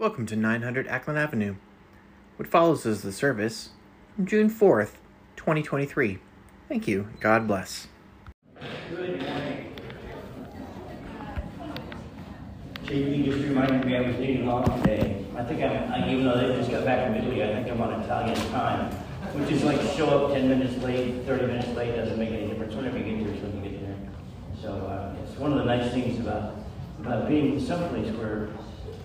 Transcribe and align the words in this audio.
Welcome 0.00 0.24
to 0.28 0.34
900 0.34 0.88
Ackland 0.88 1.18
Avenue. 1.18 1.56
What 2.38 2.48
follows 2.48 2.86
is 2.86 3.02
the 3.02 3.12
service 3.12 3.72
from 4.16 4.24
June 4.24 4.48
4th, 4.48 4.92
2023. 5.36 6.18
Thank 6.70 6.88
you. 6.88 7.10
God 7.20 7.46
bless. 7.46 7.86
Good 8.88 9.20
morning. 9.20 9.74
JP 12.84 13.24
just 13.26 13.44
reminded 13.44 13.84
me 13.84 13.94
I 13.94 14.00
was 14.00 14.16
leading 14.16 14.48
off 14.48 14.74
today. 14.80 15.22
I 15.36 15.44
think 15.44 15.62
I'm, 15.62 15.92
I, 15.92 16.10
even 16.10 16.24
though 16.24 16.48
they 16.48 16.56
just 16.56 16.70
got 16.70 16.86
back 16.86 17.06
from 17.06 17.16
Italy, 17.16 17.44
I 17.44 17.62
think 17.62 17.70
I'm 17.70 17.82
on 17.82 18.00
Italian 18.00 18.50
time, 18.52 18.90
which 19.34 19.52
is 19.52 19.64
like 19.64 19.82
show 19.98 20.08
up 20.08 20.32
10 20.32 20.48
minutes 20.48 20.82
late, 20.82 21.26
30 21.26 21.46
minutes 21.46 21.76
late, 21.76 21.94
doesn't 21.94 22.18
make 22.18 22.30
any 22.30 22.46
difference. 22.46 22.74
Whenever 22.74 22.96
you 22.96 23.04
get 23.04 23.18
here, 23.18 23.34
is 23.34 23.42
when 23.42 23.62
you 23.62 23.70
get 23.70 23.80
there. 23.82 23.96
So 24.62 24.72
uh, 24.72 25.14
it's 25.22 25.38
one 25.38 25.52
of 25.52 25.58
the 25.58 25.64
nice 25.66 25.92
things 25.92 26.18
about, 26.20 26.54
about 27.00 27.28
being 27.28 27.60
someplace 27.60 28.10
where 28.14 28.48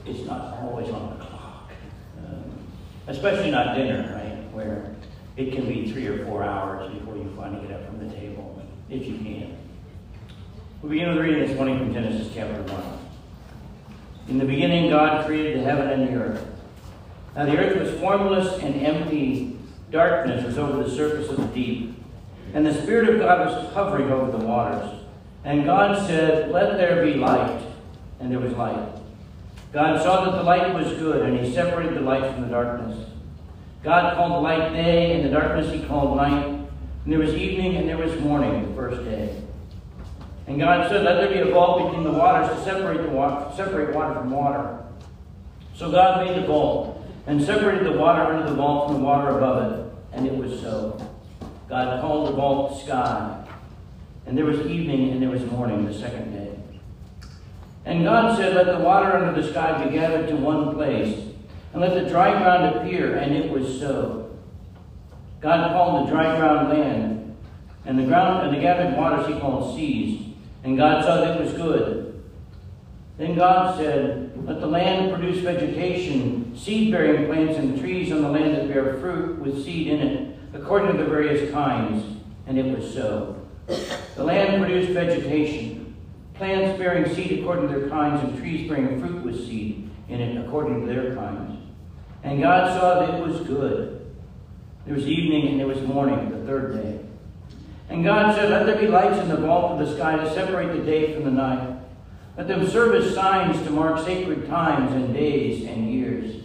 it's 0.05 0.25
not 0.25 0.57
always 0.59 0.89
on 0.89 1.17
the 1.17 1.25
clock. 1.25 1.71
Um, 2.19 2.43
especially 3.07 3.51
not 3.51 3.75
dinner, 3.75 4.13
right? 4.13 4.53
Where 4.53 4.95
it 5.37 5.53
can 5.53 5.67
be 5.67 5.91
three 5.91 6.07
or 6.07 6.25
four 6.25 6.43
hours 6.43 6.93
before 6.93 7.15
you 7.15 7.33
finally 7.35 7.67
get 7.67 7.77
up 7.77 7.87
from 7.87 8.07
the 8.07 8.13
table, 8.15 8.61
if 8.89 9.05
you 9.05 9.17
can. 9.17 9.57
We 10.81 10.89
begin 10.89 11.09
with 11.09 11.25
reading 11.25 11.47
this 11.47 11.55
morning 11.57 11.79
from 11.79 11.93
Genesis 11.93 12.31
chapter 12.33 12.61
1. 12.61 12.99
In 14.29 14.37
the 14.37 14.45
beginning, 14.45 14.89
God 14.89 15.25
created 15.25 15.59
the 15.59 15.63
heaven 15.63 15.89
and 15.89 16.07
the 16.07 16.21
earth. 16.21 16.45
Now 17.35 17.45
the 17.45 17.57
earth 17.57 17.79
was 17.79 17.99
formless 17.99 18.61
and 18.61 18.75
empty. 18.75 19.57
Darkness 19.91 20.45
was 20.45 20.57
over 20.57 20.83
the 20.83 20.89
surface 20.89 21.29
of 21.29 21.37
the 21.37 21.47
deep. 21.47 21.95
And 22.53 22.65
the 22.65 22.81
Spirit 22.81 23.09
of 23.09 23.19
God 23.19 23.47
was 23.47 23.73
hovering 23.73 24.11
over 24.11 24.37
the 24.37 24.45
waters. 24.45 25.01
And 25.43 25.65
God 25.65 26.07
said, 26.07 26.51
Let 26.51 26.77
there 26.77 27.03
be 27.03 27.15
light. 27.15 27.61
And 28.19 28.31
there 28.31 28.39
was 28.39 28.53
light. 28.53 28.89
God 29.75 30.01
saw 30.01 30.23
that 30.23 30.37
the 30.37 30.43
light 30.43 30.73
was 30.73 30.93
good, 30.93 31.23
and 31.23 31.37
he 31.37 31.53
separated 31.53 31.95
the 31.95 31.99
light 31.99 32.33
from 32.33 32.43
the 32.43 32.47
darkness. 32.47 33.09
God 33.83 34.15
called 34.15 34.31
the 34.31 34.39
light 34.39 34.71
day, 34.71 35.11
and 35.11 35.25
the 35.25 35.29
darkness 35.29 35.69
he 35.69 35.85
called 35.85 36.15
night. 36.15 36.45
And 36.45 37.11
there 37.11 37.19
was 37.19 37.33
evening, 37.33 37.75
and 37.75 37.89
there 37.89 37.97
was 37.97 38.17
morning, 38.21 38.69
the 38.69 38.73
first 38.73 39.03
day. 39.03 39.37
And 40.47 40.57
God 40.57 40.87
said, 40.87 41.03
Let 41.03 41.15
there 41.15 41.43
be 41.43 41.49
a 41.49 41.53
vault 41.53 41.83
between 41.83 42.05
the 42.05 42.17
waters 42.17 42.57
to 42.57 42.63
separate, 42.63 43.01
the 43.01 43.09
water, 43.09 43.53
separate 43.57 43.93
water 43.93 44.13
from 44.13 44.31
water. 44.31 44.81
So 45.75 45.91
God 45.91 46.25
made 46.25 46.41
the 46.41 46.47
vault, 46.47 47.05
and 47.27 47.43
separated 47.43 47.85
the 47.85 47.97
water 47.97 48.21
under 48.21 48.49
the 48.49 48.55
vault 48.55 48.87
from 48.87 48.99
the 48.99 49.03
water 49.03 49.37
above 49.37 49.73
it. 49.73 49.93
And 50.13 50.25
it 50.25 50.37
was 50.37 50.57
so. 50.61 51.05
God 51.67 51.99
called 51.99 52.29
the 52.29 52.31
vault 52.31 52.81
sky. 52.81 53.45
And 54.25 54.37
there 54.37 54.45
was 54.45 54.57
evening, 54.67 55.11
and 55.11 55.21
there 55.21 55.31
was 55.31 55.43
morning, 55.51 55.83
the 55.83 55.93
second 55.93 56.31
day. 56.31 56.54
And 57.85 58.03
God 58.03 58.35
said, 58.37 58.55
Let 58.55 58.65
the 58.65 58.83
water 58.83 59.15
under 59.15 59.39
the 59.39 59.47
sky 59.47 59.83
be 59.83 59.95
gathered 59.95 60.27
to 60.29 60.35
one 60.35 60.73
place, 60.73 61.19
and 61.71 61.81
let 61.81 61.93
the 61.93 62.09
dry 62.09 62.31
ground 62.31 62.75
appear, 62.75 63.17
and 63.17 63.33
it 63.33 63.51
was 63.51 63.79
so. 63.79 64.35
God 65.39 65.71
called 65.71 66.07
the 66.07 66.11
dry 66.11 66.35
ground 66.35 66.69
land, 66.69 67.35
and 67.85 67.99
the 67.99 68.05
ground 68.05 68.47
and 68.47 68.55
the 68.55 68.61
gathered 68.61 68.97
waters 68.97 69.27
he 69.27 69.39
called 69.39 69.75
seas. 69.75 70.33
And 70.63 70.75
God 70.75 71.05
saw 71.05 71.17
that 71.17 71.39
it 71.39 71.43
was 71.43 71.53
good. 71.53 72.23
Then 73.17 73.35
God 73.35 73.77
said, 73.77 74.33
Let 74.45 74.59
the 74.59 74.67
land 74.67 75.13
produce 75.13 75.43
vegetation, 75.43 76.57
seed-bearing 76.57 77.27
plants 77.27 77.59
and 77.59 77.79
trees 77.79 78.11
on 78.11 78.23
the 78.23 78.29
land 78.29 78.55
that 78.55 78.67
bear 78.67 78.97
fruit 78.99 79.39
with 79.39 79.63
seed 79.63 79.87
in 79.87 79.99
it, 79.99 80.39
according 80.53 80.91
to 80.91 80.97
the 80.97 81.07
various 81.07 81.51
kinds. 81.51 82.03
And 82.47 82.57
it 82.57 82.75
was 82.75 82.91
so. 82.91 83.39
The 84.15 84.23
land 84.23 84.63
produced 84.63 84.91
vegetation, 84.91 85.84
plants 86.37 86.77
bearing 86.77 87.13
seed 87.13 87.39
according 87.39 87.69
to 87.69 87.79
their 87.79 87.89
kinds, 87.89 88.23
and 88.23 88.37
trees 88.37 88.69
bearing 88.69 88.99
fruit 88.99 89.23
with 89.23 89.45
seed 89.47 89.89
in 90.09 90.21
it 90.21 90.45
according 90.45 90.81
to 90.81 90.93
their 90.93 91.15
kinds. 91.15 91.59
And 92.23 92.41
God 92.41 92.77
saw 92.77 92.99
that 92.99 93.15
it 93.15 93.27
was 93.27 93.41
good. 93.47 94.13
There 94.85 94.95
was 94.95 95.07
evening 95.07 95.47
and 95.47 95.59
there 95.59 95.67
was 95.67 95.81
morning, 95.81 96.29
the 96.29 96.45
third 96.45 96.73
day. 96.73 96.99
And 97.89 98.03
God 98.03 98.35
said, 98.35 98.49
Let 98.49 98.65
there 98.65 98.79
be 98.79 98.87
lights 98.87 99.19
in 99.19 99.29
the 99.29 99.37
vault 99.37 99.73
of 99.73 99.87
the 99.87 99.95
sky 99.95 100.15
to 100.17 100.33
separate 100.33 100.75
the 100.75 100.83
day 100.83 101.13
from 101.13 101.23
the 101.23 101.31
night. 101.31 101.79
Let 102.37 102.47
them 102.47 102.67
serve 102.67 102.95
as 102.95 103.13
signs 103.13 103.61
to 103.63 103.69
mark 103.69 104.03
sacred 104.05 104.47
times 104.47 104.91
and 104.93 105.13
days 105.13 105.65
and 105.65 105.91
years. 105.93 106.43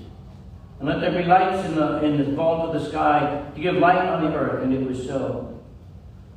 And 0.78 0.88
let 0.88 1.00
there 1.00 1.10
be 1.10 1.26
lights 1.26 1.66
in 1.66 1.74
the, 1.74 2.02
in 2.02 2.16
the 2.18 2.36
vault 2.36 2.68
of 2.68 2.80
the 2.80 2.88
sky 2.88 3.44
to 3.54 3.60
give 3.60 3.74
light 3.76 3.98
on 3.98 4.24
the 4.24 4.34
earth. 4.34 4.62
And 4.62 4.72
it 4.72 4.86
was 4.86 5.04
so. 5.04 5.60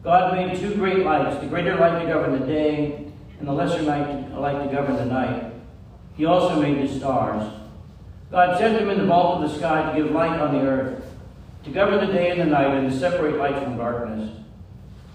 God 0.03 0.33
made 0.33 0.59
two 0.59 0.75
great 0.75 1.05
lights, 1.05 1.39
the 1.39 1.47
greater 1.47 1.75
light 1.75 2.01
to 2.01 2.07
govern 2.07 2.39
the 2.39 2.45
day, 2.45 3.02
and 3.43 3.49
the 3.49 3.53
lesser 3.53 3.81
light 3.81 4.63
to 4.63 4.73
govern 4.73 4.95
the 4.95 5.03
night. 5.03 5.51
He 6.15 6.23
also 6.23 6.61
made 6.61 6.81
the 6.81 6.97
stars. 6.97 7.51
God 8.31 8.57
sent 8.57 8.79
them 8.79 8.89
in 8.89 8.99
the 8.99 9.05
vault 9.05 9.43
of 9.43 9.51
the 9.51 9.57
sky 9.57 9.91
to 9.91 10.01
give 10.01 10.11
light 10.11 10.39
on 10.39 10.53
the 10.53 10.61
earth, 10.61 11.03
to 11.65 11.69
govern 11.69 12.07
the 12.07 12.13
day 12.13 12.29
and 12.29 12.39
the 12.39 12.45
night, 12.45 12.73
and 12.73 12.89
to 12.89 12.97
separate 12.97 13.35
light 13.35 13.61
from 13.61 13.75
darkness. 13.75 14.31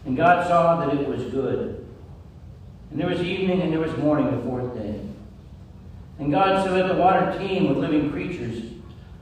And 0.05 0.15
God 0.15 0.47
saw 0.47 0.84
that 0.84 0.94
it 0.94 1.09
was 1.09 1.25
good. 1.25 1.87
And 2.91 3.00
there 3.00 3.09
was 3.09 3.22
evening 3.22 3.62
and 3.62 3.72
there 3.72 3.81
was 3.81 3.97
morning 3.97 4.31
the 4.37 4.43
fourth 4.43 4.75
day. 4.75 5.00
And 6.19 6.31
God 6.31 6.62
said, 6.62 6.75
Let 6.75 6.88
the 6.88 7.00
water 7.00 7.34
teem 7.38 7.71
with 7.71 7.78
living 7.78 8.11
creatures. 8.11 8.62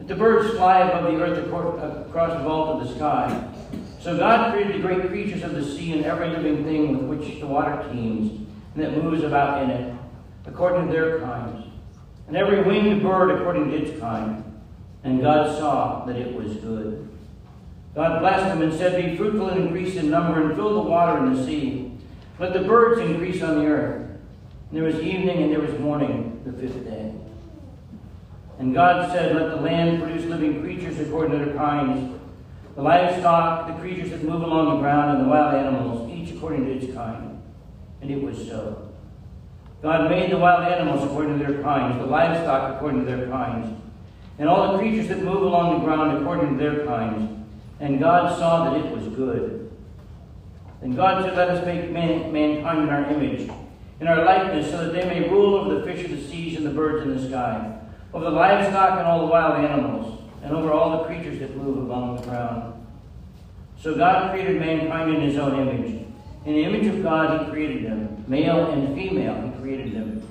Let 0.00 0.08
the 0.08 0.16
birds 0.16 0.56
fly 0.56 0.80
above 0.80 1.12
the 1.12 1.20
earth 1.20 1.38
across 1.38 2.36
the 2.36 2.42
vault 2.42 2.80
of 2.80 2.88
the 2.88 2.94
sky. 2.96 3.52
So 4.00 4.18
God 4.18 4.52
created 4.52 4.74
the 4.74 4.80
great 4.80 5.08
creatures 5.08 5.44
of 5.44 5.54
the 5.54 5.64
sea 5.64 5.92
and 5.92 6.04
every 6.04 6.28
living 6.28 6.64
thing 6.64 7.06
with 7.06 7.20
which 7.20 7.38
the 7.38 7.46
water 7.46 7.88
teems 7.92 8.45
and 8.76 8.84
that 8.84 9.02
moves 9.02 9.24
about 9.24 9.62
in 9.62 9.70
it, 9.70 9.94
according 10.44 10.86
to 10.86 10.92
their 10.92 11.18
kinds. 11.20 11.66
And 12.28 12.36
every 12.36 12.62
winged 12.62 13.02
bird 13.02 13.30
according 13.30 13.70
to 13.70 13.76
its 13.76 13.98
kind. 13.98 14.44
And 15.02 15.22
God 15.22 15.56
saw 15.58 16.04
that 16.04 16.16
it 16.16 16.34
was 16.34 16.56
good. 16.56 17.08
God 17.94 18.20
blessed 18.20 18.46
them 18.46 18.60
and 18.60 18.72
said, 18.74 19.02
Be 19.02 19.16
fruitful 19.16 19.48
and 19.48 19.62
increase 19.62 19.96
in 19.96 20.10
number, 20.10 20.42
and 20.42 20.54
fill 20.54 20.74
the 20.74 20.90
water 20.90 21.24
in 21.24 21.34
the 21.34 21.46
sea. 21.46 21.92
Let 22.38 22.52
the 22.52 22.60
birds 22.60 23.00
increase 23.00 23.42
on 23.42 23.60
the 23.60 23.66
earth. 23.66 24.02
And 24.68 24.78
there 24.78 24.84
was 24.84 24.96
evening 24.96 25.42
and 25.42 25.52
there 25.52 25.60
was 25.60 25.78
morning, 25.80 26.42
the 26.44 26.52
fifth 26.52 26.84
day. 26.84 27.14
And 28.58 28.74
God 28.74 29.10
said, 29.10 29.34
Let 29.34 29.50
the 29.50 29.56
land 29.56 30.02
produce 30.02 30.26
living 30.26 30.60
creatures 30.60 31.00
according 31.00 31.38
to 31.38 31.46
their 31.46 31.54
kinds, 31.54 32.20
the 32.74 32.82
livestock, 32.82 33.68
the 33.68 33.74
creatures 33.74 34.10
that 34.10 34.22
move 34.22 34.42
along 34.42 34.76
the 34.76 34.82
ground, 34.82 35.16
and 35.16 35.26
the 35.26 35.30
wild 35.30 35.54
animals, 35.54 36.12
each 36.12 36.34
according 36.34 36.66
to 36.66 36.72
its 36.72 36.94
kind. 36.94 37.25
And 38.00 38.10
it 38.10 38.22
was 38.22 38.36
so. 38.46 38.86
God 39.82 40.10
made 40.10 40.30
the 40.30 40.38
wild 40.38 40.64
animals 40.64 41.04
according 41.04 41.38
to 41.38 41.44
their 41.44 41.62
kinds, 41.62 41.98
the 41.98 42.06
livestock 42.06 42.76
according 42.76 43.04
to 43.04 43.06
their 43.06 43.28
kinds, 43.28 43.80
and 44.38 44.48
all 44.48 44.72
the 44.72 44.78
creatures 44.78 45.08
that 45.08 45.22
move 45.22 45.42
along 45.42 45.78
the 45.78 45.84
ground 45.84 46.18
according 46.18 46.56
to 46.56 46.62
their 46.62 46.84
kinds. 46.84 47.46
And 47.78 48.00
God 48.00 48.38
saw 48.38 48.70
that 48.70 48.84
it 48.84 48.90
was 48.90 49.06
good. 49.08 49.70
And 50.82 50.96
God 50.96 51.24
said, 51.24 51.36
Let 51.36 51.50
us 51.50 51.64
make 51.64 51.90
man, 51.90 52.32
mankind 52.32 52.82
in 52.82 52.88
our 52.88 53.04
image, 53.10 53.50
in 54.00 54.08
our 54.08 54.24
likeness, 54.24 54.70
so 54.70 54.84
that 54.84 54.92
they 54.92 55.04
may 55.08 55.28
rule 55.28 55.54
over 55.54 55.74
the 55.74 55.84
fish 55.84 56.04
of 56.04 56.10
the 56.10 56.22
seas 56.22 56.56
and 56.56 56.66
the 56.66 56.70
birds 56.70 57.04
in 57.06 57.16
the 57.16 57.28
sky, 57.28 57.78
over 58.12 58.24
the 58.24 58.30
livestock 58.30 58.98
and 58.98 59.06
all 59.06 59.20
the 59.20 59.26
wild 59.26 59.64
animals, 59.64 60.20
and 60.42 60.52
over 60.54 60.72
all 60.72 60.98
the 60.98 61.04
creatures 61.04 61.38
that 61.38 61.56
move 61.56 61.78
along 61.78 62.16
the 62.16 62.22
ground. 62.22 62.72
So 63.78 63.94
God 63.94 64.32
created 64.32 64.58
mankind 64.58 65.14
in 65.14 65.20
his 65.20 65.36
own 65.36 65.68
image. 65.68 66.05
In 66.46 66.54
the 66.54 66.64
image 66.64 66.86
of 66.86 67.02
God 67.02 67.44
he 67.44 67.50
created 67.50 67.84
them. 67.84 68.24
Male 68.28 68.70
and 68.70 68.94
female 68.94 69.40
he 69.42 69.60
created 69.60 69.94
them. 69.94 70.26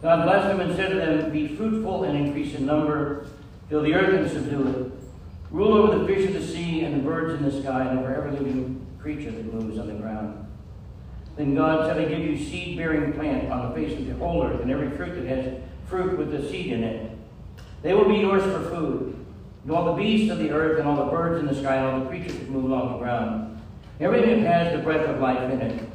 God 0.00 0.24
blessed 0.24 0.48
them 0.48 0.60
and 0.60 0.76
said 0.76 0.90
to 0.90 0.94
them, 0.96 1.32
Be 1.32 1.48
fruitful 1.48 2.04
and 2.04 2.16
increase 2.16 2.54
in 2.54 2.64
number, 2.64 3.26
fill 3.68 3.82
the 3.82 3.94
earth 3.94 4.14
and 4.14 4.30
subdue 4.30 4.68
it. 4.68 4.92
Rule 5.50 5.74
over 5.74 5.98
the 5.98 6.06
fish 6.06 6.28
of 6.28 6.34
the 6.34 6.46
sea 6.46 6.84
and 6.84 6.94
the 6.94 7.04
birds 7.04 7.34
in 7.34 7.44
the 7.44 7.60
sky 7.60 7.84
and 7.84 7.98
over 7.98 8.14
every 8.14 8.30
living 8.30 8.86
creature 9.00 9.32
that 9.32 9.52
moves 9.52 9.78
on 9.78 9.88
the 9.88 9.94
ground. 9.94 10.46
Then 11.36 11.54
God 11.54 11.86
said, 11.86 11.98
I 11.98 12.04
give 12.04 12.20
you 12.20 12.38
seed-bearing 12.38 13.12
plant 13.14 13.50
on 13.50 13.68
the 13.68 13.74
face 13.74 13.98
of 13.98 14.06
the 14.06 14.14
whole 14.14 14.44
earth, 14.44 14.60
and 14.60 14.70
every 14.70 14.90
fruit 14.90 15.14
that 15.14 15.26
has 15.26 15.60
fruit 15.88 16.18
with 16.18 16.30
the 16.30 16.48
seed 16.48 16.72
in 16.72 16.84
it. 16.84 17.18
They 17.82 17.94
will 17.94 18.08
be 18.08 18.16
yours 18.16 18.42
for 18.44 18.70
food. 18.70 19.26
And 19.64 19.72
all 19.72 19.94
the 19.94 20.02
beasts 20.02 20.30
of 20.30 20.38
the 20.38 20.50
earth, 20.50 20.78
and 20.78 20.88
all 20.88 20.96
the 20.96 21.10
birds 21.10 21.40
in 21.40 21.46
the 21.46 21.60
sky, 21.60 21.76
and 21.76 21.86
all 21.86 22.00
the 22.00 22.06
creatures 22.06 22.38
that 22.38 22.48
move 22.48 22.64
along 22.64 22.92
the 22.92 22.98
ground. 22.98 23.51
Everything 24.02 24.44
has 24.44 24.72
the 24.72 24.82
breath 24.82 25.08
of 25.08 25.20
life 25.20 25.48
in 25.48 25.60
it. 25.60 25.88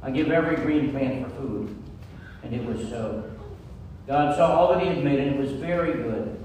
I 0.00 0.12
give 0.12 0.30
every 0.30 0.54
green 0.56 0.92
plant 0.92 1.24
for 1.24 1.30
food. 1.40 1.76
And 2.44 2.54
it 2.54 2.64
was 2.64 2.88
so. 2.88 3.32
God 4.06 4.36
saw 4.36 4.54
all 4.54 4.72
that 4.72 4.80
he 4.80 4.88
had 4.88 5.02
made, 5.02 5.18
and 5.18 5.34
it 5.34 5.38
was 5.40 5.50
very 5.52 5.92
good. 5.92 6.38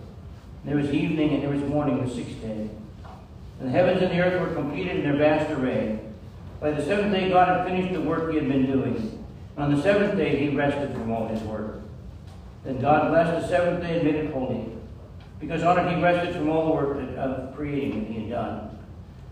There 0.65 0.75
was 0.75 0.89
evening 0.92 1.36
and 1.36 1.44
there 1.44 1.51
was 1.51 1.62
morning 1.69 2.04
the 2.04 2.10
sixth 2.10 2.42
day. 2.42 2.68
And 3.60 3.68
the 3.68 3.69
heavens 3.69 4.01
and 4.01 4.12
the 4.12 4.21
earth 4.21 4.42
were 4.42 4.56
completed 4.56 4.98
in 4.98 5.04
their 5.04 5.18
vast 5.18 5.51
array. 5.51 6.00
By 6.60 6.71
the 6.71 6.83
seventh 6.83 7.13
day, 7.13 7.30
God 7.30 7.48
had 7.48 7.68
finished 7.68 7.94
the 7.94 8.01
work 8.01 8.31
he 8.31 8.38
had 8.38 8.48
been 8.48 8.65
doing. 8.65 9.24
And 9.56 9.65
on 9.65 9.75
the 9.75 9.81
seventh 9.83 10.18
day, 10.18 10.36
he 10.38 10.56
rested 10.56 10.94
from 10.94 11.12
all 11.12 11.27
his 11.27 11.42
work. 11.44 11.81
Then 12.63 12.81
God 12.81 13.12
blessed 13.12 13.39
the 13.39 13.48
seventh 13.48 13.83
day 13.83 13.98
and 13.98 14.04
made 14.04 14.15
it 14.15 14.33
holy, 14.33 14.65
because 15.39 15.63
on 15.63 15.77
it 15.77 15.95
he 15.95 16.01
rested 16.01 16.33
from 16.33 16.50
all 16.50 16.65
the 16.68 16.71
work 16.71 17.18
of 17.18 17.56
creating 17.56 18.00
that 18.00 18.12
he 18.12 18.21
had 18.21 18.30
done. 18.30 18.80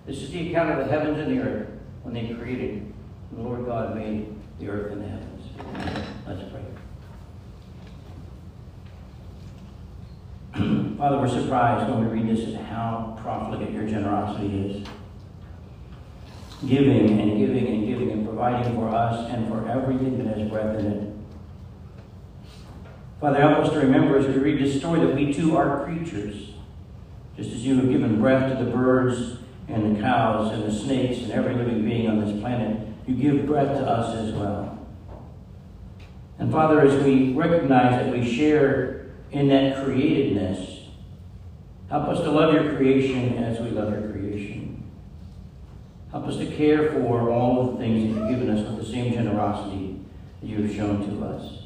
This 0.06 0.18
is 0.18 0.32
the 0.32 0.50
account 0.50 0.72
of 0.72 0.78
the 0.80 0.92
heavens 0.92 1.18
and 1.18 1.32
the 1.32 1.42
earth 1.42 1.71
when 2.04 2.14
they 2.14 2.34
created. 2.34 2.92
The 3.32 3.42
Lord 3.42 3.66
God 3.66 3.96
made 3.96 4.36
the 4.60 4.70
earth 4.70 4.92
and 4.92 5.02
the 5.04 5.08
heavens. 5.08 5.44
Let's 6.28 6.42
pray. 6.52 6.62
Father, 10.98 11.18
we're 11.18 11.30
surprised 11.30 11.90
when 11.90 12.06
we 12.06 12.20
read 12.20 12.28
this 12.28 12.54
at 12.54 12.62
how 12.66 13.18
profligate 13.22 13.72
your 13.72 13.88
generosity 13.88 14.70
is. 14.70 14.88
Giving 16.68 17.20
and 17.20 17.38
giving 17.40 17.68
and 17.68 17.88
giving 17.88 18.12
and 18.12 18.28
providing 18.28 18.76
for 18.76 18.90
us 18.90 19.32
and 19.32 19.48
for 19.48 19.68
everything 19.68 20.18
that 20.18 20.38
has 20.38 20.50
breath 20.50 20.78
in 20.78 20.86
it. 20.86 21.14
Father, 23.20 23.40
help 23.40 23.66
us 23.66 23.72
to 23.72 23.80
remember 23.80 24.18
as 24.18 24.28
we 24.28 24.34
read 24.34 24.62
this 24.62 24.78
story 24.78 25.00
that 25.00 25.16
we 25.16 25.34
too 25.34 25.56
are 25.56 25.86
creatures. 25.86 26.50
Just 27.38 27.52
as 27.52 27.66
you 27.66 27.78
have 27.78 27.90
given 27.90 28.20
breath 28.20 28.58
to 28.58 28.64
the 28.64 28.70
birds 28.70 29.41
and 29.68 29.96
the 29.96 30.02
cows 30.02 30.52
and 30.52 30.64
the 30.64 30.72
snakes 30.72 31.20
and 31.24 31.32
every 31.32 31.56
living 31.56 31.84
being 31.84 32.08
on 32.08 32.24
this 32.24 32.40
planet, 32.42 32.88
you 33.08 33.16
give 33.16 33.46
breath 33.46 33.78
to 33.78 33.86
us 33.86 34.16
as 34.16 34.34
well. 34.34 34.80
And 36.40 36.52
Father, 36.52 36.82
as 36.82 37.04
we 37.04 37.34
recognize 37.34 38.04
that 38.04 38.12
we 38.12 38.30
share 38.30 39.12
in 39.32 39.48
that 39.50 39.78
createdness, 39.78 40.88
help 41.90 42.08
us 42.08 42.20
to 42.22 42.32
love 42.32 42.54
your 42.54 42.76
creation 42.76 43.38
as 43.38 43.60
we 43.60 43.70
love 43.70 43.92
your 43.92 44.12
creation. 44.12 44.90
Help 46.12 46.28
us 46.28 46.38
to 46.38 46.46
care 46.48 46.92
for 46.92 47.32
all 47.32 47.62
of 47.62 47.74
the 47.74 47.78
things 47.78 48.02
that 48.04 48.20
you've 48.20 48.30
given 48.30 48.50
us 48.50 48.68
with 48.68 48.86
the 48.86 48.92
same 48.92 49.14
generosity 49.14 50.00
that 50.42 50.48
you 50.48 50.64
have 50.64 50.76
shown 50.76 51.08
to 51.08 51.26
us. 51.26 51.64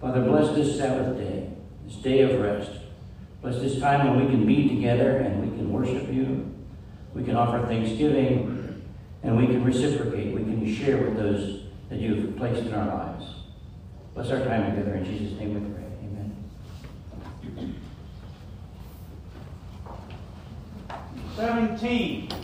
Father, 0.00 0.22
bless 0.22 0.54
this 0.54 0.76
Sabbath 0.76 1.16
day, 1.16 1.50
this 1.86 1.96
day 1.96 2.20
of 2.20 2.40
rest. 2.40 2.72
Bless 3.40 3.56
this 3.56 3.78
time 3.78 4.08
when 4.08 4.26
we 4.26 4.30
can 4.30 4.44
be 4.44 4.68
together 4.68 5.18
and 5.18 5.40
we 5.40 5.56
can 5.56 5.72
worship 5.72 6.12
you. 6.12 6.53
We 7.14 7.22
can 7.22 7.36
offer 7.36 7.64
thanksgiving, 7.66 8.82
and 9.22 9.36
we 9.36 9.46
can 9.46 9.64
reciprocate. 9.64 10.34
We 10.34 10.42
can 10.42 10.74
share 10.74 10.98
with 10.98 11.16
those 11.16 11.62
that 11.88 12.00
you've 12.00 12.36
placed 12.36 12.66
in 12.66 12.74
our 12.74 12.86
lives. 12.86 13.24
Bless 14.14 14.30
our 14.30 14.44
time 14.44 14.70
together. 14.70 14.96
In 14.96 15.04
Jesus' 15.04 15.38
name 15.38 15.54
we 15.54 15.60
pray. 15.72 15.84
Amen. 17.56 17.80
17. 21.36 22.43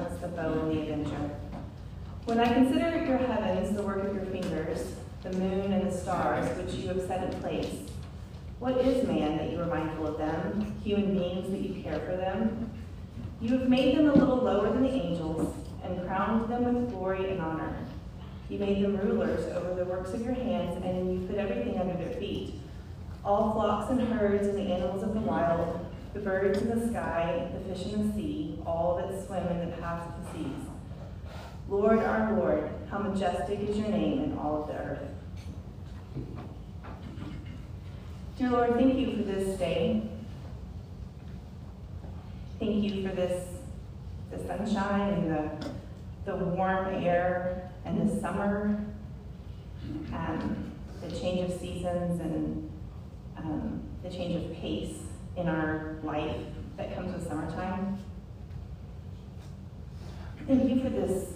The 0.00 0.28
foe 0.28 0.52
and 0.52 0.70
the 0.70 0.82
avenger. 0.82 1.30
When 2.24 2.40
I 2.40 2.52
consider 2.52 3.04
your 3.04 3.18
heavens, 3.18 3.76
the 3.76 3.82
work 3.82 4.04
of 4.04 4.14
your 4.14 4.24
fingers, 4.26 4.94
the 5.22 5.32
moon 5.32 5.72
and 5.72 5.90
the 5.90 5.96
stars 5.96 6.56
which 6.56 6.74
you 6.74 6.88
have 6.88 7.06
set 7.06 7.32
in 7.32 7.40
place, 7.40 7.68
what 8.58 8.78
is 8.78 9.06
man 9.06 9.36
that 9.38 9.50
you 9.50 9.60
are 9.60 9.66
mindful 9.66 10.06
of 10.06 10.18
them, 10.18 10.80
human 10.84 11.16
beings 11.16 11.50
that 11.50 11.60
you 11.60 11.82
care 11.82 12.00
for 12.00 12.16
them? 12.16 12.70
You 13.40 13.58
have 13.58 13.68
made 13.68 13.98
them 13.98 14.08
a 14.08 14.14
little 14.14 14.36
lower 14.36 14.72
than 14.72 14.82
the 14.82 14.90
angels 14.90 15.54
and 15.82 16.06
crowned 16.06 16.48
them 16.48 16.64
with 16.64 16.90
glory 16.92 17.30
and 17.30 17.40
honor. 17.40 17.76
You 18.48 18.58
made 18.58 18.82
them 18.84 18.96
rulers 18.98 19.44
over 19.56 19.74
the 19.74 19.84
works 19.84 20.12
of 20.12 20.22
your 20.22 20.34
hands, 20.34 20.82
and 20.84 21.12
you 21.12 21.26
put 21.26 21.38
everything 21.38 21.78
under 21.80 21.94
their 21.94 22.14
feet 22.20 22.54
all 23.24 23.52
flocks 23.52 23.90
and 23.90 24.00
herds 24.12 24.46
and 24.48 24.58
the 24.58 24.72
animals 24.72 25.02
of 25.02 25.14
the 25.14 25.20
wild, 25.20 25.86
the 26.12 26.20
birds 26.20 26.60
in 26.60 26.68
the 26.68 26.88
sky, 26.88 27.48
the 27.52 27.74
fish 27.74 27.92
in 27.92 28.08
the 28.08 28.14
sea, 28.14 28.51
all 28.66 28.96
that 28.96 29.26
swim 29.26 29.46
in 29.48 29.70
the 29.70 29.76
paths 29.76 30.06
of 30.06 30.24
the 30.24 30.38
seas. 30.38 30.66
Lord, 31.68 32.00
our 32.00 32.32
Lord, 32.36 32.70
how 32.90 32.98
majestic 32.98 33.60
is 33.60 33.76
your 33.76 33.88
name 33.88 34.24
in 34.24 34.38
all 34.38 34.62
of 34.62 34.68
the 34.68 34.74
earth. 34.74 34.98
Dear 38.38 38.50
Lord, 38.50 38.74
thank 38.74 38.94
you 38.98 39.16
for 39.16 39.22
this 39.22 39.58
day. 39.58 40.02
Thank 42.58 42.84
you 42.84 43.08
for 43.08 43.14
this, 43.14 43.46
the 44.30 44.38
sunshine 44.46 45.14
and 45.14 45.30
the, 45.30 45.66
the 46.26 46.36
warm 46.36 46.94
air 46.94 47.70
and 47.84 48.08
the 48.08 48.20
summer, 48.20 48.84
and 50.12 50.72
the 51.02 51.10
change 51.10 51.50
of 51.50 51.58
seasons 51.58 52.20
and 52.20 52.70
um, 53.36 53.82
the 54.02 54.10
change 54.10 54.44
of 54.44 54.56
pace 54.56 54.98
in 55.36 55.48
our 55.48 55.98
life 56.02 56.36
that 56.76 56.94
comes 56.94 57.12
with 57.12 57.26
summertime. 57.26 57.98
Thank 60.46 60.68
you 60.68 60.82
for 60.82 60.90
this 60.90 61.34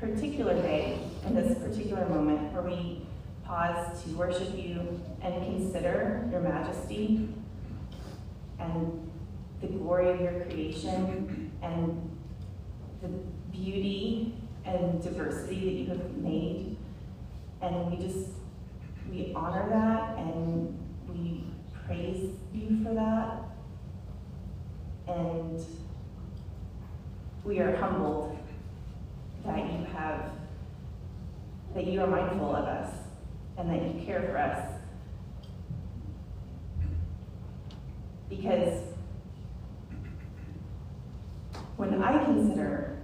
particular 0.00 0.54
day 0.54 0.98
and 1.24 1.36
this 1.36 1.56
particular 1.58 2.08
moment 2.08 2.52
where 2.52 2.62
we 2.62 3.06
pause 3.44 4.02
to 4.02 4.10
worship 4.16 4.52
you 4.56 5.00
and 5.22 5.34
consider 5.44 6.28
your 6.28 6.40
majesty 6.40 7.28
and 8.58 9.10
the 9.60 9.68
glory 9.68 10.10
of 10.10 10.20
your 10.20 10.40
creation 10.40 11.52
and 11.62 12.10
the 13.00 13.08
beauty 13.56 14.34
and 14.64 15.00
diversity 15.00 15.64
that 15.64 15.72
you 15.74 15.86
have 15.86 16.16
made. 16.16 16.76
And 17.60 17.92
we 17.92 18.04
just, 18.04 18.26
we 19.08 19.32
honor 19.36 19.68
that 19.68 20.18
and 20.18 20.76
we 21.08 21.44
praise 21.86 22.28
you 22.52 22.82
for 22.82 22.92
that. 22.92 23.42
And 25.06 25.64
we 27.44 27.58
are 27.58 27.76
humbled 27.76 28.38
that 29.44 29.58
you 29.58 29.84
have, 29.92 30.30
that 31.74 31.86
you 31.86 32.00
are 32.00 32.06
mindful 32.06 32.54
of 32.54 32.64
us 32.64 32.94
and 33.58 33.68
that 33.70 33.82
you 33.82 34.04
care 34.04 34.22
for 34.22 34.38
us. 34.38 34.68
Because 38.28 38.80
when 41.76 42.02
I 42.02 42.24
consider 42.24 42.98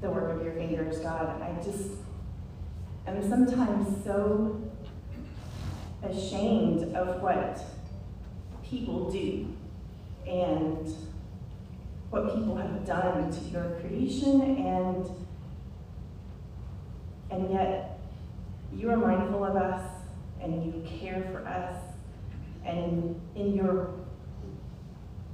the 0.00 0.10
work 0.10 0.36
of 0.36 0.44
your 0.44 0.54
fingers, 0.54 0.98
God, 0.98 1.40
I 1.40 1.62
just 1.62 1.90
am 3.06 3.28
sometimes 3.28 4.04
so 4.04 4.60
ashamed 6.02 6.94
of 6.94 7.22
what 7.22 7.64
people 8.64 9.10
do 9.10 9.46
and 10.26 10.92
what 12.10 12.34
people 12.34 12.56
have 12.56 12.84
done 12.84 13.30
to 13.30 13.40
your 13.50 13.80
creation 13.80 14.40
and 14.40 15.06
and 17.30 17.50
yet 17.50 18.00
you 18.74 18.90
are 18.90 18.96
mindful 18.96 19.44
of 19.44 19.56
us 19.56 19.88
and 20.40 20.64
you 20.64 20.84
care 20.86 21.22
for 21.32 21.46
us 21.46 21.76
and 22.64 23.20
in 23.36 23.54
your 23.54 23.94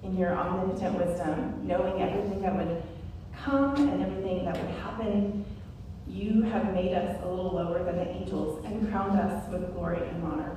in 0.02 0.16
your 0.16 0.36
omnipotent 0.36 0.98
wisdom 0.98 1.66
knowing 1.66 2.02
everything 2.02 2.40
that 2.42 2.54
would 2.54 2.82
come 3.42 3.74
and 3.88 4.02
everything 4.02 4.44
that 4.44 4.56
would 4.56 4.70
happen 4.76 5.44
you 6.08 6.42
have 6.42 6.72
made 6.72 6.94
us 6.94 7.20
a 7.22 7.28
little 7.28 7.54
lower 7.54 7.82
than 7.82 7.96
the 7.96 8.08
angels 8.08 8.64
and 8.64 8.88
crowned 8.90 9.18
us 9.18 9.50
with 9.50 9.74
glory 9.74 10.06
and 10.08 10.24
honor. 10.24 10.56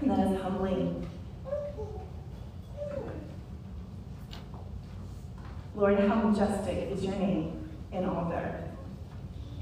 And 0.00 0.10
that 0.10 0.32
is 0.32 0.40
humbling. 0.40 1.08
Lord, 5.74 5.98
how 5.98 6.16
majestic 6.16 6.90
is 6.90 7.02
your 7.02 7.14
name 7.14 7.68
in 7.92 8.04
all 8.04 8.28
the 8.28 8.36
earth. 8.36 8.64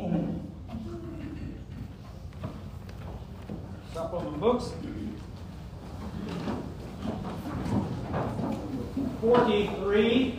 Amen. 0.00 0.50
Supplement 3.92 4.40
books. 4.40 4.72
43 9.20 10.38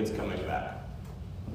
it's 0.00 0.10
coming 0.10 0.40
back. 0.44 0.78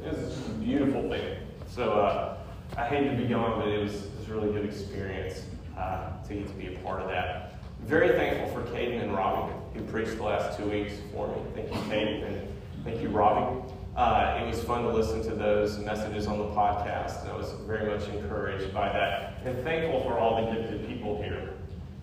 It's 0.03 0.37
a 0.37 0.49
beautiful 0.51 1.09
thing. 1.09 1.37
So 1.67 1.93
uh, 1.93 2.37
I 2.77 2.85
hate 2.85 3.09
to 3.09 3.15
be 3.15 3.25
gone, 3.25 3.59
but 3.59 3.67
it 3.67 3.81
was, 3.81 3.95
it 3.95 4.19
was 4.19 4.29
a 4.29 4.33
really 4.33 4.53
good 4.53 4.65
experience 4.65 5.41
uh, 5.75 6.11
to 6.27 6.33
get 6.35 6.47
to 6.47 6.53
be 6.53 6.75
a 6.75 6.79
part 6.79 7.01
of 7.01 7.07
that. 7.09 7.55
Very 7.81 8.09
thankful 8.09 8.47
for 8.49 8.69
Caden 8.69 9.01
and 9.01 9.15
Robbie, 9.15 9.53
who 9.73 9.81
preached 9.85 10.17
the 10.17 10.23
last 10.23 10.57
two 10.57 10.65
weeks 10.69 10.93
for 11.11 11.27
me. 11.27 11.41
Thank 11.55 11.69
you, 11.69 11.79
Caden, 11.91 12.27
and 12.27 12.47
thank 12.83 13.01
you, 13.01 13.09
Robbie. 13.09 13.63
Uh, 13.95 14.39
it 14.41 14.45
was 14.45 14.61
fun 14.61 14.83
to 14.83 14.89
listen 14.89 15.23
to 15.23 15.33
those 15.33 15.79
messages 15.79 16.27
on 16.27 16.37
the 16.37 16.45
podcast, 16.45 17.23
and 17.23 17.31
I 17.31 17.35
was 17.35 17.51
very 17.65 17.89
much 17.89 18.07
encouraged 18.09 18.73
by 18.75 18.89
that. 18.89 19.41
And 19.43 19.63
thankful 19.63 20.03
for 20.03 20.19
all 20.19 20.45
the 20.45 20.51
gifted 20.51 20.87
people 20.87 21.19
here 21.21 21.53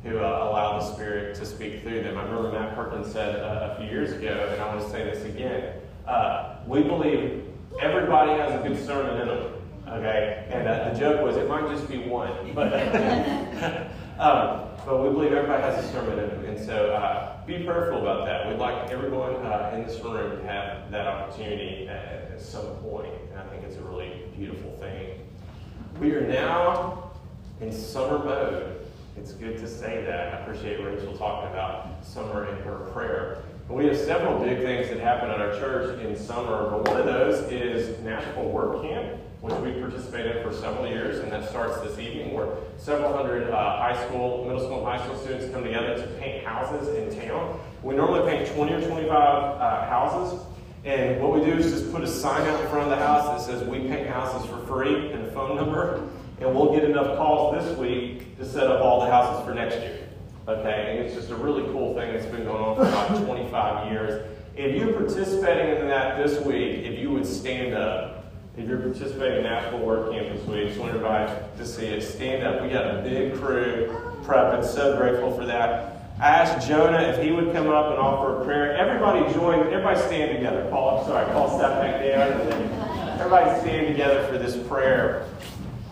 who 0.02 0.18
uh, 0.18 0.22
allow 0.22 0.80
the 0.80 0.92
Spirit 0.92 1.36
to 1.36 1.46
speak 1.46 1.82
through 1.82 2.02
them. 2.02 2.18
I 2.18 2.22
remember 2.24 2.50
Matt 2.50 2.74
Perkins 2.74 3.12
said 3.12 3.36
uh, 3.36 3.74
a 3.74 3.80
few 3.80 3.88
years 3.88 4.10
ago, 4.10 4.48
and 4.52 4.60
I 4.60 4.74
want 4.74 4.80
to 4.80 4.90
say 4.90 5.04
this 5.04 5.24
again. 5.24 5.74
Uh, 6.06 6.56
we 6.66 6.82
believe 6.82 7.44
everybody 7.80 8.32
has 8.32 8.60
a 8.60 8.68
good 8.68 8.84
sermon 8.84 9.20
in 9.20 9.28
them. 9.28 9.52
Okay, 9.88 10.46
and 10.50 10.66
uh, 10.66 10.92
the 10.92 10.98
joke 10.98 11.22
was 11.22 11.36
it 11.36 11.48
might 11.48 11.68
just 11.68 11.88
be 11.88 11.98
one, 11.98 12.54
but 12.54 12.72
um, 14.18 14.68
but 14.86 15.02
we 15.02 15.10
believe 15.10 15.32
everybody 15.32 15.62
has 15.62 15.84
a 15.84 15.92
sermon 15.92 16.18
in 16.18 16.28
them, 16.30 16.44
and 16.46 16.58
so 16.58 16.92
uh, 16.92 17.44
be 17.46 17.62
prayerful 17.64 18.00
about 18.00 18.24
that. 18.26 18.48
We'd 18.48 18.58
like 18.58 18.90
everyone 18.90 19.34
uh, 19.36 19.72
in 19.74 19.86
this 19.86 20.00
room 20.00 20.38
to 20.38 20.44
have 20.44 20.90
that 20.90 21.06
opportunity 21.06 21.88
at, 21.88 22.30
at 22.32 22.40
some 22.40 22.66
point, 22.76 23.12
and 23.30 23.38
I 23.38 23.44
think 23.48 23.64
it's 23.64 23.76
a 23.76 23.82
really 23.82 24.22
beautiful 24.36 24.70
thing. 24.80 25.18
We 26.00 26.12
are 26.12 26.26
now 26.26 27.10
in 27.60 27.70
summer 27.70 28.18
mode. 28.18 28.86
It's 29.16 29.32
good 29.32 29.58
to 29.58 29.68
say 29.68 30.04
that. 30.04 30.34
I 30.34 30.38
appreciate 30.38 30.82
Rachel 30.82 31.16
talking 31.16 31.50
about 31.50 32.04
summer 32.04 32.46
in 32.46 32.56
her 32.62 32.76
prayer. 32.92 33.42
But 33.72 33.78
we 33.78 33.86
have 33.86 33.96
several 33.96 34.38
big 34.38 34.58
things 34.58 34.90
that 34.90 35.00
happen 35.00 35.30
at 35.30 35.40
our 35.40 35.52
church 35.52 35.98
in 36.02 36.14
summer, 36.14 36.68
but 36.68 36.86
one 36.86 37.00
of 37.00 37.06
those 37.06 37.50
is 37.50 37.98
National 38.00 38.50
Work 38.50 38.82
Camp, 38.82 39.18
which 39.40 39.54
we 39.54 39.72
participate 39.80 40.26
in 40.26 40.42
for 40.42 40.52
several 40.52 40.86
years, 40.86 41.20
and 41.20 41.32
that 41.32 41.48
starts 41.48 41.80
this 41.80 41.98
evening, 41.98 42.34
where 42.34 42.48
several 42.76 43.16
hundred 43.16 43.48
uh, 43.48 43.78
high 43.78 43.96
school, 44.06 44.44
middle 44.44 44.60
school, 44.60 44.86
and 44.86 44.86
high 44.86 45.02
school 45.02 45.18
students 45.18 45.50
come 45.54 45.64
together 45.64 45.96
to 45.96 46.06
paint 46.20 46.44
houses 46.44 46.86
in 46.88 47.18
town. 47.26 47.58
We 47.82 47.94
normally 47.94 48.30
paint 48.30 48.54
20 48.54 48.72
or 48.74 48.86
25 48.86 49.10
uh, 49.10 49.86
houses, 49.88 50.44
and 50.84 51.18
what 51.22 51.32
we 51.32 51.40
do 51.40 51.52
is 51.52 51.72
just 51.72 51.90
put 51.90 52.02
a 52.02 52.08
sign 52.08 52.46
out 52.46 52.60
in 52.60 52.68
front 52.68 52.92
of 52.92 52.98
the 52.98 53.02
house 53.02 53.26
that 53.46 53.50
says, 53.50 53.66
We 53.66 53.88
paint 53.88 54.06
houses 54.06 54.50
for 54.50 54.58
free, 54.66 55.12
and 55.12 55.24
a 55.24 55.32
phone 55.32 55.56
number, 55.56 56.10
and 56.42 56.54
we'll 56.54 56.74
get 56.74 56.84
enough 56.84 57.16
calls 57.16 57.54
this 57.54 57.78
week 57.78 58.36
to 58.36 58.44
set 58.44 58.66
up 58.66 58.82
all 58.82 59.00
the 59.00 59.10
houses 59.10 59.42
for 59.46 59.54
next 59.54 59.76
year. 59.76 60.11
Okay, 60.48 60.96
and 60.98 61.06
it's 61.06 61.14
just 61.14 61.30
a 61.30 61.36
really 61.36 61.62
cool 61.72 61.94
thing 61.94 62.12
that's 62.12 62.26
been 62.26 62.44
going 62.44 62.62
on 62.62 62.74
for 62.74 62.82
about 62.82 63.24
25 63.24 63.92
years. 63.92 64.28
If 64.56 64.74
you're 64.76 64.92
participating 64.92 65.76
in 65.80 65.86
that 65.88 66.16
this 66.16 66.44
week, 66.44 66.84
if 66.84 66.98
you 66.98 67.10
would 67.12 67.24
stand 67.26 67.74
up, 67.74 68.24
if 68.56 68.68
you're 68.68 68.80
participating 68.80 69.38
in 69.38 69.42
National 69.44 69.86
Work 69.86 70.10
Camp 70.12 70.36
this 70.36 70.44
week, 70.46 70.66
just 70.68 70.80
want 70.80 70.90
everybody 70.92 71.32
to 71.56 71.64
see 71.66 71.86
it. 71.86 72.02
Stand 72.02 72.42
up. 72.42 72.60
We 72.60 72.68
got 72.68 72.86
a 72.98 73.02
big 73.02 73.34
crew 73.34 73.96
prepping. 74.24 74.64
So 74.64 74.96
grateful 74.96 75.32
for 75.34 75.46
that. 75.46 76.10
I 76.20 76.28
asked 76.28 76.68
Jonah 76.68 77.00
if 77.02 77.22
he 77.22 77.30
would 77.32 77.52
come 77.52 77.68
up 77.68 77.90
and 77.92 77.98
offer 77.98 78.42
a 78.42 78.44
prayer. 78.44 78.76
Everybody 78.76 79.32
join. 79.32 79.60
Everybody 79.72 79.98
stand 80.00 80.36
together. 80.36 80.66
Paul, 80.70 80.98
I'm 80.98 81.06
sorry. 81.06 81.26
Paul, 81.32 81.56
step 81.56 81.80
back 81.80 82.02
down. 82.02 82.40
And 82.40 82.52
then 82.52 83.20
everybody 83.20 83.58
stand 83.60 83.86
together 83.86 84.26
for 84.26 84.38
this 84.38 84.56
prayer. 84.68 85.24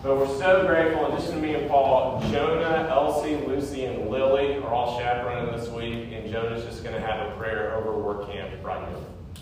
But 0.03 0.17
we're 0.17 0.39
so 0.39 0.65
grateful, 0.65 1.05
in 1.05 1.11
addition 1.11 1.35
to 1.35 1.41
me 1.41 1.53
and 1.53 1.69
Paul, 1.69 2.19
Jonah, 2.31 2.87
Elsie, 2.89 3.35
Lucy, 3.35 3.85
and 3.85 4.09
Lily 4.09 4.57
are 4.57 4.73
all 4.73 4.97
chaperoning 4.97 5.55
this 5.55 5.69
week, 5.69 6.11
and 6.11 6.27
Jonah's 6.31 6.65
just 6.65 6.83
going 6.83 6.95
to 6.95 7.01
have 7.01 7.27
a 7.27 7.35
prayer 7.37 7.75
over 7.75 7.95
work 7.99 8.25
camp 8.31 8.51
right 8.63 8.81
now. 8.81 8.97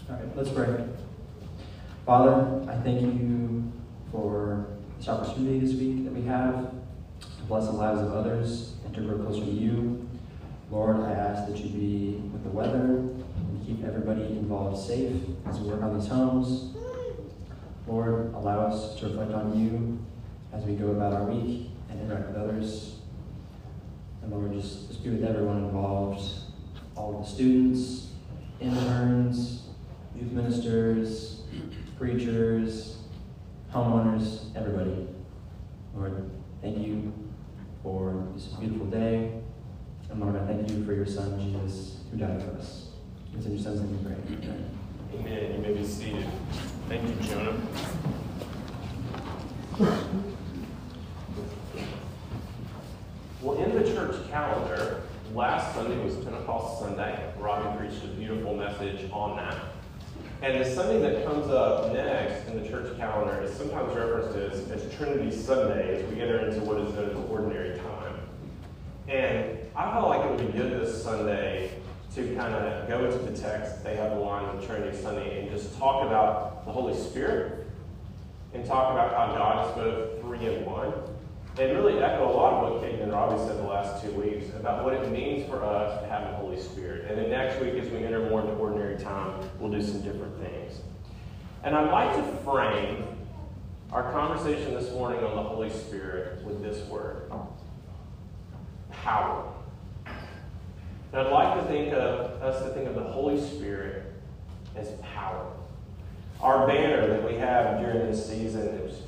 All 0.09 0.15
right, 0.17 0.35
let's 0.35 0.49
pray. 0.49 0.83
Father, 2.05 2.69
I 2.69 2.75
thank 2.81 2.99
you 2.99 3.71
for 4.11 4.67
this 4.97 5.07
opportunity 5.07 5.59
this 5.59 5.75
week 5.75 6.03
that 6.03 6.11
we 6.11 6.23
have 6.23 6.71
to 7.21 7.43
bless 7.47 7.67
the 7.67 7.71
lives 7.71 8.01
of 8.01 8.11
others 8.11 8.73
and 8.83 8.93
to 8.95 8.99
grow 8.99 9.17
closer 9.17 9.45
to 9.45 9.51
you. 9.51 10.09
Lord, 10.71 10.99
I 10.99 11.13
ask 11.13 11.49
that 11.49 11.57
you 11.57 11.69
be 11.69 12.21
with 12.33 12.43
the 12.43 12.49
weather 12.49 12.97
and 12.97 13.65
keep 13.65 13.81
everybody 13.85 14.23
involved 14.23 14.85
safe 14.85 15.21
as 15.47 15.57
we 15.57 15.69
work 15.69 15.81
on 15.83 15.97
these 15.97 16.09
homes. 16.09 16.75
Lord, 17.87 18.33
allow 18.33 18.67
us 18.67 18.99
to 18.99 19.07
reflect 19.07 19.31
on 19.31 19.57
you 19.57 19.99
as 20.53 20.63
we 20.63 20.73
go 20.73 20.91
about 20.91 21.13
our 21.13 21.25
week 21.25 21.69
and 21.89 22.01
interact 22.01 22.29
with 22.29 22.37
others. 22.37 22.95
And 24.21 24.31
Lord, 24.31 24.53
just, 24.53 24.87
just 24.87 25.03
be 25.03 25.11
with 25.11 25.23
everyone 25.23 25.57
involved, 25.57 26.21
all 26.95 27.19
of 27.19 27.25
the 27.25 27.31
students, 27.31 28.07
interns, 28.59 29.63
youth 30.15 30.31
ministers, 30.31 31.43
preachers, 31.97 32.97
homeowners, 33.73 34.55
everybody. 34.55 35.07
Lord, 35.95 36.29
thank 36.61 36.77
you 36.77 37.13
for 37.83 38.27
this 38.33 38.45
beautiful 38.47 38.87
day. 38.87 39.31
And 40.09 40.19
Lord, 40.19 40.35
I 40.35 40.45
thank 40.45 40.69
you 40.69 40.83
for 40.85 40.93
your 40.93 41.05
son, 41.05 41.39
Jesus, 41.39 41.99
who 42.11 42.17
died 42.17 42.41
for 42.41 42.51
us. 42.57 42.87
It's 43.35 43.45
in 43.45 43.53
your 43.53 43.61
son's 43.61 43.81
name 43.81 43.97
we 43.97 44.05
pray. 44.05 44.15
Amen. 44.37 44.71
Amen. 45.13 45.53
You 45.53 45.59
may 45.61 45.73
be 45.73 45.85
seated. 45.85 46.25
Thank 46.87 47.07
you, 47.07 47.27
Jonah. 47.27 47.55
Well, 53.41 53.57
in 53.63 53.75
the 53.75 53.83
church 53.83 54.29
calendar, 54.29 55.01
last 55.33 55.73
Sunday 55.73 56.03
was 56.03 56.15
Pentecost 56.15 56.79
Sunday. 56.81 57.31
Robbie 57.37 57.77
preached 57.77 58.03
a 58.03 58.07
beautiful 58.07 58.55
message 58.55 59.09
on 59.11 59.37
that. 59.37 59.55
And 60.41 60.59
the 60.59 60.69
Sunday 60.89 61.13
that 61.13 61.23
comes 61.23 61.47
up 61.51 61.93
next 61.93 62.47
in 62.47 62.59
the 62.59 62.67
church 62.67 62.97
calendar 62.97 63.43
is 63.43 63.55
sometimes 63.55 63.95
referenced 63.95 64.35
as, 64.35 64.71
as 64.71 64.91
Trinity 64.95 65.29
Sunday 65.29 66.01
as 66.01 66.11
we 66.11 66.19
enter 66.19 66.39
into 66.39 66.61
what 66.61 66.79
is 66.79 66.91
known 66.95 67.11
as 67.11 67.29
ordinary 67.29 67.77
time. 67.77 68.15
And 69.07 69.59
I 69.75 69.91
felt 69.91 70.09
like 70.09 70.25
it 70.25 70.31
would 70.31 70.51
be 70.51 70.57
good 70.57 70.81
this 70.81 71.03
Sunday 71.03 71.75
to 72.15 72.35
kind 72.35 72.55
of 72.55 72.87
go 72.87 73.05
into 73.05 73.19
the 73.19 73.37
text. 73.37 73.83
They 73.83 73.97
have 73.97 74.09
the 74.09 74.17
line 74.17 74.45
of 74.45 74.65
Trinity 74.65 74.97
Sunday 74.97 75.39
and 75.39 75.51
just 75.51 75.77
talk 75.77 76.07
about 76.07 76.65
the 76.65 76.71
Holy 76.71 76.99
Spirit 76.99 77.67
and 78.55 78.65
talk 78.65 78.91
about 78.91 79.15
how 79.15 79.37
God 79.37 79.67
is 79.67 79.75
both 79.75 80.21
three 80.21 80.43
and 80.47 80.65
one. 80.65 80.91
And 81.59 81.77
really 81.77 82.01
echo 82.01 82.31
a 82.31 82.31
lot 82.31 82.53
of 82.53 82.71
what 82.71 82.81
Kate 82.81 83.01
and 83.01 83.11
Robbie 83.11 83.37
said 83.37 83.57
the 83.57 83.67
last 83.67 84.01
two 84.01 84.13
weeks 84.13 84.47
about 84.55 84.85
what 84.85 84.93
it 84.93 85.11
means 85.11 85.45
for 85.49 85.61
us 85.61 86.01
to 86.01 86.07
have 86.07 86.29
the 86.29 86.37
Holy 86.37 86.57
Spirit. 86.57 87.09
And 87.09 87.17
then 87.17 87.29
next 87.29 87.59
week, 87.59 87.73
as 87.73 87.89
we 87.89 87.97
enter 87.97 88.29
more 88.29 88.39
into 88.39 88.53
ordinary 88.53 88.97
time, 88.97 89.41
we'll 89.59 89.69
do 89.69 89.81
some 89.81 90.01
different 90.01 90.39
things. 90.39 90.79
And 91.65 91.75
I'd 91.75 91.91
like 91.91 92.15
to 92.15 92.23
frame 92.43 93.03
our 93.91 94.09
conversation 94.13 94.73
this 94.73 94.89
morning 94.91 95.21
on 95.21 95.35
the 95.35 95.43
Holy 95.43 95.69
Spirit 95.69 96.41
with 96.45 96.63
this 96.63 96.87
word 96.87 97.29
power. 98.91 99.51
And 100.05 101.21
I'd 101.21 101.29
like 101.29 101.61
to 101.61 101.67
think 101.67 101.91
of 101.91 102.41
us 102.41 102.63
to 102.63 102.69
think 102.69 102.87
of 102.87 102.95
the 102.95 103.03
Holy 103.03 103.37
Spirit 103.37 104.13
as 104.77 104.91
power. 105.13 105.51
Our 106.39 106.65
banner 106.65 107.05
that 107.07 107.29
we 107.29 107.35
have 107.35 107.81
during 107.81 108.09
this 108.09 108.25
season 108.25 108.61
is 108.61 109.01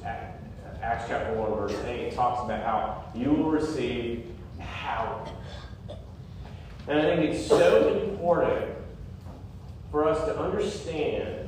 Acts 0.82 1.06
chapter 1.08 1.34
1, 1.34 1.52
verse 1.52 1.78
8, 1.86 2.14
talks 2.14 2.44
about 2.44 2.64
how 2.64 3.04
you 3.14 3.30
will 3.30 3.52
receive 3.52 4.26
power. 4.60 5.28
And 6.88 7.00
I 7.00 7.04
think 7.04 7.34
it's 7.34 7.46
so 7.46 8.04
important 8.10 8.72
for 9.92 10.08
us 10.08 10.26
to 10.26 10.40
understand 10.40 11.48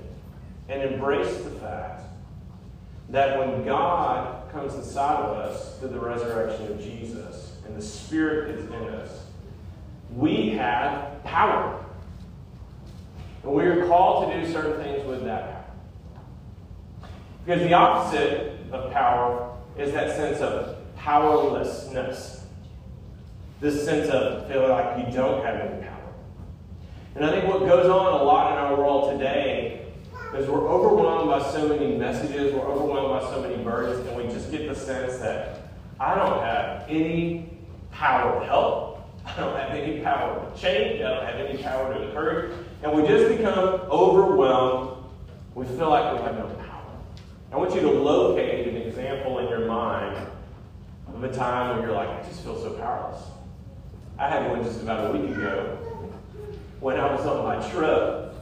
and 0.69 0.81
embrace 0.83 1.35
the 1.37 1.49
fact 1.49 2.03
that 3.09 3.39
when 3.39 3.65
God 3.65 4.51
comes 4.51 4.75
inside 4.75 5.17
of 5.17 5.37
us 5.37 5.79
through 5.79 5.89
the 5.89 5.99
resurrection 5.99 6.71
of 6.71 6.79
Jesus 6.79 7.57
and 7.65 7.75
the 7.75 7.81
Spirit 7.81 8.51
is 8.51 8.65
in 8.65 8.89
us, 8.89 9.25
we 10.15 10.49
have 10.51 11.23
power. 11.23 11.83
And 13.43 13.51
we 13.51 13.63
are 13.63 13.87
called 13.87 14.31
to 14.31 14.41
do 14.41 14.51
certain 14.51 14.81
things 14.83 15.05
with 15.07 15.23
that 15.23 15.51
power. 15.51 17.09
Because 17.45 17.61
the 17.63 17.73
opposite 17.73 18.62
of 18.73 18.91
power 18.91 19.55
is 19.77 19.93
that 19.93 20.15
sense 20.15 20.39
of 20.39 20.77
powerlessness. 20.97 22.45
This 23.61 23.85
sense 23.85 24.09
of 24.09 24.47
feeling 24.47 24.69
like 24.69 24.97
you 24.97 25.13
don't 25.13 25.43
have 25.45 25.55
any 25.55 25.81
power. 25.81 26.13
And 27.15 27.25
I 27.25 27.31
think 27.31 27.47
what 27.47 27.59
goes 27.59 27.85
on 27.85 28.19
a 28.19 28.23
lot 28.23 28.51
in 28.51 28.57
our 28.57 28.75
world 28.75 29.17
today 29.17 29.85
is 30.35 30.49
we're 30.49 30.67
overwhelmed 30.67 31.29
by 31.29 31.51
so 31.51 31.67
many 31.67 31.95
messages, 31.95 32.53
we're 32.53 32.65
overwhelmed 32.65 33.21
by 33.21 33.31
so 33.31 33.41
many 33.41 33.63
burdens, 33.63 34.05
and 34.07 34.17
we 34.17 34.23
just 34.23 34.51
get 34.51 34.67
the 34.67 34.75
sense 34.75 35.17
that 35.19 35.61
I 35.99 36.15
don't 36.15 36.41
have 36.41 36.89
any 36.89 37.49
power 37.91 38.39
to 38.39 38.45
help. 38.45 38.89
I 39.25 39.39
don't 39.39 39.55
have 39.55 39.69
any 39.69 40.01
power 40.01 40.51
to 40.53 40.61
change. 40.61 41.01
I 41.01 41.09
don't 41.09 41.25
have 41.25 41.35
any 41.35 41.61
power 41.61 41.93
to 41.93 42.07
encourage. 42.07 42.51
And 42.81 42.93
we 42.93 43.07
just 43.07 43.37
become 43.37 43.57
overwhelmed. 43.89 44.97
We 45.55 45.65
feel 45.65 45.89
like 45.89 46.13
we 46.13 46.21
have 46.23 46.37
no 46.37 46.47
power. 46.47 46.62
I 47.53 47.57
want 47.57 47.75
you 47.75 47.81
to 47.81 47.91
locate 47.91 48.67
an 48.67 48.77
example 48.77 49.37
in 49.37 49.47
your 49.47 49.67
mind 49.67 50.17
of 51.13 51.23
a 51.23 51.31
time 51.31 51.75
when 51.75 51.85
you're 51.85 51.95
like, 51.95 52.09
I 52.09 52.27
just 52.27 52.41
feel 52.41 52.59
so 52.59 52.71
powerless. 52.71 53.21
I 54.17 54.27
had 54.27 54.49
one 54.49 54.63
just 54.63 54.81
about 54.81 55.13
a 55.13 55.15
week 55.15 55.29
ago 55.29 55.77
when 56.79 56.99
I 56.99 57.13
was 57.13 57.27
on 57.27 57.43
my 57.43 57.69
trip, 57.69 58.33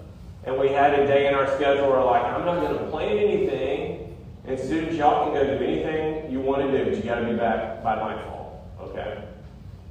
and 0.46 0.58
we 0.58 0.70
had 0.70 0.98
a 0.98 1.06
day 1.06 1.28
in 1.28 1.34
our 1.34 1.46
schedule 1.58 1.90
where 1.90 2.02
like, 2.02 2.24
I'm 2.24 2.46
not 2.46 2.62
going 2.62 2.78
to 2.78 2.86
plan 2.86 3.18
anything, 3.18 4.16
and 4.46 4.58
students, 4.58 4.96
y'all 4.96 5.26
can 5.26 5.34
go 5.34 5.58
do 5.58 5.62
anything 5.62 6.32
you 6.32 6.40
want 6.40 6.62
to 6.62 6.72
do, 6.72 6.86
but 6.90 6.96
you 6.96 7.04
got 7.04 7.20
to 7.20 7.26
be 7.26 7.36
back 7.36 7.84
by 7.84 7.96
nightfall, 7.98 8.66
okay? 8.80 9.26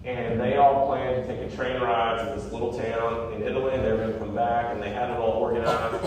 And 0.03 0.41
they 0.41 0.57
all 0.57 0.87
planned 0.87 1.27
to 1.27 1.29
take 1.29 1.53
a 1.53 1.55
train 1.55 1.79
ride 1.79 2.27
to 2.27 2.41
this 2.41 2.51
little 2.51 2.73
town 2.73 3.35
in 3.35 3.43
Italy, 3.43 3.75
and 3.75 3.85
they 3.85 3.93
were 3.93 3.99
going 3.99 4.15
to 4.15 4.19
come 4.19 4.35
back, 4.35 4.73
and 4.73 4.83
they 4.83 4.89
had 4.89 5.11
it 5.11 5.19
all 5.19 5.33
organized. 5.33 6.07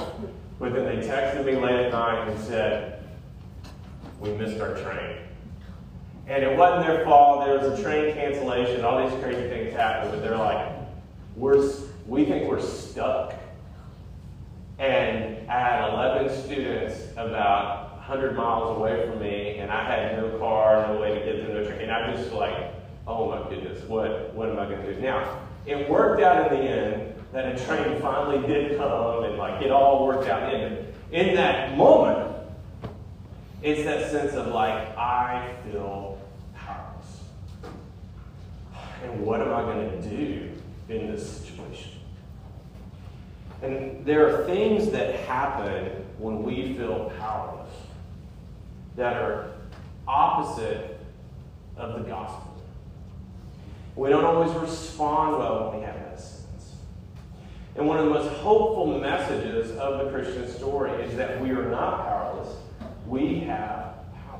But 0.60 0.74
then 0.74 0.86
they 0.86 1.08
texted 1.08 1.46
me 1.46 1.58
late 1.58 1.86
at 1.86 1.92
night 1.92 2.28
and 2.28 2.40
said, 2.40 3.02
we 4.24 4.32
missed 4.32 4.60
our 4.62 4.76
train. 4.76 5.18
And 6.28 6.44
it 6.44 6.58
wasn't 6.58 6.88
their 6.88 7.04
fault. 7.04 7.46
There 7.46 7.58
was 7.60 7.78
a 7.78 7.84
train 7.84 8.14
cancellation. 8.14 8.86
All 8.86 9.08
these 9.08 9.22
crazy 9.22 9.50
things 9.50 9.74
happened. 9.74 10.14
But 10.14 10.24
they're 10.24 10.38
like, 10.38 10.74
we're, 11.36 11.70
we 12.08 12.24
think 12.24 12.50
we're 12.50 12.62
stuck. 12.62 13.34
And 14.80 15.50
I 15.50 15.60
had 15.60 15.90
11 15.90 16.44
students 16.44 17.12
about 17.18 17.98
100 17.98 18.36
miles 18.36 18.78
away 18.78 19.06
from 19.06 19.20
me, 19.20 19.58
and 19.58 19.70
I 19.70 19.84
had 19.84 20.18
no 20.18 20.38
car, 20.40 20.88
no 20.88 21.00
way 21.00 21.20
to 21.20 21.26
get 21.26 21.46
them 21.46 21.56
to 21.56 21.66
train. 21.68 21.82
And 21.82 21.92
I'm 21.92 22.16
just 22.16 22.32
like, 22.32 22.74
oh 23.06 23.30
my 23.30 23.50
goodness, 23.50 23.84
what, 23.84 24.34
what 24.34 24.50
am 24.50 24.58
I 24.58 24.66
going 24.66 24.82
to 24.82 24.96
do? 24.96 25.02
Now, 25.02 25.42
it 25.66 25.90
worked 25.90 26.22
out 26.22 26.52
in 26.52 26.60
the 26.60 26.70
end 26.70 27.14
that 27.34 27.60
a 27.60 27.66
train 27.66 28.02
finally 28.02 28.46
did 28.48 28.78
come, 28.78 29.26
and 29.26 29.38
like 29.38 29.62
it 29.62 29.72
all 29.72 30.06
worked 30.06 30.30
out. 30.30 30.54
And 30.54 30.88
in 31.12 31.36
that 31.36 31.78
moment, 31.78 32.33
it's 33.64 33.86
that 33.86 34.12
sense 34.12 34.34
of 34.34 34.48
like, 34.48 34.96
I 34.98 35.56
feel 35.64 36.22
powerless. 36.54 37.22
And 39.04 39.26
what 39.26 39.42
am 39.42 39.54
I 39.54 39.62
going 39.62 39.90
to 39.90 40.10
do 40.10 40.50
in 40.90 41.08
this 41.08 41.40
situation? 41.40 41.92
And 43.62 44.06
there 44.06 44.28
are 44.28 44.46
things 44.46 44.92
that 44.92 45.16
happen 45.22 46.06
when 46.18 46.44
we 46.44 46.74
feel 46.74 47.12
powerless 47.18 47.72
that 48.98 49.16
are 49.16 49.52
opposite 50.06 51.00
of 51.78 51.94
the 51.94 52.10
gospel. 52.10 52.62
We 53.96 54.10
don't 54.10 54.26
always 54.26 54.52
respond 54.54 55.38
well 55.38 55.70
when 55.70 55.80
we 55.80 55.86
have 55.86 55.96
that 55.96 56.20
sense. 56.20 56.74
And 57.76 57.88
one 57.88 57.98
of 57.98 58.06
the 58.06 58.12
most 58.12 58.30
hopeful 58.40 59.00
messages 59.00 59.72
of 59.78 60.04
the 60.04 60.12
Christian 60.12 60.50
story 60.50 60.92
is 61.04 61.16
that 61.16 61.40
we 61.42 61.52
are 61.52 61.70
not 61.70 62.06
powerless, 62.06 62.56
we 63.08 63.40
have 63.42 63.96
power. 64.28 64.40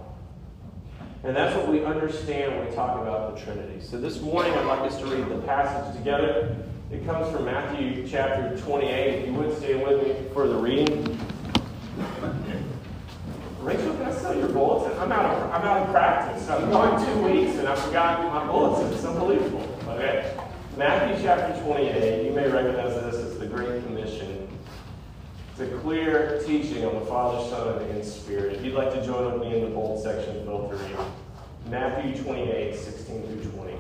And 1.24 1.36
that's 1.36 1.56
what 1.56 1.68
we 1.68 1.84
understand 1.84 2.56
when 2.56 2.70
we 2.70 2.76
talk 2.76 3.00
about 3.00 3.36
the 3.36 3.42
Trinity. 3.42 3.80
So 3.82 4.00
this 4.00 4.22
morning, 4.22 4.54
I'd 4.54 4.66
like 4.66 4.92
us 4.92 5.00
to 5.00 5.06
read 5.06 5.28
the 5.28 5.42
passage 5.42 5.96
together. 5.98 6.56
It 6.92 7.06
comes 7.06 7.34
from 7.34 7.46
Matthew 7.46 8.08
chapter 8.08 8.58
28. 8.58 8.90
If 8.90 9.28
you 9.28 9.34
would 9.34 9.58
stay 9.58 9.84
with 9.84 10.08
me 10.08 10.16
for 10.34 10.48
the 10.48 10.56
reading. 10.56 11.20
Rachel, 13.62 13.94
can 13.94 14.04
I 14.04 14.14
sell 14.14 14.38
your 14.38 14.50
bulletin? 14.50 14.98
I'm 15.00 15.12
out 15.12 15.26
of, 15.26 15.52
I'm 15.52 15.62
out 15.62 15.84
of 15.84 15.92
practice. 15.92 16.50
I'm 16.50 16.70
going 16.70 17.06
two 17.06 17.22
weeks 17.24 17.58
and 17.58 17.68
I 17.68 17.76
forgot 17.76 18.24
my 18.26 18.46
bulletin. 18.46 18.92
It's 18.94 19.06
unbelievable. 19.06 19.68
Okay? 19.88 20.38
Matthew 20.78 21.24
chapter 21.24 21.60
28. 21.64 22.26
You 22.26 22.32
may 22.34 22.50
recognize 22.50 22.94
this 22.94 23.16
as 23.16 23.40
the 23.40 23.46
Great 23.46 23.86
Commission. 23.86 24.48
A 25.64 25.78
clear 25.78 26.42
teaching 26.46 26.84
on 26.84 26.96
the 26.96 27.06
Father, 27.06 27.50
Son, 27.50 27.82
and 27.90 28.04
Spirit. 28.04 28.58
If 28.58 28.66
you'd 28.66 28.74
like 28.74 28.94
to 28.96 29.06
join 29.06 29.32
with 29.32 29.42
me 29.42 29.58
in 29.58 29.64
the 29.64 29.70
bold 29.70 30.04
section, 30.04 30.44
feel 30.44 30.68
free. 30.68 31.72
Matthew 31.72 32.22
28, 32.22 32.76
16 32.76 33.24
through 33.24 33.52
20. 33.52 33.74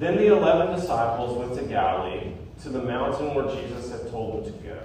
Then 0.00 0.16
the 0.16 0.36
eleven 0.36 0.74
disciples 0.74 1.38
went 1.38 1.54
to 1.54 1.62
Galilee, 1.62 2.32
to 2.62 2.68
the 2.68 2.82
mountain 2.82 3.32
where 3.32 3.46
Jesus 3.54 3.92
had 3.92 4.10
told 4.10 4.44
them 4.44 4.52
to 4.52 4.58
go. 4.64 4.78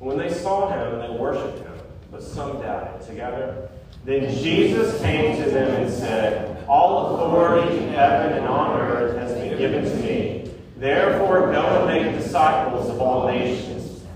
When 0.00 0.18
they 0.18 0.32
saw 0.32 0.68
him, 0.70 0.98
they 0.98 1.18
worshipped 1.18 1.60
him, 1.60 1.78
but 2.10 2.20
some 2.20 2.60
doubted. 2.60 3.06
Together, 3.06 3.68
then 4.04 4.28
Jesus 4.42 5.00
came 5.00 5.40
to 5.40 5.50
them 5.50 5.82
and 5.82 5.92
said, 5.92 6.66
All 6.66 7.14
authority 7.14 7.78
in 7.78 7.90
heaven 7.90 8.38
and 8.38 8.46
on 8.46 8.80
earth 8.80 9.16
has 9.18 9.34
been 9.34 9.56
given 9.56 9.84
to 9.84 9.96
me. 9.96 10.50
Therefore, 10.76 11.52
go 11.52 11.62
and 11.62 11.86
make 11.86 12.20
disciples 12.20 12.90
of 12.90 13.00
all 13.00 13.28
nations, 13.28 13.73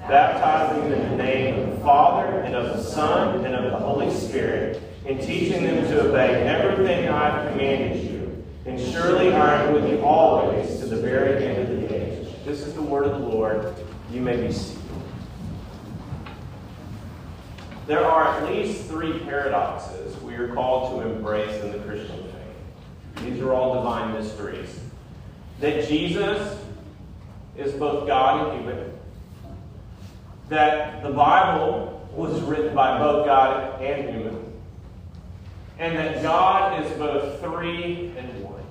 baptizing 0.09 0.91
them 0.91 1.01
in 1.01 1.11
the 1.11 1.17
name 1.23 1.61
of 1.61 1.77
the 1.77 1.85
Father, 1.85 2.41
and 2.41 2.55
of 2.55 2.77
the 2.77 2.83
Son, 2.83 3.45
and 3.45 3.55
of 3.55 3.71
the 3.71 3.79
Holy 3.79 4.11
Spirit, 4.13 4.83
and 5.07 5.21
teaching 5.21 5.63
them 5.65 5.85
to 5.85 6.09
obey 6.09 6.43
everything 6.49 7.09
I 7.09 7.31
have 7.31 7.53
commanded 7.53 8.03
you. 8.03 8.45
And 8.65 8.81
surely 8.81 9.33
I 9.33 9.65
am 9.65 9.75
with 9.75 9.89
you 9.89 10.01
always 10.01 10.81
to 10.81 10.87
the 10.87 10.97
very 10.97 11.45
end 11.45 11.63
of 11.63 11.81
the 11.81 11.95
age. 11.95 12.29
This 12.45 12.67
is 12.67 12.75
the 12.75 12.83
word 12.83 13.05
of 13.05 13.21
the 13.21 13.27
Lord. 13.27 13.75
You 14.11 14.23
may 14.23 14.37
be 14.37 14.53
seated. 14.53 14.83
There 17.87 18.05
are 18.05 18.37
at 18.37 18.51
least 18.53 18.85
three 18.85 19.19
paradoxes 19.21 20.15
we 20.23 20.35
are 20.35 20.53
called 20.55 21.01
to 21.01 21.09
embrace 21.09 21.63
in 21.63 21.73
the 21.73 21.79
Christian 21.79 22.23
faith. 22.25 23.25
These 23.25 23.41
are 23.41 23.55
all 23.55 23.77
divine 23.77 24.13
mysteries. 24.13 24.79
That 25.61 25.89
Jesus 25.89 26.59
is 27.57 27.73
both 27.73 28.07
God 28.07 28.49
and 28.49 28.61
human. 28.61 28.98
That 30.49 31.03
the 31.03 31.11
Bible 31.11 32.09
was 32.15 32.41
written 32.43 32.75
by 32.75 32.99
both 32.99 33.27
God 33.27 33.81
and 33.83 34.09
human. 34.09 34.53
And 35.79 35.97
that 35.97 36.23
God 36.23 36.85
is 36.85 36.91
both 36.99 37.41
three 37.41 38.13
and 38.17 38.45
one. 38.45 38.63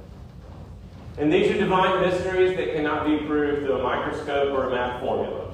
And 1.17 1.31
these 1.31 1.49
are 1.51 1.57
divine 1.57 2.01
mysteries 2.01 2.55
that 2.57 2.73
cannot 2.73 3.05
be 3.05 3.17
proved 3.25 3.65
through 3.65 3.79
a 3.79 3.83
microscope 3.83 4.53
or 4.53 4.67
a 4.67 4.71
math 4.71 4.99
formula. 4.99 5.51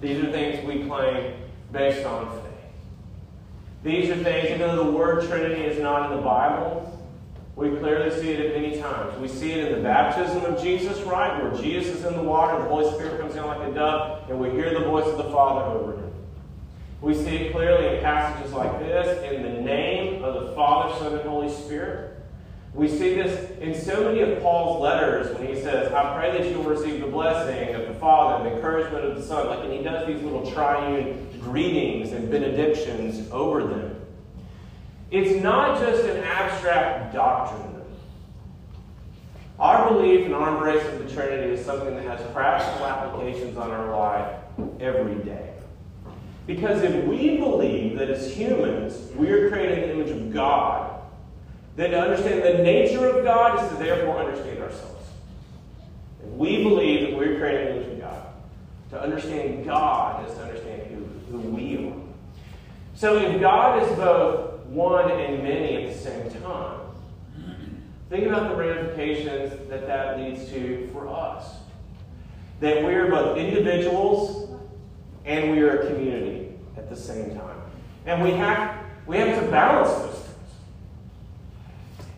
These 0.00 0.24
are 0.24 0.30
things 0.30 0.64
we 0.64 0.84
claim 0.84 1.34
based 1.72 2.06
on 2.06 2.30
faith. 2.30 2.44
These 3.82 4.10
are 4.10 4.16
things, 4.16 4.46
even 4.46 4.60
though 4.60 4.84
the 4.84 4.90
word 4.90 5.28
Trinity 5.28 5.62
is 5.62 5.80
not 5.80 6.10
in 6.10 6.16
the 6.16 6.22
Bible, 6.22 6.97
we 7.58 7.70
clearly 7.70 8.08
see 8.20 8.30
it 8.30 8.46
at 8.46 8.62
many 8.62 8.80
times. 8.80 9.18
We 9.18 9.26
see 9.26 9.50
it 9.50 9.66
in 9.66 9.72
the 9.72 9.82
baptism 9.82 10.44
of 10.44 10.62
Jesus, 10.62 11.00
right? 11.00 11.42
Where 11.42 11.60
Jesus 11.60 11.96
is 11.96 12.04
in 12.04 12.14
the 12.14 12.22
water, 12.22 12.56
the 12.62 12.68
Holy 12.68 12.88
Spirit 12.94 13.20
comes 13.20 13.34
in 13.34 13.44
like 13.44 13.68
a 13.68 13.74
dove, 13.74 14.30
and 14.30 14.38
we 14.38 14.50
hear 14.50 14.78
the 14.78 14.84
voice 14.84 15.08
of 15.08 15.16
the 15.16 15.24
Father 15.24 15.76
over 15.76 15.94
him. 15.94 16.12
We 17.00 17.14
see 17.14 17.34
it 17.36 17.52
clearly 17.52 17.96
in 17.96 18.00
passages 18.00 18.52
like 18.52 18.78
this, 18.78 19.24
in 19.32 19.42
the 19.42 19.60
name 19.60 20.22
of 20.22 20.34
the 20.34 20.54
Father, 20.54 20.96
Son, 21.00 21.18
and 21.18 21.28
Holy 21.28 21.52
Spirit. 21.52 22.20
We 22.74 22.86
see 22.86 23.14
this 23.14 23.50
in 23.58 23.74
so 23.74 24.04
many 24.04 24.20
of 24.20 24.40
Paul's 24.40 24.80
letters 24.80 25.36
when 25.36 25.48
he 25.52 25.60
says, 25.60 25.92
I 25.92 26.16
pray 26.16 26.38
that 26.38 26.48
you 26.48 26.58
will 26.58 26.70
receive 26.70 27.00
the 27.00 27.08
blessing 27.08 27.74
of 27.74 27.88
the 27.88 27.94
Father, 27.94 28.36
and 28.36 28.52
the 28.52 28.54
encouragement 28.54 29.04
of 29.04 29.16
the 29.16 29.22
Son. 29.24 29.48
Like, 29.48 29.64
and 29.64 29.72
he 29.72 29.82
does 29.82 30.06
these 30.06 30.22
little 30.22 30.48
triune 30.48 31.40
greetings 31.40 32.12
and 32.12 32.30
benedictions 32.30 33.28
over 33.32 33.64
them. 33.64 33.96
It's 35.10 35.42
not 35.42 35.80
just 35.80 36.04
an 36.04 36.22
abstract 36.22 37.14
doctrine. 37.14 37.68
Our 39.58 39.92
belief 39.92 40.24
and 40.26 40.34
our 40.34 40.50
embrace 40.50 40.86
of 40.86 40.98
the 41.04 41.12
Trinity 41.12 41.54
is 41.54 41.64
something 41.64 41.94
that 41.96 42.04
has 42.04 42.20
practical 42.32 42.86
applications 42.86 43.56
on 43.56 43.70
our 43.72 43.96
life 43.96 44.36
every 44.78 45.16
day. 45.24 45.54
Because 46.46 46.82
if 46.82 47.04
we 47.04 47.38
believe 47.38 47.98
that 47.98 48.08
as 48.08 48.32
humans 48.34 49.10
we 49.16 49.30
are 49.30 49.50
created 49.50 49.78
in 49.78 49.88
the 49.88 49.94
image 49.94 50.10
of 50.10 50.32
God, 50.32 51.02
then 51.74 51.90
to 51.90 52.00
understand 52.00 52.42
the 52.42 52.62
nature 52.62 53.06
of 53.08 53.24
God 53.24 53.62
is 53.62 53.70
to 53.70 53.76
therefore 53.76 54.18
understand 54.18 54.60
ourselves. 54.60 55.06
If 56.22 56.30
we 56.30 56.62
believe 56.62 57.08
that 57.08 57.18
we're 57.18 57.38
created 57.38 57.68
in 57.68 57.76
the 57.76 57.82
image 57.84 57.92
of 57.94 58.00
God, 58.00 58.26
to 58.90 59.02
understand 59.02 59.64
God 59.64 60.28
is 60.28 60.34
to 60.36 60.42
understand 60.42 60.82
who, 60.82 61.36
who 61.36 61.40
we 61.50 61.88
are. 61.88 61.92
So 62.94 63.18
if 63.18 63.40
God 63.40 63.82
is 63.82 63.96
both 63.96 64.57
one 64.68 65.10
and 65.10 65.42
many 65.42 65.84
at 65.84 65.92
the 65.92 65.98
same 65.98 66.30
time, 66.42 66.80
think 68.10 68.26
about 68.26 68.50
the 68.50 68.56
ramifications 68.56 69.68
that 69.68 69.86
that 69.86 70.18
leads 70.18 70.48
to 70.50 70.88
for 70.92 71.08
us. 71.08 71.56
That 72.60 72.84
we 72.84 72.94
are 72.94 73.08
both 73.08 73.38
individuals 73.38 74.50
and 75.24 75.52
we 75.52 75.60
are 75.60 75.80
a 75.80 75.86
community 75.86 76.54
at 76.76 76.88
the 76.88 76.96
same 76.96 77.36
time. 77.36 77.60
And 78.06 78.22
we 78.22 78.30
have, 78.32 78.84
we 79.06 79.18
have 79.18 79.42
to 79.42 79.50
balance 79.50 79.90
those 79.90 80.24
things. 80.24 80.34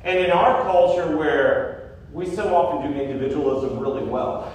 And 0.04 0.18
in 0.18 0.30
our 0.30 0.62
culture 0.62 1.16
where 1.16 1.98
we 2.12 2.26
so 2.26 2.54
often 2.54 2.90
do 2.90 2.98
individualism 2.98 3.78
really 3.78 4.04
well, 4.04 4.52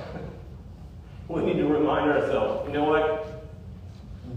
we 1.27 1.43
need 1.43 1.57
to 1.57 1.67
remind 1.67 2.09
ourselves, 2.09 2.67
you 2.67 2.73
know 2.73 2.85
what? 2.85 3.45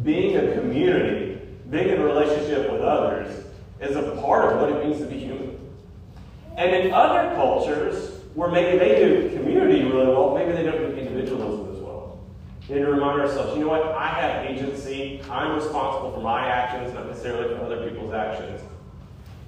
Being 0.05 0.37
a 0.37 0.55
community, 0.55 1.40
being 1.71 1.88
in 1.88 2.03
relationship 2.03 2.71
with 2.71 2.83
others, 2.83 3.44
is 3.81 3.97
a 3.97 4.12
part 4.23 4.53
of 4.53 4.61
what 4.61 4.71
it 4.71 4.87
means 4.87 5.01
to 5.01 5.07
be 5.07 5.19
human. 5.19 5.59
And 6.57 6.75
in 6.75 6.93
other 6.93 7.35
cultures, 7.37 8.19
where 8.35 8.51
maybe 8.51 8.79
they 8.79 8.99
do 8.99 9.31
community 9.37 9.83
really 9.85 10.07
well, 10.07 10.35
maybe 10.35 10.53
they 10.53 10.62
don't 10.62 10.79
do 10.79 10.97
individualism 10.97 11.75
as 11.75 11.81
well. 11.81 12.21
We 12.69 12.77
need 12.77 12.83
to 12.83 12.91
remind 12.91 13.21
ourselves, 13.21 13.57
you 13.57 13.64
know 13.64 13.69
what? 13.69 13.83
I 13.83 14.09
have 14.09 14.47
agency. 14.47 15.21
I'm 15.31 15.55
responsible 15.55 16.12
for 16.12 16.21
my 16.21 16.47
actions, 16.47 16.95
not 16.95 17.07
necessarily 17.07 17.55
for 17.55 17.64
other 17.64 17.88
people's 17.88 18.12
actions. 18.12 18.61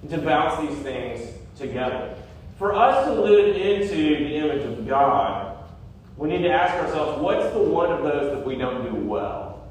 And 0.03 0.11
to 0.11 0.19
balance 0.19 0.69
these 0.69 0.79
things 0.83 1.29
together. 1.59 2.17
For 2.59 2.75
us 2.75 3.07
to 3.07 3.15
live 3.15 3.57
into 3.57 3.97
the 3.97 4.37
image 4.37 4.65
of 4.65 4.87
God, 4.87 5.57
we 6.17 6.29
need 6.29 6.43
to 6.43 6.51
ask 6.51 6.75
ourselves, 6.75 7.21
what's 7.21 7.53
the 7.53 7.63
one 7.63 7.91
of 7.91 8.03
those 8.03 8.37
that 8.37 8.45
we 8.45 8.57
don't 8.57 8.85
do 8.85 8.95
well? 8.95 9.69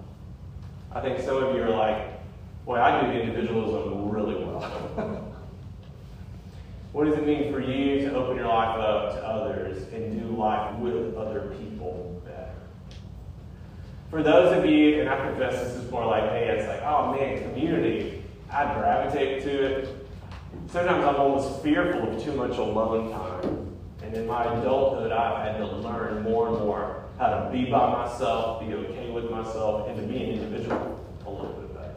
I 0.91 0.99
think 1.01 1.19
some 1.19 1.43
of 1.43 1.55
you 1.55 1.61
are 1.63 1.69
like, 1.69 2.19
boy, 2.65 2.79
I 2.79 3.01
do 3.01 3.11
individualism 3.11 3.98
really 4.09 4.35
well. 4.35 4.61
what 6.91 7.05
does 7.05 7.17
it 7.17 7.25
mean 7.25 7.51
for 7.53 7.59
you 7.59 8.01
to 8.01 8.15
open 8.15 8.35
your 8.35 8.47
life 8.47 8.79
up 8.79 9.13
to 9.13 9.25
others 9.25 9.83
and 9.93 10.19
do 10.19 10.35
life 10.35 10.75
with 10.77 11.15
other 11.15 11.55
people 11.59 12.21
better? 12.25 12.53
For 14.09 14.23
those 14.23 14.57
of 14.57 14.65
you, 14.65 15.01
and 15.01 15.09
I 15.09 15.27
confess 15.27 15.61
this 15.61 15.75
is 15.75 15.91
more 15.91 16.05
like 16.05 16.31
me, 16.33 16.39
it's 16.39 16.67
like, 16.67 16.81
oh 16.81 17.11
man, 17.13 17.41
community. 17.43 18.23
I 18.51 18.73
gravitate 18.73 19.43
to 19.43 19.63
it. 19.63 20.07
Sometimes 20.67 21.05
I'm 21.05 21.15
almost 21.15 21.61
fearful 21.61 22.09
of 22.09 22.23
too 22.23 22.33
much 22.33 22.57
alone 22.57 23.11
time. 23.11 23.77
And 24.01 24.15
in 24.15 24.25
my 24.25 24.43
adulthood, 24.43 25.11
I've 25.11 25.45
had 25.45 25.57
to 25.57 25.67
learn 25.67 26.23
more 26.23 26.47
and 26.47 26.57
more 26.59 27.03
how 27.19 27.27
to 27.27 27.49
be 27.51 27.65
by 27.65 27.91
myself, 27.91 28.65
be 28.65 28.73
okay 28.73 29.11
with 29.11 29.29
myself, 29.29 29.87
and 29.87 29.99
to 29.99 30.03
be 30.07 30.23
an 30.23 30.29
individual 30.31 31.05
a 31.25 31.29
little 31.29 31.53
bit 31.53 31.73
better. 31.75 31.95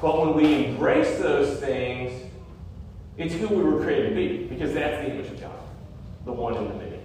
But 0.00 0.20
when 0.20 0.34
we 0.34 0.66
embrace 0.66 1.18
those 1.18 1.60
things, 1.60 2.12
it's 3.16 3.34
who 3.34 3.48
we 3.48 3.62
were 3.62 3.82
created 3.82 4.10
to 4.10 4.14
be, 4.14 4.44
because 4.46 4.74
that's 4.74 5.06
the 5.06 5.14
image 5.14 5.30
of 5.30 5.40
God, 5.40 5.52
the 6.24 6.32
one 6.32 6.56
in 6.56 6.68
the 6.68 6.74
many. 6.74 6.98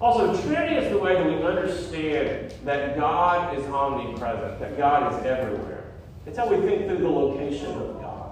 Also, 0.00 0.36
Trinity 0.42 0.74
is 0.74 0.90
the 0.90 0.98
way 0.98 1.14
that 1.14 1.24
we 1.24 1.40
understand 1.44 2.52
that 2.64 2.96
God 2.96 3.56
is 3.56 3.64
omnipresent, 3.66 4.58
that 4.58 4.76
God 4.76 5.12
is 5.12 5.24
everywhere. 5.24 5.84
It's 6.26 6.38
how 6.38 6.48
we 6.48 6.56
think 6.66 6.88
through 6.88 6.98
the 6.98 7.08
location 7.08 7.66
of 7.66 8.00
God. 8.00 8.30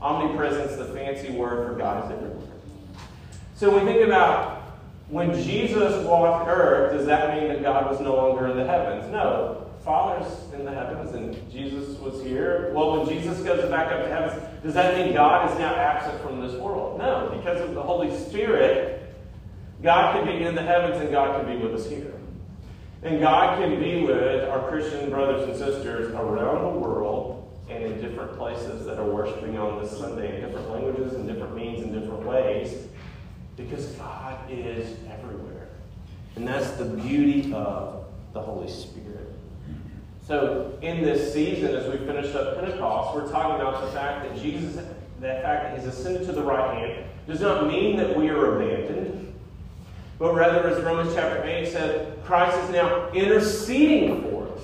Omnipresence, 0.00 0.76
the 0.76 0.86
fancy 0.86 1.32
word 1.32 1.68
for 1.68 1.78
God 1.78 2.06
is 2.06 2.12
everywhere. 2.12 2.48
So 3.56 3.70
when 3.70 3.84
we 3.84 3.92
think 3.92 4.06
about 4.06 4.62
when 5.08 5.32
Jesus 5.42 6.04
walked 6.06 6.48
earth, 6.48 6.92
does 6.92 7.06
that 7.06 7.36
mean 7.36 7.48
that 7.48 7.62
God 7.62 7.90
was 7.90 8.00
no 8.00 8.16
longer 8.16 8.48
in 8.48 8.56
the 8.56 8.66
heavens? 8.66 9.10
No. 9.12 9.65
Father's 9.86 10.52
in 10.52 10.64
the 10.64 10.72
heavens 10.72 11.14
and 11.14 11.50
Jesus 11.50 11.96
was 12.00 12.20
here. 12.20 12.72
Well, 12.74 12.98
when 12.98 13.08
Jesus 13.08 13.38
goes 13.44 13.70
back 13.70 13.92
up 13.92 14.02
to 14.02 14.08
heaven, 14.08 14.42
does 14.64 14.74
that 14.74 14.98
mean 14.98 15.14
God 15.14 15.48
is 15.48 15.56
now 15.60 15.76
absent 15.76 16.20
from 16.22 16.40
this 16.40 16.54
world? 16.60 16.98
No. 16.98 17.32
Because 17.36 17.60
of 17.60 17.76
the 17.76 17.82
Holy 17.82 18.14
Spirit, 18.18 19.14
God 19.84 20.16
can 20.16 20.26
be 20.26 20.44
in 20.44 20.56
the 20.56 20.62
heavens 20.62 21.00
and 21.00 21.12
God 21.12 21.40
can 21.40 21.56
be 21.56 21.64
with 21.64 21.72
us 21.80 21.88
here. 21.88 22.12
And 23.04 23.20
God 23.20 23.60
can 23.60 23.78
be 23.78 24.02
with 24.02 24.48
our 24.48 24.68
Christian 24.68 25.08
brothers 25.08 25.48
and 25.48 25.56
sisters 25.56 26.12
around 26.14 26.64
the 26.64 26.80
world 26.80 27.48
and 27.70 27.84
in 27.84 28.00
different 28.00 28.36
places 28.36 28.86
that 28.86 28.98
are 28.98 29.08
worshiping 29.08 29.56
on 29.56 29.80
this 29.80 29.96
Sunday 29.96 30.34
in 30.34 30.46
different 30.46 30.68
languages 30.68 31.14
and 31.14 31.28
different 31.28 31.54
means 31.54 31.84
and 31.84 31.92
different 31.92 32.26
ways 32.26 32.88
because 33.56 33.86
God 33.92 34.50
is 34.50 34.96
everywhere. 35.08 35.68
And 36.34 36.44
that's 36.44 36.72
the 36.72 36.86
beauty 36.86 37.52
of 37.52 38.04
the 38.32 38.40
Holy 38.40 38.68
Spirit. 38.68 39.25
So, 40.26 40.76
in 40.82 41.04
this 41.04 41.32
season, 41.32 41.72
as 41.72 41.88
we 41.88 42.04
finish 42.04 42.34
up 42.34 42.58
Pentecost, 42.58 43.14
we're 43.14 43.30
talking 43.30 43.60
about 43.60 43.84
the 43.84 43.92
fact 43.92 44.28
that 44.28 44.42
Jesus, 44.42 44.74
that 45.20 45.42
fact 45.42 45.64
that 45.64 45.78
He's 45.78 45.86
ascended 45.86 46.26
to 46.26 46.32
the 46.32 46.42
right 46.42 46.76
hand, 46.76 47.04
does 47.28 47.40
not 47.40 47.68
mean 47.68 47.96
that 47.98 48.16
we 48.16 48.28
are 48.30 48.56
abandoned, 48.56 49.32
but 50.18 50.34
rather, 50.34 50.68
as 50.68 50.82
Romans 50.82 51.14
chapter 51.14 51.44
8 51.44 51.68
said, 51.68 52.24
Christ 52.24 52.58
is 52.64 52.70
now 52.70 53.08
interceding 53.12 54.22
for 54.22 54.48
us. 54.48 54.62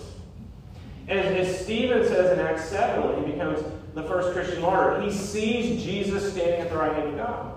And 1.07 1.21
as 1.21 1.61
Stephen 1.61 2.03
says 2.09 2.37
in 2.37 2.45
Acts 2.45 2.69
7, 2.69 3.05
when 3.07 3.25
he 3.25 3.31
becomes 3.31 3.63
the 3.95 4.03
first 4.03 4.33
Christian 4.33 4.63
martyr, 4.63 5.01
he 5.01 5.13
sees 5.13 5.81
Jesus 5.85 6.33
standing 6.33 6.61
at 6.61 6.71
the 6.71 6.77
right 6.77 6.93
hand 6.93 7.11
of 7.11 7.17
God. 7.17 7.55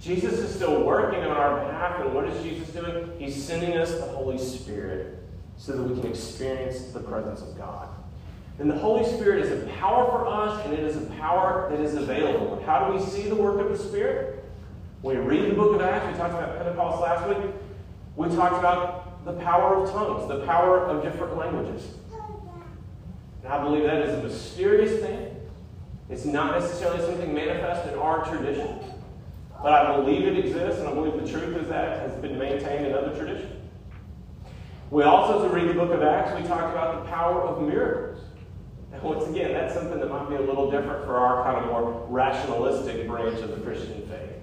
Jesus 0.00 0.40
is 0.40 0.52
still 0.52 0.82
working 0.82 1.20
on 1.20 1.36
our 1.36 1.64
behalf, 1.64 2.00
and 2.00 2.12
what 2.12 2.24
is 2.24 2.42
Jesus 2.42 2.68
doing? 2.70 3.12
He's 3.20 3.40
sending 3.40 3.76
us 3.76 3.92
the 3.92 4.06
Holy 4.06 4.38
Spirit 4.38 5.21
so 5.56 5.72
that 5.72 5.82
we 5.82 6.00
can 6.00 6.10
experience 6.10 6.92
the 6.92 7.00
presence 7.00 7.42
of 7.42 7.56
God. 7.56 7.88
And 8.58 8.70
the 8.70 8.78
Holy 8.78 9.04
Spirit 9.16 9.44
is 9.44 9.62
a 9.62 9.66
power 9.78 10.06
for 10.06 10.26
us, 10.26 10.64
and 10.64 10.74
it 10.74 10.80
is 10.80 10.96
a 10.96 11.06
power 11.12 11.68
that 11.70 11.80
is 11.80 11.94
available. 11.94 12.62
How 12.66 12.86
do 12.86 12.94
we 12.94 13.00
see 13.04 13.28
the 13.28 13.34
work 13.34 13.60
of 13.60 13.76
the 13.76 13.82
Spirit? 13.82 14.44
When 15.00 15.18
we 15.18 15.24
read 15.24 15.50
the 15.50 15.54
book 15.54 15.74
of 15.74 15.80
Acts, 15.80 16.06
we 16.06 16.18
talked 16.18 16.34
about 16.34 16.58
Pentecost 16.58 17.00
last 17.00 17.28
week. 17.28 17.52
We 18.14 18.28
talked 18.28 18.58
about 18.58 19.24
the 19.24 19.32
power 19.34 19.76
of 19.76 19.90
tongues, 19.90 20.28
the 20.28 20.44
power 20.44 20.84
of 20.86 21.02
different 21.02 21.36
languages. 21.36 21.86
And 23.42 23.52
I 23.52 23.62
believe 23.62 23.84
that 23.84 24.02
is 24.02 24.14
a 24.14 24.22
mysterious 24.22 25.00
thing. 25.00 25.34
It's 26.08 26.24
not 26.24 26.60
necessarily 26.60 27.04
something 27.04 27.34
manifest 27.34 27.90
in 27.90 27.98
our 27.98 28.24
tradition. 28.24 28.78
But 29.62 29.72
I 29.72 29.96
believe 29.96 30.26
it 30.26 30.38
exists, 30.38 30.80
and 30.80 30.88
I 30.88 30.94
believe 30.94 31.14
the 31.14 31.28
truth 31.28 31.56
is 31.56 31.68
that 31.68 32.00
has 32.00 32.20
been 32.20 32.38
maintained 32.38 32.86
in 32.86 32.94
other 32.94 33.16
traditions. 33.16 33.51
We 34.92 35.04
also, 35.04 35.42
as 35.42 35.50
we 35.50 35.58
read 35.58 35.70
the 35.70 35.72
book 35.72 35.90
of 35.90 36.02
Acts, 36.02 36.38
we 36.38 36.46
talk 36.46 36.70
about 36.70 37.02
the 37.02 37.10
power 37.10 37.40
of 37.40 37.66
miracles. 37.66 38.22
And 38.92 39.00
once 39.00 39.26
again, 39.26 39.54
that's 39.54 39.72
something 39.72 39.98
that 39.98 40.10
might 40.10 40.28
be 40.28 40.34
a 40.34 40.40
little 40.42 40.70
different 40.70 41.06
for 41.06 41.16
our 41.16 41.42
kind 41.44 41.64
of 41.64 41.72
more 41.72 42.06
rationalistic 42.10 43.08
branch 43.08 43.40
of 43.40 43.52
the 43.52 43.56
Christian 43.62 44.06
faith. 44.06 44.36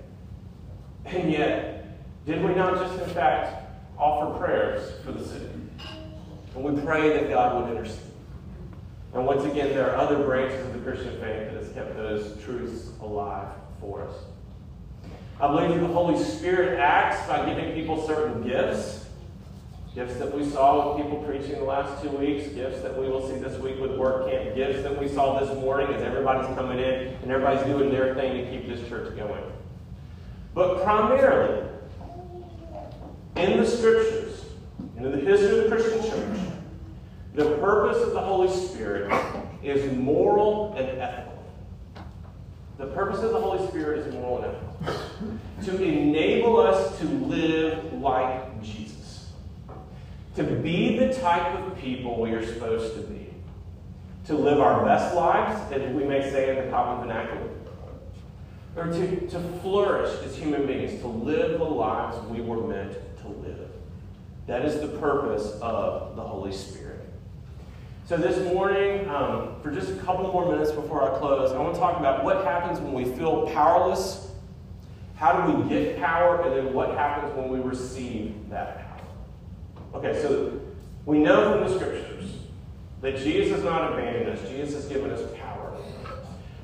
And 1.05 1.31
yet, 1.31 1.99
did 2.25 2.43
we 2.43 2.55
not 2.55 2.79
just, 2.79 2.99
in 2.99 3.13
fact, 3.13 3.63
offer 3.95 4.39
prayers 4.39 4.91
for 5.05 5.11
the 5.11 5.23
city? 5.23 5.51
And 6.55 6.63
we 6.63 6.81
pray 6.81 7.13
that 7.13 7.29
God 7.29 7.61
would 7.61 7.77
intercede. 7.77 8.11
And 9.13 9.27
once 9.27 9.43
again, 9.43 9.69
there 9.69 9.91
are 9.91 9.97
other 9.97 10.17
branches 10.23 10.65
of 10.65 10.73
the 10.73 10.79
Christian 10.79 11.11
faith 11.19 11.51
that 11.51 11.63
has 11.63 11.71
kept 11.73 11.95
those 11.95 12.41
truths 12.43 12.89
alive 13.03 13.49
for 13.79 14.01
us. 14.01 14.15
I 15.39 15.45
believe 15.45 15.79
that 15.79 15.87
the 15.87 15.93
Holy 15.93 16.17
Spirit 16.23 16.79
acts 16.79 17.27
by 17.27 17.45
giving 17.45 17.71
people 17.75 18.07
certain 18.07 18.41
gifts. 18.41 18.98
Gifts 19.99 20.15
that 20.19 20.33
we 20.33 20.49
saw 20.49 20.95
with 20.95 21.03
people 21.03 21.21
preaching 21.23 21.59
the 21.59 21.65
last 21.65 22.01
two 22.01 22.09
weeks, 22.11 22.47
gifts 22.53 22.81
that 22.83 22.97
we 22.97 23.09
will 23.09 23.27
see 23.27 23.37
this 23.37 23.59
week 23.59 23.81
with 23.81 23.97
work 23.97 24.31
camp, 24.31 24.55
gifts 24.55 24.81
that 24.83 24.97
we 24.97 25.09
saw 25.09 25.37
this 25.37 25.53
morning 25.59 25.93
as 25.93 26.01
everybody's 26.01 26.47
coming 26.55 26.79
in 26.79 27.07
and 27.21 27.29
everybody's 27.29 27.65
doing 27.65 27.91
their 27.91 28.15
thing 28.15 28.37
to 28.37 28.49
keep 28.49 28.65
this 28.65 28.87
church 28.87 29.13
going. 29.17 29.43
But 30.53 30.85
primarily, 30.85 31.67
in 33.35 33.57
the 33.57 33.67
scriptures, 33.67 34.45
in 34.95 35.03
the 35.03 35.17
history 35.17 35.59
of 35.59 35.63
the 35.65 35.75
Christian 35.75 36.01
church, 36.09 36.39
the 37.33 37.57
purpose 37.57 38.01
of 38.01 38.13
the 38.13 38.21
Holy 38.21 38.47
Spirit 38.55 39.11
is 39.61 39.91
moral 39.97 40.75
and 40.77 40.87
ethical. 40.97 41.43
The 42.77 42.87
purpose 42.87 43.19
of 43.19 43.31
the 43.31 43.41
Holy 43.41 43.67
Spirit 43.67 44.07
is 44.07 44.13
moral 44.13 44.43
and 44.43 44.55
ethical. 44.55 45.75
to 45.77 45.83
enable 45.83 46.61
us 46.61 46.97
to 46.99 47.05
live 47.05 47.91
like. 47.95 48.48
To 50.39 50.45
be 50.45 50.97
the 50.97 51.13
type 51.15 51.53
of 51.59 51.77
people 51.79 52.21
we 52.21 52.31
are 52.31 52.45
supposed 52.45 52.95
to 52.95 53.01
be. 53.01 53.27
To 54.27 54.35
live 54.35 54.61
our 54.61 54.85
best 54.85 55.13
lives, 55.13 55.69
as 55.69 55.93
we 55.93 56.05
may 56.05 56.21
say 56.31 56.57
in 56.57 56.63
the 56.63 56.71
common 56.71 57.05
vernacular. 57.05 57.49
Or 58.77 58.85
to, 58.85 59.27
to 59.27 59.39
flourish 59.61 60.17
as 60.23 60.37
human 60.37 60.65
beings, 60.65 61.01
to 61.01 61.07
live 61.07 61.59
the 61.59 61.65
lives 61.65 62.25
we 62.27 62.39
were 62.39 62.65
meant 62.65 62.93
to 63.19 63.27
live. 63.27 63.69
That 64.47 64.63
is 64.63 64.79
the 64.79 64.87
purpose 64.99 65.59
of 65.61 66.15
the 66.15 66.21
Holy 66.21 66.53
Spirit. 66.53 67.09
So, 68.05 68.15
this 68.15 68.39
morning, 68.53 69.09
um, 69.09 69.61
for 69.61 69.71
just 69.71 69.91
a 69.91 69.95
couple 69.95 70.31
more 70.31 70.49
minutes 70.49 70.71
before 70.71 71.03
I 71.03 71.19
close, 71.19 71.51
I 71.51 71.57
want 71.57 71.73
to 71.73 71.79
talk 71.81 71.99
about 71.99 72.23
what 72.23 72.45
happens 72.45 72.79
when 72.79 72.93
we 72.93 73.03
feel 73.03 73.45
powerless. 73.51 74.31
How 75.17 75.45
do 75.45 75.51
we 75.51 75.67
get 75.67 75.99
power? 75.99 76.43
And 76.43 76.55
then 76.55 76.73
what 76.73 76.91
happens 76.91 77.35
when 77.35 77.49
we 77.49 77.59
receive 77.59 78.49
that? 78.49 78.88
Okay, 79.93 80.21
so 80.21 80.59
we 81.05 81.19
know 81.19 81.53
from 81.53 81.67
the 81.67 81.79
scriptures 81.79 82.37
that 83.01 83.17
Jesus 83.17 83.55
has 83.55 83.63
not 83.63 83.93
abandoned 83.93 84.29
us, 84.29 84.49
Jesus 84.49 84.75
has 84.75 84.85
given 84.85 85.09
us 85.11 85.21
power. 85.37 85.75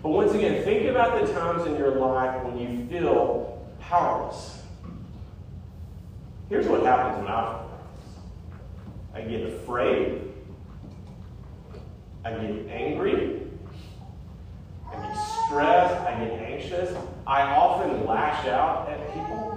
But 0.03 0.09
once 0.09 0.33
again, 0.33 0.63
think 0.63 0.87
about 0.89 1.25
the 1.25 1.33
times 1.33 1.65
in 1.65 1.75
your 1.77 1.95
life 1.95 2.43
when 2.43 2.57
you 2.57 2.85
feel 2.87 3.67
powerless. 3.79 4.61
Here's 6.49 6.67
what 6.67 6.83
happens 6.83 7.17
when 7.17 7.27
I 7.27 7.65
I 9.15 9.21
get 9.21 9.43
afraid. 9.43 10.21
I 12.25 12.31
get 12.31 12.67
angry. 12.69 13.43
I 14.91 14.95
get 14.95 15.15
stressed. 15.15 15.95
I 16.05 16.19
get 16.19 16.33
anxious. 16.41 16.97
I 17.25 17.43
often 17.43 18.05
lash 18.05 18.45
out 18.47 18.89
at 18.89 19.13
people. 19.13 19.54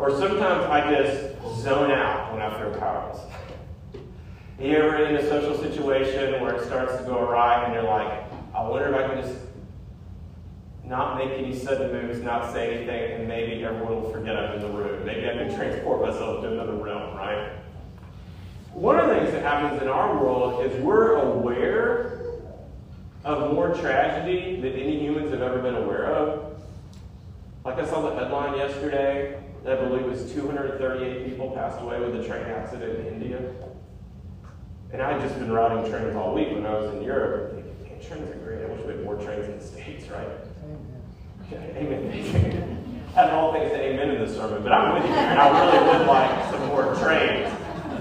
Or 0.00 0.10
sometimes 0.10 0.64
I 0.64 0.90
just 0.94 1.60
zone 1.60 1.90
out 1.90 2.32
when 2.32 2.40
I 2.40 2.58
feel 2.58 2.70
powerless. 2.80 3.20
You 4.58 4.76
ever 4.76 5.04
in 5.04 5.16
a 5.16 5.28
social 5.28 5.54
situation 5.58 6.40
where 6.40 6.54
it 6.54 6.66
starts 6.66 6.96
to 6.96 7.02
go 7.02 7.18
awry 7.18 7.64
and 7.64 7.74
you're 7.74 7.82
like, 7.82 8.24
I 8.54 8.66
wonder 8.66 8.88
if 8.88 8.94
I 8.94 9.14
can 9.14 9.22
just 9.22 9.38
not 10.86 11.18
make 11.18 11.38
any 11.38 11.54
sudden 11.54 11.92
moves, 11.92 12.22
not 12.22 12.50
say 12.50 12.78
anything, 12.78 13.20
and 13.20 13.28
maybe 13.28 13.62
everyone 13.62 14.02
will 14.02 14.10
forget 14.10 14.36
I'm 14.36 14.54
in 14.54 14.62
the 14.62 14.68
room. 14.68 15.04
Maybe 15.04 15.28
I 15.28 15.34
can 15.34 15.54
transport 15.54 16.00
myself 16.00 16.40
to 16.44 16.50
another 16.50 16.72
realm, 16.72 17.14
right? 17.14 17.50
One 18.72 18.98
of 18.98 19.06
the 19.06 19.16
things 19.16 19.32
that 19.32 19.42
happens 19.42 19.82
in 19.82 19.88
our 19.88 20.16
world 20.16 20.64
is 20.64 20.82
we're 20.82 21.16
aware 21.16 22.22
of 23.24 23.52
more 23.52 23.74
tragedy 23.74 24.62
than 24.62 24.72
any 24.72 24.98
humans 24.98 25.30
have 25.30 25.42
ever 25.42 25.58
been 25.58 25.74
aware 25.74 26.06
of. 26.06 26.58
Like 27.66 27.78
I 27.78 27.84
saw 27.84 28.08
the 28.08 28.16
headline 28.16 28.56
yesterday 28.56 29.39
I 29.66 29.74
believe 29.76 30.06
it 30.06 30.10
was 30.10 30.32
238 30.32 31.26
people 31.26 31.50
passed 31.50 31.80
away 31.80 32.00
with 32.00 32.14
a 32.18 32.26
train 32.26 32.44
accident 32.46 33.06
in 33.06 33.14
India. 33.14 33.54
And 34.92 35.02
I 35.02 35.12
had 35.12 35.20
just 35.20 35.38
been 35.38 35.52
riding 35.52 35.90
trains 35.90 36.16
all 36.16 36.34
week 36.34 36.50
when 36.50 36.64
I 36.64 36.74
was 36.74 36.94
in 36.94 37.02
Europe. 37.02 37.54
Thinking, 37.54 37.82
man, 37.82 38.00
trains 38.00 38.30
are 38.30 38.38
great. 38.38 38.64
I 38.64 38.66
wish 38.66 38.80
we 38.86 38.92
had 38.92 39.04
more 39.04 39.16
trains 39.16 39.46
in 39.46 39.58
the 39.58 39.64
States, 39.64 40.08
right? 40.08 40.28
Amen. 41.52 42.10
amen. 42.12 43.02
I 43.16 43.22
had 43.22 43.30
all 43.30 43.52
things 43.52 43.70
to 43.70 43.80
amen 43.80 44.10
in 44.10 44.20
this 44.20 44.36
sermon, 44.36 44.62
but 44.62 44.72
I'm 44.72 44.94
with 44.94 45.10
you. 45.10 45.16
I 45.16 45.48
really 45.60 45.98
would 45.98 46.06
like 46.06 46.50
some 46.50 46.66
more 46.68 46.94
trains. 46.94 47.52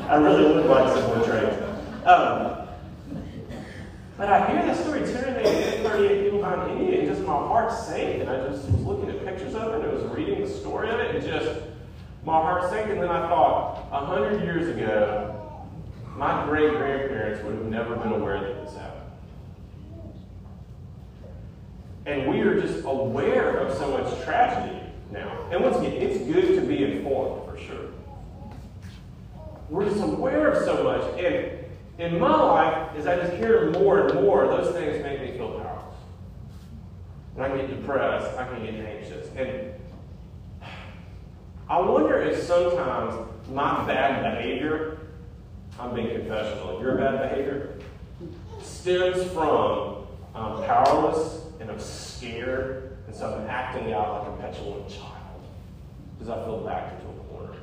I 0.08 0.16
really 0.16 0.54
would 0.54 0.66
like 0.66 0.94
some 0.94 1.08
more 1.08 1.26
trains. 1.26 1.56
Um, 2.06 2.68
but 4.18 4.30
I 4.30 4.52
hear 4.52 4.66
this 4.66 4.80
story, 4.82 5.00
238 5.00 6.24
people 6.24 6.42
found 6.42 6.72
India, 6.72 7.00
and 7.00 7.10
just 7.10 7.22
my 7.22 7.34
heart 7.34 7.72
sank. 7.72 8.22
And 8.22 8.30
I 8.30 8.48
just 8.48 8.70
was 8.70 8.82
looking 8.82 8.99
pictures 9.40 9.56
of 9.56 9.74
it, 9.74 9.88
I 9.88 9.94
was 9.94 10.04
reading 10.16 10.42
the 10.42 10.50
story 10.50 10.90
of 10.90 11.00
it, 11.00 11.16
and 11.16 11.26
just 11.26 11.62
my 12.26 12.34
heart 12.34 12.70
sank. 12.70 12.90
And 12.90 13.02
then 13.02 13.10
I 13.10 13.28
thought, 13.28 13.88
a 13.92 14.06
hundred 14.06 14.44
years 14.44 14.76
ago, 14.76 15.66
my 16.16 16.46
great 16.46 16.72
grandparents 16.72 17.44
would 17.44 17.56
have 17.56 17.66
never 17.66 17.96
been 17.96 18.12
aware 18.12 18.42
that 18.42 18.66
this 18.66 18.76
happened. 18.76 18.96
And 22.06 22.30
we 22.30 22.42
are 22.42 22.60
just 22.60 22.84
aware 22.86 23.58
of 23.58 23.78
so 23.78 23.92
much 23.92 24.24
tragedy 24.24 24.82
now. 25.12 25.48
And 25.52 25.64
once 25.64 25.78
again, 25.78 25.94
it's 25.94 26.18
good 26.26 26.60
to 26.60 26.62
be 26.62 26.84
informed 26.84 27.50
for 27.50 27.58
sure. 27.58 27.92
We're 29.70 29.88
just 29.88 30.02
aware 30.02 30.52
of 30.52 30.66
so 30.66 30.84
much. 30.84 31.20
And 31.20 31.66
in 32.00 32.20
my 32.20 32.42
life, 32.42 32.90
as 32.98 33.06
I 33.08 33.16
just 33.18 33.34
hear 33.34 33.72
more 33.72 34.08
and 34.08 34.22
more, 34.22 34.48
those 34.48 34.74
things 34.74 35.04
make 35.04 35.22
me 35.22 35.38
feel 35.38 35.50
powerless. 35.50 35.69
And 37.40 37.54
I 37.54 37.56
get 37.56 37.70
depressed, 37.70 38.38
I 38.38 38.46
can 38.48 38.66
get 38.66 38.74
anxious. 38.74 39.30
And 39.38 39.72
I 41.70 41.80
wonder 41.80 42.22
if 42.22 42.44
sometimes 42.44 43.16
my 43.50 43.86
bad 43.88 44.36
behavior, 44.36 44.98
I'm 45.80 45.96
being 45.96 46.10
confessional, 46.10 46.82
your 46.82 46.96
bad 46.96 47.30
behavior, 47.30 47.80
stems 48.62 49.24
from 49.32 50.06
I'm 50.36 50.66
powerless 50.66 51.46
and 51.62 51.72
I'm 51.72 51.80
scared, 51.80 52.98
and 53.08 53.16
so 53.16 53.34
I'm 53.34 53.48
acting 53.48 53.94
out 53.94 54.20
like 54.20 54.34
a 54.34 54.42
petulant 54.42 54.90
child 54.90 55.42
because 56.18 56.30
I 56.30 56.44
feel 56.44 56.60
backed 56.66 57.00
into 57.00 57.08
a 57.08 57.24
corner. 57.24 57.54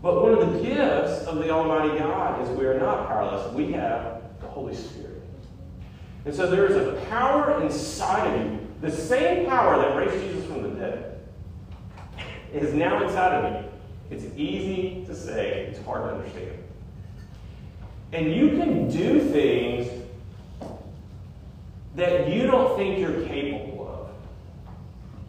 But 0.00 0.22
one 0.22 0.32
of 0.32 0.54
the 0.54 0.58
gifts 0.58 1.26
of 1.26 1.36
the 1.36 1.50
Almighty 1.50 1.98
God 1.98 2.40
is 2.40 2.48
we 2.56 2.64
are 2.64 2.78
not 2.78 3.08
powerless. 3.08 3.52
We 3.52 3.72
have 3.72 4.22
the 4.40 4.46
Holy 4.46 4.74
Spirit. 4.74 5.13
And 6.24 6.34
so 6.34 6.50
there 6.50 6.66
is 6.66 6.76
a 6.76 7.00
power 7.06 7.62
inside 7.62 8.26
of 8.26 8.40
you. 8.40 8.66
The 8.80 8.90
same 8.90 9.46
power 9.46 9.76
that 9.78 9.96
raised 9.96 10.24
Jesus 10.24 10.46
from 10.46 10.62
the 10.62 10.70
dead 10.70 11.20
is 12.52 12.72
now 12.72 13.02
inside 13.02 13.44
of 13.44 13.64
you. 13.64 13.70
It's 14.10 14.24
easy 14.36 15.04
to 15.06 15.14
say, 15.14 15.66
it's 15.70 15.84
hard 15.84 16.02
to 16.02 16.16
understand. 16.16 16.58
And 18.12 18.32
you 18.32 18.50
can 18.50 18.88
do 18.88 19.20
things 19.20 19.90
that 21.96 22.28
you 22.28 22.46
don't 22.46 22.76
think 22.76 22.98
you're 22.98 23.26
capable 23.26 23.88
of. 23.88 24.10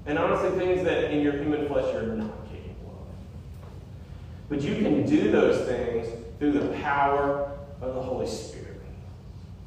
And 0.06 0.20
honestly, 0.20 0.58
things 0.58 0.84
that 0.84 1.12
in 1.12 1.22
your 1.22 1.34
human 1.34 1.68
flesh 1.68 1.92
you're 1.94 2.04
not 2.04 2.48
capable 2.50 2.92
of. 2.92 4.50
but 4.50 4.62
you 4.62 4.76
can 4.76 5.06
do 5.06 5.32
those 5.32 5.66
things 5.68 6.08
through 6.40 6.54
the 6.54 6.68
power 6.80 7.52
of 7.82 7.96
the 7.96 8.02
Holy 8.02 8.28
Spirit. 8.28 8.65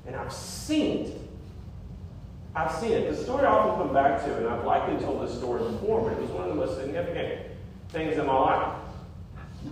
And 0.09 0.16
I've 0.16 0.32
seen 0.32 1.06
it. 1.06 1.20
I've 2.56 2.74
seen 2.74 2.92
it. 2.92 3.11
The 3.11 3.16
story 3.16 3.46
I 3.46 3.50
often 3.50 3.86
come 3.86 3.94
back 3.94 4.24
to, 4.24 4.36
and 4.38 4.48
I've 4.48 4.64
likely 4.64 4.96
told 5.04 5.22
this 5.22 5.36
story 5.36 5.62
before, 5.62 6.00
but 6.00 6.14
it 6.14 6.22
was 6.22 6.30
one 6.30 6.48
of 6.48 6.48
the 6.48 6.54
most 6.56 6.80
significant 6.80 7.42
things 7.90 8.16
in 8.16 8.26
my 8.26 8.34
life. 8.34 8.74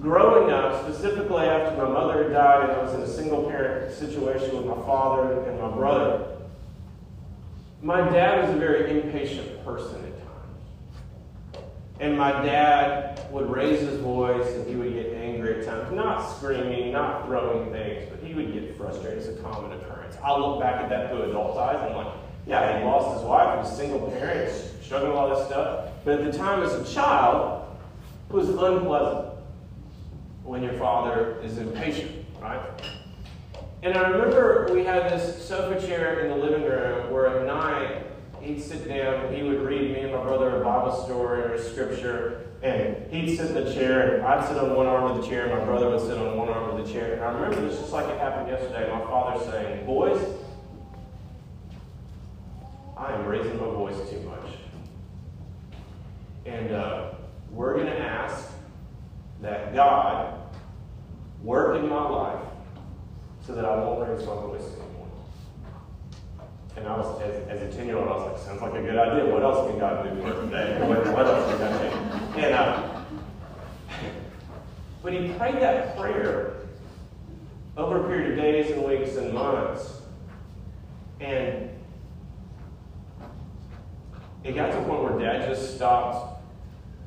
Growing 0.01 0.53
up, 0.53 0.82
specifically 0.84 1.47
after 1.47 1.76
my 1.82 1.89
mother 1.89 2.24
had 2.24 2.32
died, 2.32 2.68
and 2.68 2.72
I 2.78 2.82
was 2.84 2.93
in 2.95 3.01
a 3.01 3.09
single 3.09 3.45
parent 3.45 3.93
situation 3.95 4.57
with 4.57 4.66
my 4.66 4.74
father 4.84 5.49
and 5.49 5.61
my 5.61 5.70
brother, 5.70 6.26
my 7.82 8.01
dad 8.11 8.47
was 8.47 8.55
a 8.55 8.59
very 8.59 9.01
impatient 9.01 9.64
person 9.64 10.05
at 10.05 10.18
times. 10.18 11.64
And 11.99 12.18
my 12.18 12.32
dad 12.45 13.26
would 13.30 13.51
raise 13.51 13.80
his 13.80 14.01
voice 14.01 14.47
and 14.53 14.66
he 14.68 14.74
would 14.74 14.93
get 14.93 15.14
angry 15.14 15.61
at 15.61 15.66
times. 15.66 15.93
Not 15.93 16.20
screaming, 16.37 16.93
not 16.93 17.26
throwing 17.26 17.70
things, 17.70 18.09
but 18.11 18.22
he 18.22 18.34
would 18.34 18.53
get 18.53 18.76
frustrated. 18.76 19.18
It's 19.18 19.28
a 19.28 19.43
common 19.43 19.72
occurrence. 19.72 19.96
I 20.27 20.37
look 20.37 20.61
back 20.61 20.83
at 20.83 20.89
that 20.89 21.09
through 21.09 21.31
adult 21.31 21.57
eyes 21.57 21.77
and 21.77 21.95
I'm 21.95 22.05
like, 22.05 22.14
yeah, 22.49 22.81
he 22.81 22.85
lost 22.85 23.16
his 23.16 23.22
wife, 23.24 23.55
he 23.55 23.59
was 23.61 23.72
a 23.72 23.77
single 23.77 24.11
parent, 24.11 24.53
struggling 24.83 25.12
with 25.12 25.20
all 25.20 25.37
this 25.37 25.47
stuff. 25.47 25.91
But 26.05 26.18
at 26.20 26.33
the 26.33 26.37
time 26.37 26.64
as 26.64 26.74
a 26.74 26.93
child, 26.93 27.64
it 28.29 28.35
was 28.35 28.49
unpleasant 28.49 29.35
when 30.43 30.64
your 30.64 30.72
father 30.72 31.41
is 31.45 31.59
impatient, 31.59 32.24
right? 32.43 32.61
And 33.85 33.97
I 33.97 34.09
remember 34.09 34.68
we 34.72 34.83
had 34.83 35.12
this 35.12 35.47
sofa 35.47 35.87
chair 35.87 36.18
in 36.18 36.31
the 36.31 36.45
living 36.45 36.64
room 36.64 37.12
where 37.12 37.29
at 37.29 37.47
night 37.47 38.07
he'd 38.41 38.61
sit 38.61 38.89
down 38.89 39.27
and 39.27 39.37
he 39.37 39.45
would 39.45 39.61
read 39.61 39.93
me 39.93 40.01
and 40.01 40.12
my 40.12 40.22
brother 40.22 40.61
a 40.61 40.64
Bible 40.64 41.05
story 41.05 41.43
or 41.43 41.55
a 41.55 41.62
scripture, 41.62 42.46
and 42.63 43.13
he'd 43.13 43.37
sit 43.37 43.51
in 43.51 43.65
the 43.65 43.73
chair, 43.73 44.17
and 44.17 44.27
I'd 44.27 44.47
sit 44.47 44.57
on 44.57 44.75
one 44.75 44.87
arm 44.87 45.11
of 45.11 45.23
the 45.23 45.29
chair, 45.29 45.47
and 45.47 45.59
my 45.59 45.65
brother 45.65 45.91
would 45.91 46.01
sit 46.01 46.17
on 46.17 46.37
one 46.37 46.49
arm 46.49 46.71
of 46.71 46.85
the 46.85 46.93
chair. 46.93 47.15
And 47.15 47.25
I 47.25 47.33
remember 47.33 47.69
this 47.69 47.79
just 47.79 47.93
like 47.93 48.07
it 48.09 48.19
happened 48.19 48.49
yesterday. 48.49 48.91
My 48.91 49.01
father 49.01 49.45
saying, 49.51 49.87
Boys, 49.87 50.21
I 52.97 53.13
am 53.13 53.27
raising 53.27 53.59
my 53.59 53.67
voice 53.67 53.97
too 54.09 54.21
much. 54.21 54.53
And 56.47 56.73
uh, 56.73 57.15
we're 57.51 57.75
going 57.75 57.87
to 57.87 57.99
ask 57.99 58.51
that 59.43 59.75
God 59.75 60.35
work 61.43 61.79
in 61.79 61.89
my 61.89 62.09
life 62.09 62.43
so 63.47 63.55
that 63.55 63.65
I 63.65 63.77
won't 63.77 64.09
raise 64.09 64.27
my 64.27 64.35
voice. 64.35 64.63
And 66.77 66.87
I 66.87 66.97
was, 66.97 67.20
as, 67.22 67.49
as 67.49 67.74
a 67.74 67.77
10 67.77 67.87
year 67.87 67.97
old, 67.97 68.09
I 68.09 68.12
was 68.12 68.33
like, 68.33 68.47
sounds 68.47 68.61
like 68.61 68.74
a 68.74 68.83
good 68.83 68.99
idea. 68.99 69.33
What 69.33 69.43
else 69.43 69.70
can 69.70 69.79
God 69.79 70.05
do 70.05 70.20
for 70.20 70.29
us 70.29 70.45
today? 70.45 70.87
What, 70.87 71.07
what 71.12 71.27
else 71.27 71.51
can 71.51 71.59
God 71.59 71.81
do? 71.81 72.41
And, 72.41 72.55
uh, 72.55 73.01
but 75.03 75.12
he 75.12 75.33
prayed 75.35 75.57
that 75.57 75.97
prayer 75.97 76.57
over 77.77 78.05
a 78.05 78.09
period 78.09 78.33
of 78.33 78.37
days 78.37 78.70
and 78.70 78.85
weeks 78.85 79.16
and 79.16 79.33
months. 79.33 80.03
And 81.20 81.70
it 84.45 84.55
got 84.55 84.70
to 84.72 84.79
a 84.79 84.85
point 84.85 85.03
where 85.03 85.18
dad 85.18 85.49
just 85.49 85.77
stopped 85.77 86.43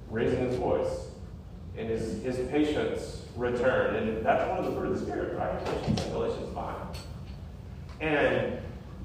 raising 0.09 0.39
his 0.39 0.55
voice. 0.55 1.07
And 1.77 1.89
his, 1.89 2.21
his 2.23 2.49
patience 2.49 3.23
returned. 3.35 3.95
And 3.95 4.25
that's 4.25 4.49
one 4.49 4.57
of 4.57 4.65
the 4.65 4.71
fruit 4.71 4.91
of 4.91 4.99
the 4.99 5.05
Spirit, 5.05 5.37
right? 5.37 6.11
Galatians 6.11 6.53
5. 6.53 6.75
And 8.01 8.59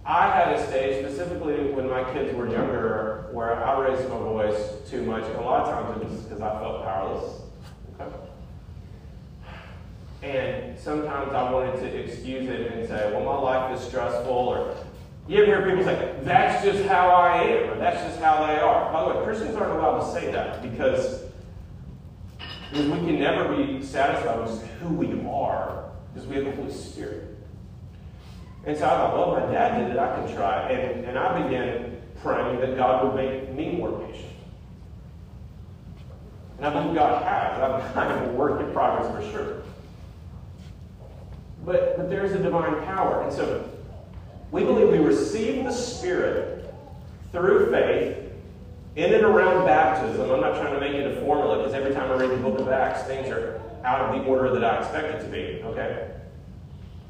I 0.07 0.31
had 0.31 0.55
a 0.55 0.67
stage, 0.67 1.05
specifically 1.05 1.71
when 1.73 1.89
my 1.89 2.05
kids 2.13 2.35
were 2.37 2.47
younger, 2.49 3.29
where 3.33 3.65
I 3.65 3.81
raised 3.81 4.09
my 4.11 4.19
voice 4.19 4.81
too 4.89 5.03
much. 5.03 5.25
And 5.25 5.37
a 5.37 5.41
lot 5.41 5.67
of 5.67 5.73
times 5.73 6.03
it 6.03 6.09
was 6.11 6.21
because 6.23 6.43
I 6.43 6.59
felt 6.59 6.85
powerless. 6.85 7.41
Okay? 7.99 8.15
And 10.23 10.79
sometimes 10.79 11.33
I 11.33 11.51
wanted 11.51 11.81
to 11.81 11.87
excuse 11.87 12.49
it 12.49 12.73
and 12.73 12.87
say, 12.87 13.13
well, 13.13 13.25
my 13.25 13.39
life 13.39 13.79
is 13.79 13.87
stressful, 13.87 14.31
or 14.31 14.77
you 15.27 15.43
ever 15.43 15.47
hear 15.47 15.69
people 15.71 15.85
say, 15.85 16.17
that's 16.23 16.63
just 16.63 16.85
how 16.85 17.09
I 17.09 17.43
am, 17.43 17.71
or 17.71 17.79
that's 17.79 18.03
just 18.07 18.21
how 18.21 18.47
they 18.47 18.59
are. 18.59 18.93
By 18.93 19.09
the 19.09 19.19
way, 19.19 19.25
Christians 19.25 19.57
aren't 19.57 19.73
allowed 19.73 20.01
to 20.01 20.13
say 20.13 20.31
that 20.33 20.61
because, 20.63 21.23
because 22.71 22.87
we 22.89 22.99
can 22.99 23.19
never 23.19 23.57
be 23.57 23.83
satisfied 23.83 24.41
with 24.41 24.67
who 24.81 24.89
we 24.95 25.27
are 25.27 25.91
because 26.13 26.29
we 26.29 26.37
have 26.37 26.45
the 26.45 26.53
Holy 26.53 26.73
Spirit. 26.73 27.34
And 28.67 28.77
so 28.77 28.87
I 28.87 28.89
thought, 28.89 29.15
well, 29.15 29.41
my 29.41 29.53
dad 29.53 29.79
did 29.79 29.91
it, 29.91 29.99
I 29.99 30.15
can 30.17 30.35
try. 30.35 30.71
And, 30.71 31.05
and 31.05 31.19
I 31.19 31.43
began 31.43 32.01
praying 32.23 32.61
that 32.61 32.77
God 32.77 33.05
would 33.05 33.15
make 33.15 33.53
me 33.53 33.73
more 33.73 34.01
patient. 34.07 34.33
And 36.59 36.67
I 36.67 36.73
believe 36.73 36.95
God 36.95 37.23
has. 37.23 37.61
I'm 37.61 37.93
kind 37.95 38.13
of 38.13 38.31
a 38.31 38.33
work 38.33 38.61
in 38.61 38.73
progress 38.73 39.15
for 39.15 39.31
sure. 39.31 39.63
But, 41.65 41.97
but 41.97 42.09
there's 42.09 42.33
a 42.33 42.39
divine 42.39 42.85
power. 42.85 43.23
And 43.23 43.33
so 43.33 43.71
we 44.51 44.65
believe 44.65 44.89
we 44.89 44.99
receive 44.99 45.65
the 45.65 45.73
Spirit 45.73 46.73
through 47.33 47.71
faith 47.71 48.17
in 48.97 49.13
and 49.13 49.25
around 49.25 49.67
baptism. 49.67 50.31
I'm 50.31 50.41
not 50.41 50.57
trying 50.61 50.73
to 50.73 50.81
make 50.81 50.95
it 50.95 51.19
a 51.19 51.21
formula 51.21 51.59
because 51.59 51.75
every 51.75 51.93
time 51.93 52.11
I 52.11 52.15
read 52.15 52.31
the 52.31 52.37
book 52.37 52.59
of 52.61 52.69
Acts, 52.69 53.03
things 53.03 53.29
are 53.29 53.61
out 53.85 54.01
of 54.01 54.15
the 54.15 54.29
order 54.29 54.53
that 54.53 54.65
I 54.65 54.79
expect 54.79 55.09
it 55.09 55.25
to 55.25 55.31
be. 55.31 55.63
Okay? 55.65 56.14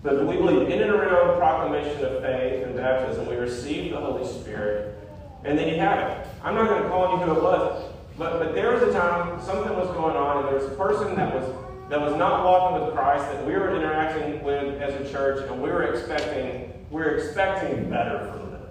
But 0.05 0.27
we 0.27 0.37
believe 0.37 0.69
in 0.69 0.83
and 0.83 0.91
around 0.91 1.39
proclamation 1.39 2.05
of 2.05 2.21
faith 2.21 2.63
and 2.63 2.77
baptism, 2.77 3.27
we 3.27 3.37
receive 3.37 3.93
the 3.93 3.97
Holy 3.97 4.27
Spirit, 4.27 4.99
and 5.45 5.59
then 5.59 5.67
you 5.67 5.81
have 5.81 5.99
it. 5.99 6.29
I'm 6.43 6.55
not 6.55 6.69
going 6.69 6.83
to 6.83 6.89
call 6.91 7.19
you 7.19 7.25
who 7.25 7.33
it 7.33 7.43
was, 7.43 7.91
but, 8.19 8.39
but 8.39 8.55
there 8.55 8.75
was 8.75 8.83
a 8.83 8.93
time 8.93 9.41
something 9.43 9.75
was 9.75 9.89
going 9.97 10.15
on, 10.15 10.45
and 10.45 10.49
there 10.49 10.63
was 10.63 10.67
a 10.67 10.77
person 10.77 11.17
that 11.17 11.35
was 11.35 11.51
that 11.89 12.01
was 12.01 12.15
not 12.17 12.45
walking 12.45 12.85
with 12.85 12.95
Christ 12.95 13.25
that 13.33 13.47
we 13.47 13.53
were 13.53 13.75
interacting 13.75 14.43
with 14.43 14.81
as 14.81 14.95
a 14.95 15.11
church, 15.11 15.49
and 15.51 15.63
we 15.63 15.71
were 15.71 15.85
expecting 15.85 16.71
we 16.91 17.01
were 17.01 17.17
expecting 17.17 17.89
better 17.89 18.31
from 18.31 18.51
them. 18.51 18.63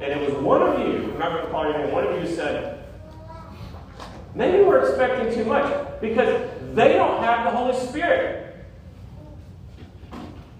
And 0.00 0.04
it 0.04 0.30
was 0.30 0.42
one 0.42 0.62
of 0.62 0.78
you, 0.80 1.12
I'm 1.12 1.18
not 1.18 1.32
going 1.32 1.44
to 1.44 1.50
call 1.50 1.64
your 1.64 1.78
name, 1.78 1.92
one 1.92 2.06
of 2.06 2.18
you 2.22 2.34
said, 2.34 2.82
maybe 4.34 4.64
we're 4.64 4.88
expecting 4.88 5.34
too 5.34 5.44
much 5.44 6.00
because 6.00 6.50
they 6.72 6.94
don't 6.94 7.22
have 7.22 7.44
the 7.44 7.50
Holy 7.50 7.76
Spirit. 7.86 8.53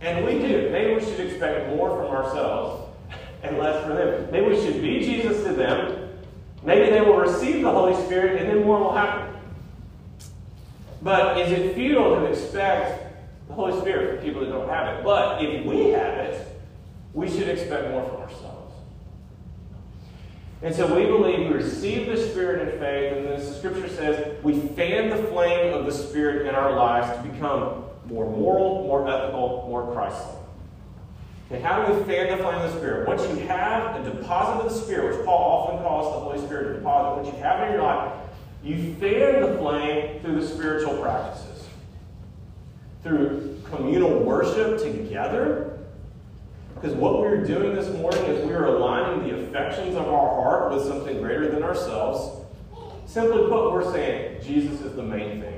And 0.05 0.25
we 0.27 0.33
do. 0.33 0.69
Maybe 0.71 0.95
we 0.95 1.01
should 1.01 1.21
expect 1.21 1.75
more 1.75 1.89
from 1.97 2.15
ourselves 2.15 2.91
and 3.43 3.57
less 3.57 3.83
from 3.85 3.95
them. 3.95 4.31
Maybe 4.31 4.49
we 4.49 4.61
should 4.61 4.83
be 4.83 5.01
Jesus 5.01 5.43
to 5.45 5.55
them. 5.55 6.11
Maybe 6.63 6.91
they 6.91 7.01
will 7.01 7.17
receive 7.17 7.63
the 7.63 7.71
Holy 7.71 7.95
Spirit 8.05 8.41
and 8.41 8.51
then 8.51 8.65
more 8.65 8.81
will 8.81 8.93
happen. 8.93 9.35
But 11.01 11.39
is 11.39 11.53
it 11.53 11.75
futile 11.75 12.17
to 12.17 12.27
expect 12.27 13.15
the 13.49 13.55
Holy 13.55 13.79
Spirit 13.81 14.17
from 14.17 14.25
people 14.25 14.43
that 14.43 14.51
don't 14.51 14.69
have 14.69 14.99
it? 14.99 15.05
But 15.05 15.43
if 15.43 15.65
we 15.65 15.89
have 15.91 16.19
it, 16.19 16.49
we 17.15 17.31
should 17.31 17.49
expect 17.49 17.91
more 17.91 18.05
from 18.07 18.17
ourselves. 18.17 18.75
And 20.63 20.75
so 20.75 20.95
we 20.95 21.05
believe 21.07 21.41
we 21.41 21.55
receive 21.55 22.07
the 22.07 22.17
Spirit 22.17 22.69
in 22.69 22.79
faith, 22.79 23.13
and 23.17 23.27
the 23.27 23.55
Scripture 23.55 23.89
says, 23.89 24.43
we 24.43 24.59
fan 24.59 25.11
the 25.11 25.23
flame 25.29 25.75
of 25.75 25.85
the 25.85 25.93
Spirit 25.93 26.47
in 26.47 26.55
our 26.55 26.75
lives 26.75 27.15
to 27.17 27.31
become 27.31 27.85
more 28.07 28.31
moral, 28.31 28.85
more 28.85 29.09
ethical, 29.09 29.67
more 29.69 29.93
Christ-like. 29.93 30.45
And 31.51 31.63
how 31.63 31.85
do 31.85 31.93
we 31.93 32.05
fan 32.05 32.37
the 32.37 32.43
flame 32.43 32.59
of 32.59 32.73
the 32.73 32.79
Spirit? 32.79 33.07
Once 33.07 33.23
you 33.29 33.47
have 33.47 33.97
a 34.01 34.11
deposit 34.11 34.65
of 34.65 34.73
the 34.73 34.79
Spirit, 34.79 35.17
which 35.17 35.27
Paul 35.27 35.69
often 35.69 35.83
calls 35.85 36.15
the 36.15 36.21
Holy 36.21 36.39
Spirit 36.47 36.75
a 36.75 36.79
deposit, 36.79 37.23
once 37.23 37.37
you 37.37 37.43
have 37.43 37.67
in 37.69 37.75
your 37.75 37.83
life, 37.83 38.13
you 38.63 38.95
fan 38.95 39.43
the 39.43 39.59
flame 39.59 40.21
through 40.21 40.41
the 40.41 40.47
spiritual 40.47 40.97
practices. 41.03 41.69
Through 43.03 43.61
communal 43.65 44.21
worship 44.21 44.79
together. 44.79 45.79
Because 46.75 46.95
what 46.95 47.21
we're 47.21 47.45
doing 47.45 47.75
this 47.75 47.89
morning 47.91 48.25
is 48.25 48.47
we 48.47 48.53
are 48.53 48.67
aligning 48.67 49.29
the 49.29 49.43
affections 49.43 49.97
of 49.97 50.09
our 50.09 50.43
heart 50.43 50.73
with 50.73 50.87
something 50.87 51.21
greater 51.21 51.51
than 51.51 51.63
ourselves. 51.63 52.41
Simply 53.07 53.43
put, 53.49 53.71
we're 53.73 53.93
saying 53.93 54.43
Jesus 54.43 54.81
is 54.81 54.97
the 54.97 55.03
main 55.03 55.41
thing. 55.41 55.54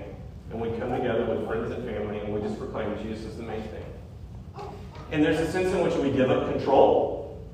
And 0.57 0.73
we 0.73 0.79
come 0.79 0.91
together 0.91 1.27
with 1.27 1.47
friends 1.47 1.71
and 1.71 1.85
family 1.85 2.19
and 2.19 2.33
we 2.33 2.41
just 2.41 2.59
proclaim 2.59 2.97
Jesus 3.03 3.27
is 3.27 3.37
the 3.37 3.43
main 3.43 3.61
thing. 3.65 3.85
And 5.13 5.23
there's 5.23 5.39
a 5.39 5.53
sense 5.53 5.69
in 5.69 5.85
which 5.85 5.95
we 5.97 6.11
give 6.11 6.31
up 6.31 6.51
control. 6.51 7.47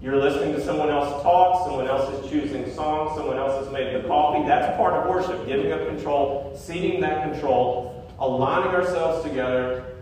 You're 0.00 0.16
listening 0.16 0.52
to 0.54 0.64
someone 0.64 0.90
else 0.90 1.22
talk, 1.22 1.64
someone 1.64 1.86
else 1.86 2.12
is 2.12 2.28
choosing 2.28 2.68
songs, 2.74 3.16
someone 3.16 3.36
else 3.36 3.64
has 3.64 3.72
made 3.72 3.94
the 3.94 4.08
coffee. 4.08 4.44
That's 4.48 4.76
part 4.76 4.94
of 4.94 5.08
worship, 5.08 5.46
giving 5.46 5.70
up 5.70 5.86
control, 5.86 6.58
ceding 6.60 7.00
that 7.02 7.30
control, 7.30 8.12
aligning 8.18 8.74
ourselves 8.74 9.22
together 9.22 9.94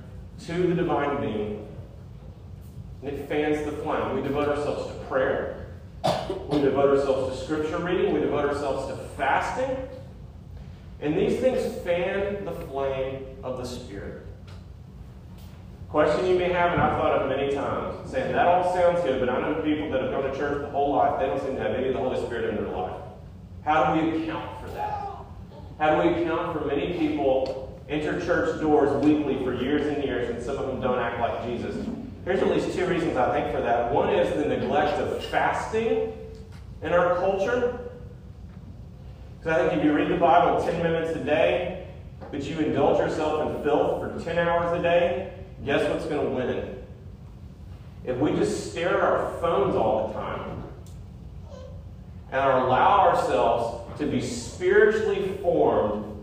to 0.46 0.54
the 0.54 0.74
divine 0.74 1.20
being. 1.20 1.68
And 3.02 3.10
it 3.14 3.28
fans 3.28 3.62
the 3.66 3.72
flame. 3.72 4.16
We 4.16 4.22
devote 4.22 4.48
ourselves 4.48 4.86
to 4.86 4.98
prayer. 5.04 5.66
We 6.48 6.62
devote 6.62 6.96
ourselves 6.96 7.38
to 7.38 7.44
scripture 7.44 7.76
reading. 7.76 8.14
We 8.14 8.20
devote 8.20 8.48
ourselves 8.48 8.86
to 8.86 8.96
fasting. 9.18 9.76
And 11.02 11.16
these 11.16 11.40
things 11.40 11.82
fan 11.82 12.44
the 12.44 12.52
flame 12.52 13.24
of 13.42 13.58
the 13.58 13.64
Spirit. 13.64 14.26
Question 15.88 16.26
you 16.26 16.38
may 16.38 16.52
have, 16.52 16.72
and 16.72 16.80
I've 16.80 16.98
thought 16.98 17.22
of 17.22 17.28
many 17.28 17.52
times, 17.52 18.10
saying 18.10 18.32
that 18.32 18.46
all 18.46 18.72
sounds 18.74 19.02
good, 19.02 19.18
but 19.18 19.28
I 19.28 19.40
know 19.40 19.60
people 19.62 19.90
that 19.90 20.02
have 20.02 20.12
gone 20.12 20.22
to 20.22 20.36
church 20.36 20.60
the 20.60 20.68
whole 20.68 20.94
life, 20.94 21.18
they 21.18 21.26
don't 21.26 21.40
seem 21.40 21.56
to 21.56 21.62
have 21.62 21.72
any 21.72 21.88
of 21.88 21.94
the 21.94 22.00
Holy 22.00 22.20
Spirit 22.24 22.50
in 22.50 22.62
their 22.62 22.72
life. 22.72 22.94
How 23.64 23.94
do 23.94 24.00
we 24.00 24.22
account 24.22 24.60
for 24.60 24.70
that? 24.72 25.08
How 25.78 26.00
do 26.00 26.08
we 26.08 26.22
account 26.22 26.56
for 26.56 26.64
many 26.66 26.96
people 26.98 27.80
enter 27.88 28.24
church 28.24 28.60
doors 28.60 29.04
weekly 29.04 29.42
for 29.42 29.54
years 29.54 29.86
and 29.86 30.04
years, 30.04 30.30
and 30.30 30.40
some 30.40 30.58
of 30.58 30.66
them 30.68 30.80
don't 30.80 30.98
act 30.98 31.18
like 31.18 31.44
Jesus? 31.44 31.74
Here's 32.24 32.40
at 32.40 32.48
least 32.48 32.76
two 32.76 32.86
reasons 32.86 33.16
I 33.16 33.32
think 33.32 33.52
for 33.52 33.62
that. 33.62 33.90
One 33.92 34.14
is 34.14 34.32
the 34.36 34.46
neglect 34.46 34.98
of 35.00 35.24
fasting 35.24 36.12
in 36.82 36.92
our 36.92 37.16
culture. 37.16 37.89
Because 39.40 39.58
I 39.58 39.68
think 39.68 39.80
if 39.80 39.84
you 39.84 39.94
read 39.94 40.08
the 40.08 40.18
Bible 40.18 40.62
10 40.62 40.82
minutes 40.82 41.16
a 41.16 41.24
day, 41.24 41.86
but 42.30 42.44
you 42.44 42.58
indulge 42.58 42.98
yourself 42.98 43.56
in 43.56 43.62
filth 43.62 44.00
for 44.00 44.22
10 44.22 44.36
hours 44.38 44.78
a 44.78 44.82
day, 44.82 45.32
guess 45.64 45.88
what's 45.88 46.04
going 46.04 46.28
to 46.28 46.34
win? 46.34 46.50
It? 46.50 46.88
If 48.04 48.18
we 48.18 48.32
just 48.32 48.70
stare 48.70 48.98
at 48.98 49.00
our 49.00 49.38
phones 49.40 49.74
all 49.74 50.08
the 50.08 50.14
time 50.14 50.62
and 52.32 52.64
allow 52.64 53.08
ourselves 53.08 53.98
to 53.98 54.06
be 54.06 54.20
spiritually 54.20 55.38
formed 55.42 56.22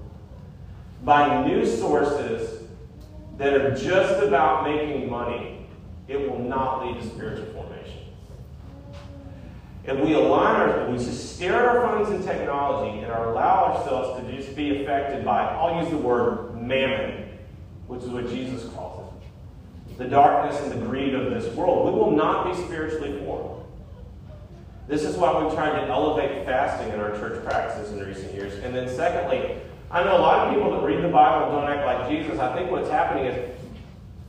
by 1.04 1.46
new 1.48 1.66
sources 1.66 2.68
that 3.38 3.54
are 3.54 3.76
just 3.76 4.24
about 4.24 4.64
making 4.64 5.10
money, 5.10 5.66
it 6.08 6.30
will 6.30 6.40
not 6.40 6.86
lead 6.86 7.02
to 7.02 7.08
spiritual. 7.08 7.57
If 9.88 9.98
we 10.02 10.14
align 10.14 10.56
our, 10.58 10.92
we 10.92 10.98
just 10.98 11.36
stare 11.36 11.54
at 11.54 11.66
our 11.66 11.88
phones 11.88 12.10
and 12.10 12.22
technology 12.22 13.00
and 13.00 13.10
allow 13.10 13.74
ourselves 13.74 14.20
to 14.20 14.36
just 14.36 14.54
be 14.54 14.82
affected 14.82 15.24
by, 15.24 15.46
I'll 15.46 15.82
use 15.82 15.90
the 15.90 15.98
word 15.98 16.62
mammon, 16.62 17.30
which 17.88 18.04
is 18.04 18.10
what 18.10 18.28
Jesus 18.28 18.66
calls 18.74 19.14
it, 19.90 19.98
the 19.98 20.10
darkness 20.10 20.62
and 20.62 20.74
the 20.74 20.86
greed 20.86 21.16
of 21.16 21.32
this 21.32 21.56
world, 21.56 21.94
we 21.94 21.98
will 21.98 22.12
not 22.12 22.52
be 22.52 22.62
spiritually 22.64 23.18
formed. 23.20 23.64
This 24.90 25.04
is 25.04 25.16
why 25.16 25.42
we've 25.42 25.54
tried 25.54 25.80
to 25.80 25.88
elevate 25.88 26.46
fasting 26.46 26.94
in 26.94 27.00
our 27.00 27.12
church 27.12 27.44
practices 27.46 27.94
in 27.94 28.06
recent 28.06 28.34
years. 28.34 28.56
And 28.56 28.76
then, 28.76 28.90
secondly, 28.90 29.58
I 29.90 30.04
know 30.04 30.18
a 30.18 30.20
lot 30.20 30.48
of 30.48 30.54
people 30.54 30.72
that 30.72 30.86
read 30.86 31.02
the 31.02 31.10
Bible 31.10 31.46
and 31.46 31.62
don't 31.62 31.78
act 31.78 31.86
like 31.86 32.10
Jesus. 32.10 32.40
I 32.40 32.54
think 32.54 32.72
what's 32.72 32.90
happening 32.90 33.26
is 33.26 33.56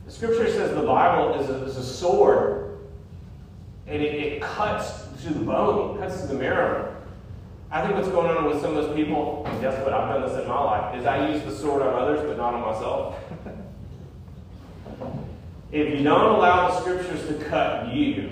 the 0.05 0.11
scripture 0.11 0.49
says 0.49 0.73
the 0.73 0.81
Bible 0.81 1.39
is 1.39 1.49
a, 1.49 1.65
is 1.65 1.75
a 1.75 1.83
sword 1.83 2.77
and 3.87 4.01
it, 4.01 4.13
it 4.13 4.41
cuts 4.41 5.08
through 5.21 5.35
the 5.35 5.45
bone, 5.45 5.97
it 5.97 6.01
cuts 6.01 6.19
through 6.19 6.29
the 6.29 6.35
marrow. 6.35 6.95
I 7.71 7.83
think 7.83 7.95
what's 7.95 8.09
going 8.09 8.35
on 8.35 8.45
with 8.45 8.61
some 8.61 8.75
of 8.75 8.83
those 8.83 8.95
people, 8.95 9.43
and 9.45 9.61
guess 9.61 9.79
what? 9.83 9.93
I've 9.93 10.09
done 10.09 10.27
this 10.27 10.41
in 10.41 10.47
my 10.47 10.63
life, 10.63 10.95
is 10.95 11.05
I 11.05 11.29
use 11.29 11.43
the 11.43 11.55
sword 11.55 11.81
on 11.81 11.93
others 11.93 12.27
but 12.27 12.37
not 12.37 12.55
on 12.55 12.61
myself. 12.61 13.15
if 15.71 15.97
you 15.97 16.03
don't 16.03 16.35
allow 16.35 16.69
the 16.69 16.81
scriptures 16.81 17.27
to 17.27 17.45
cut 17.45 17.93
you, 17.93 18.31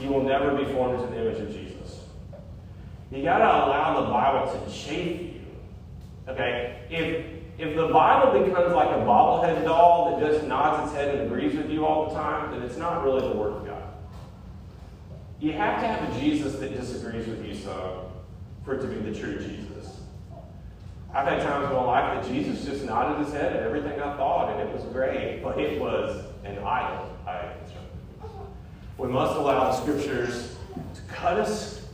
you 0.00 0.08
will 0.08 0.22
never 0.22 0.56
be 0.56 0.64
formed 0.72 1.00
into 1.00 1.14
the 1.14 1.20
image 1.20 1.40
of 1.40 1.52
Jesus. 1.52 2.00
You 3.10 3.22
got 3.22 3.38
to 3.38 3.44
allow 3.44 4.00
the 4.00 4.08
Bible 4.08 4.64
to 4.64 4.72
shape 4.72 5.34
you. 5.34 5.40
Okay? 6.28 6.80
If 6.90 7.26
if 7.58 7.74
the 7.74 7.88
Bible 7.88 8.44
becomes 8.44 8.72
like 8.72 8.88
a 8.88 9.00
bobblehead 9.00 9.64
doll 9.64 10.10
that 10.10 10.30
just 10.30 10.46
nods 10.46 10.88
its 10.88 10.96
head 10.96 11.16
and 11.16 11.26
agrees 11.26 11.56
with 11.56 11.68
you 11.68 11.84
all 11.84 12.08
the 12.08 12.14
time, 12.14 12.52
then 12.52 12.62
it's 12.62 12.76
not 12.76 13.02
really 13.02 13.20
the 13.20 13.34
Word 13.34 13.54
of 13.54 13.66
God. 13.66 13.77
You 15.40 15.52
have 15.52 15.80
to 15.80 15.86
have 15.86 16.16
a 16.16 16.20
Jesus 16.20 16.56
that 16.56 16.76
disagrees 16.76 17.26
with 17.26 17.44
you 17.46 17.54
some 17.54 18.08
for 18.64 18.74
it 18.74 18.80
to 18.80 18.86
be 18.86 18.96
the 19.10 19.18
true 19.18 19.38
Jesus. 19.38 20.00
I've 21.14 21.26
had 21.26 21.42
times 21.42 21.66
in 21.66 21.72
my 21.72 21.82
life 21.82 22.22
that 22.22 22.32
Jesus 22.32 22.64
just 22.64 22.84
nodded 22.84 23.24
his 23.24 23.32
head 23.32 23.56
at 23.56 23.62
everything 23.62 23.98
I 24.00 24.16
thought, 24.16 24.50
and 24.50 24.68
it 24.68 24.74
was 24.74 24.84
great, 24.92 25.42
but 25.42 25.58
it 25.58 25.80
was 25.80 26.24
an 26.44 26.58
idol. 26.58 27.16
I 27.26 27.52
we 28.98 29.06
must 29.06 29.36
allow 29.36 29.70
the 29.70 29.80
scriptures 29.80 30.56
to 30.94 31.00
cut 31.06 31.38
us, 31.38 31.86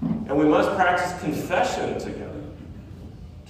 and 0.00 0.38
we 0.38 0.44
must 0.44 0.70
practice 0.76 1.20
confession 1.20 1.98
together 1.98 2.40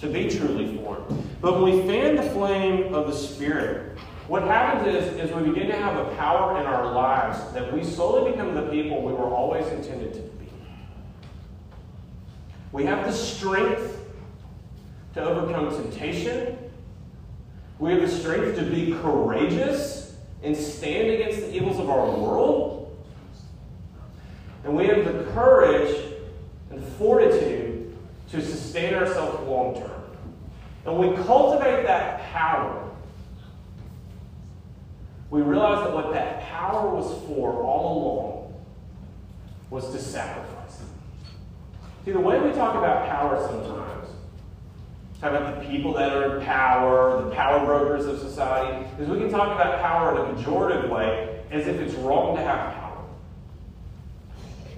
to 0.01 0.07
be 0.07 0.29
truly 0.29 0.75
formed. 0.77 1.05
But 1.41 1.61
when 1.61 1.63
we 1.63 1.87
fan 1.87 2.15
the 2.15 2.23
flame 2.23 2.93
of 2.95 3.05
the 3.05 3.13
Spirit, 3.13 3.94
what 4.27 4.43
happens 4.43 4.87
is, 4.87 5.17
is 5.17 5.31
we 5.35 5.43
begin 5.49 5.67
to 5.67 5.75
have 5.75 5.97
a 5.97 6.15
power 6.15 6.59
in 6.59 6.65
our 6.65 6.91
lives 6.91 7.53
that 7.53 7.71
we 7.71 7.83
slowly 7.83 8.31
become 8.31 8.55
the 8.55 8.63
people 8.69 9.03
we 9.03 9.13
were 9.13 9.29
always 9.29 9.67
intended 9.67 10.13
to 10.13 10.19
be. 10.19 10.49
We 12.71 12.85
have 12.85 13.05
the 13.05 13.13
strength 13.13 14.01
to 15.13 15.23
overcome 15.23 15.69
temptation. 15.69 16.57
We 17.77 17.91
have 17.91 18.01
the 18.01 18.09
strength 18.09 18.57
to 18.57 18.63
be 18.63 18.93
courageous 19.01 20.15
and 20.43 20.57
stand 20.57 21.09
against 21.09 21.41
the 21.41 21.55
evils 21.55 21.79
of 21.79 21.89
our 21.89 22.09
world. 22.09 22.97
And 24.63 24.75
we 24.75 24.87
have 24.87 25.05
the 25.05 25.23
courage 25.33 26.13
and 26.71 26.83
fortitude 26.97 27.95
to 28.31 28.41
sustain 28.41 28.95
ourselves 28.95 29.47
long 29.47 29.75
term. 29.75 29.91
And 30.85 30.97
we 30.97 31.15
cultivate 31.23 31.83
that 31.83 32.23
power. 32.31 32.84
We 35.35 35.41
realize 35.41 35.83
that 35.83 35.93
what 35.93 36.13
that 36.13 36.43
power 36.43 36.95
was 36.95 37.21
for 37.27 37.61
all 37.61 37.97
along 37.97 38.53
was 39.69 39.91
to 39.91 39.99
sacrifice. 39.99 40.79
See, 42.05 42.13
the 42.13 42.21
way 42.21 42.39
we 42.39 42.53
talk 42.53 42.75
about 42.75 43.09
power 43.09 43.45
sometimes, 43.45 44.07
talk 45.19 45.31
about 45.31 45.61
the 45.61 45.67
people 45.67 45.91
that 45.95 46.13
are 46.13 46.39
in 46.39 46.45
power, 46.45 47.21
the 47.21 47.31
power 47.31 47.65
brokers 47.65 48.05
of 48.05 48.17
society, 48.19 48.87
is 48.97 49.09
we 49.09 49.17
can 49.17 49.29
talk 49.29 49.53
about 49.53 49.81
power 49.81 50.11
in 50.15 50.21
a 50.21 50.41
pejorative 50.41 50.87
way 50.87 51.43
as 51.51 51.67
if 51.67 51.81
it's 51.81 51.95
wrong 51.95 52.37
to 52.37 52.41
have 52.41 52.73
power. 52.73 53.03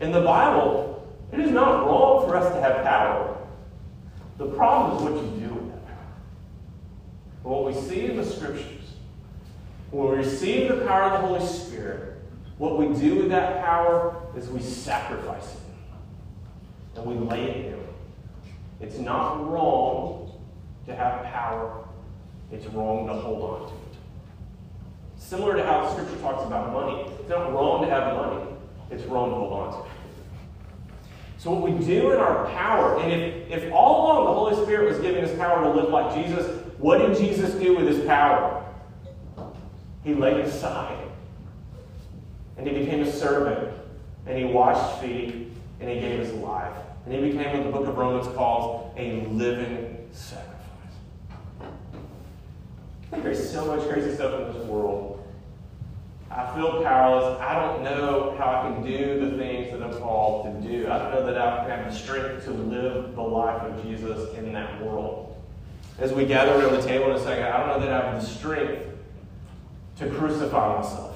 In 0.01 0.12
the 0.12 0.22
Bible, 0.22 1.08
it 1.32 1.39
is 1.39 1.51
not 1.51 1.86
wrong 1.86 2.28
for 2.28 2.36
us 2.36 2.51
to 2.55 2.60
have 2.62 2.84
power. 2.84 3.38
The 4.39 4.47
problem 4.47 4.97
is 4.97 5.03
what 5.03 5.24
you 5.24 5.47
do 5.49 5.53
with 5.53 5.72
that 5.72 5.86
power. 5.86 6.14
What 7.43 7.66
we 7.68 7.80
see 7.80 8.05
in 8.05 8.18
the 8.18 8.26
scriptures, 8.26 8.76
when 9.91 10.09
we 10.09 10.17
receive 10.17 10.69
the 10.69 10.85
power 10.85 11.03
of 11.03 11.21
the 11.21 11.27
Holy 11.27 11.47
Spirit, 11.47 12.17
what 12.57 12.77
we 12.77 12.93
do 12.99 13.15
with 13.15 13.29
that 13.29 13.63
power 13.63 14.15
is 14.35 14.49
we 14.49 14.59
sacrifice 14.59 15.55
it 15.55 16.97
and 16.97 17.05
we 17.05 17.15
lay 17.15 17.43
it 17.43 17.71
down. 17.71 17.85
It's 18.81 18.97
not 18.97 19.49
wrong 19.49 20.33
to 20.88 20.95
have 20.95 21.23
power, 21.25 21.88
it's 22.51 22.65
wrong 22.67 23.07
to 23.07 23.13
hold 23.13 23.43
on 23.43 23.69
to 23.69 23.73
it. 23.73 23.97
Similar 25.17 25.57
to 25.57 25.65
how 25.65 25.91
scripture 25.93 26.17
talks 26.17 26.45
about 26.45 26.71
money. 26.73 27.11
It's 27.19 27.29
not 27.29 27.51
wrong 27.53 27.83
to 27.83 27.89
have 27.89 28.15
money, 28.15 28.43
it's 28.91 29.03
wrong 29.03 29.29
to 29.29 29.35
hold 29.35 29.53
on 29.53 29.73
to 29.73 29.89
it. 29.89 29.91
So, 31.38 31.51
what 31.51 31.71
we 31.71 31.85
do 31.85 32.13
in 32.13 32.19
our 32.19 32.47
power, 32.47 32.99
and 32.99 33.11
if, 33.11 33.51
if 33.51 33.71
all 33.71 34.05
along 34.05 34.25
the 34.25 34.33
Holy 34.33 34.65
Spirit 34.65 34.89
was 34.89 34.99
giving 34.99 35.23
us 35.23 35.35
power 35.38 35.63
to 35.63 35.69
live 35.69 35.89
like 35.89 36.15
Jesus, 36.15 36.63
what 36.79 36.97
did 36.97 37.17
Jesus 37.17 37.53
do 37.55 37.75
with 37.75 37.88
his 37.88 38.05
power? 38.05 38.57
He 40.04 40.14
laid 40.14 40.38
aside. 40.38 40.98
And 42.58 42.68
he 42.68 42.74
became 42.74 43.02
a 43.02 43.12
servant. 43.12 43.74
And 44.26 44.38
he 44.38 44.45
washed 44.45 45.02
feet. 45.02 45.52
And 45.80 45.89
he 45.89 46.00
gave 46.00 46.20
his 46.20 46.34
life. 46.34 46.76
And 47.06 47.14
he 47.14 47.32
became 47.32 47.58
what 47.58 47.64
the 47.64 47.72
book 47.72 47.88
of 47.88 47.98
Romans 47.98 48.28
calls 48.36 48.93
a 48.98 49.22
living 49.28 50.10
sacrifice. 50.12 50.54
There's 53.12 53.50
so 53.50 53.66
much 53.66 53.88
crazy 53.88 54.14
stuff 54.16 54.41
in 54.41 54.54
this 54.54 54.68
world. 54.68 55.26
I 56.30 56.54
feel 56.54 56.84
powerless. 56.84 57.39
I 57.39 57.56
don't 57.56 57.84
know 57.84 58.36
how 58.38 58.62
I 58.62 58.74
can 58.74 58.84
do 58.86 59.30
the 59.30 59.38
things 59.38 59.72
that 59.72 59.82
I'm 59.82 59.93
called 59.93 60.62
to 60.62 60.68
do. 60.68 60.88
I 60.89 60.98
don't 61.00 61.12
know 61.12 61.26
that 61.26 61.38
I 61.38 61.68
have 61.70 61.91
the 61.91 61.98
strength 61.98 62.45
to 62.45 62.52
live 62.52 63.16
the 63.16 63.22
life 63.22 63.62
of 63.62 63.84
Jesus 63.84 64.34
in 64.36 64.52
that 64.54 64.84
world. 64.84 65.36
As 66.00 66.12
we 66.12 66.26
gather 66.26 66.52
around 66.52 66.74
the 66.74 66.82
table 66.82 67.10
in 67.12 67.16
a 67.16 67.20
second, 67.20 67.45
I 67.45 67.58
don't 67.58 67.68
know 67.68 67.80
that 67.86 68.04
I 68.04 68.12
have 68.12 68.22
the 68.22 68.28
strength 68.28 68.84
to 69.98 70.10
crucify 70.10 70.76
myself 70.76 71.16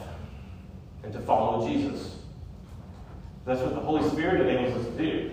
and 1.03 1.13
to 1.13 1.19
follow 1.19 1.67
Jesus. 1.67 2.17
That's 3.45 3.61
what 3.61 3.73
the 3.73 3.79
Holy 3.79 4.07
Spirit 4.09 4.41
enables 4.41 4.85
us 4.85 4.95
to 4.95 4.97
do. 4.97 5.31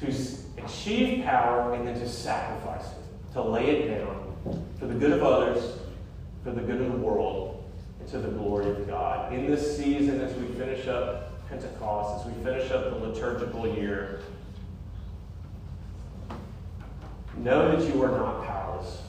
To 0.00 0.64
achieve 0.64 1.24
power 1.24 1.74
and 1.74 1.86
then 1.86 1.94
to 1.94 2.08
sacrifice 2.08 2.86
it, 2.86 3.32
to 3.34 3.42
lay 3.42 3.70
it 3.70 3.88
down 3.88 4.18
for 4.78 4.86
the 4.86 4.94
good 4.94 5.12
of 5.12 5.22
others, 5.22 5.78
for 6.42 6.50
the 6.50 6.60
good 6.60 6.80
of 6.80 6.92
the 6.92 6.98
world, 6.98 7.64
and 8.00 8.08
to 8.08 8.18
the 8.18 8.28
glory 8.28 8.68
of 8.68 8.86
God. 8.86 9.32
In 9.32 9.46
this 9.46 9.76
season, 9.76 10.20
as 10.20 10.34
we 10.36 10.46
finish 10.56 10.88
up 10.88 11.48
Pentecost, 11.48 12.26
as 12.26 12.32
we 12.32 12.42
finish 12.42 12.70
up 12.70 12.90
the 12.90 13.06
liturgical 13.06 13.66
year, 13.66 14.20
know 17.36 17.76
that 17.76 17.88
you 17.88 18.02
are 18.02 18.10
not 18.10 18.44
powerless. 18.44 19.02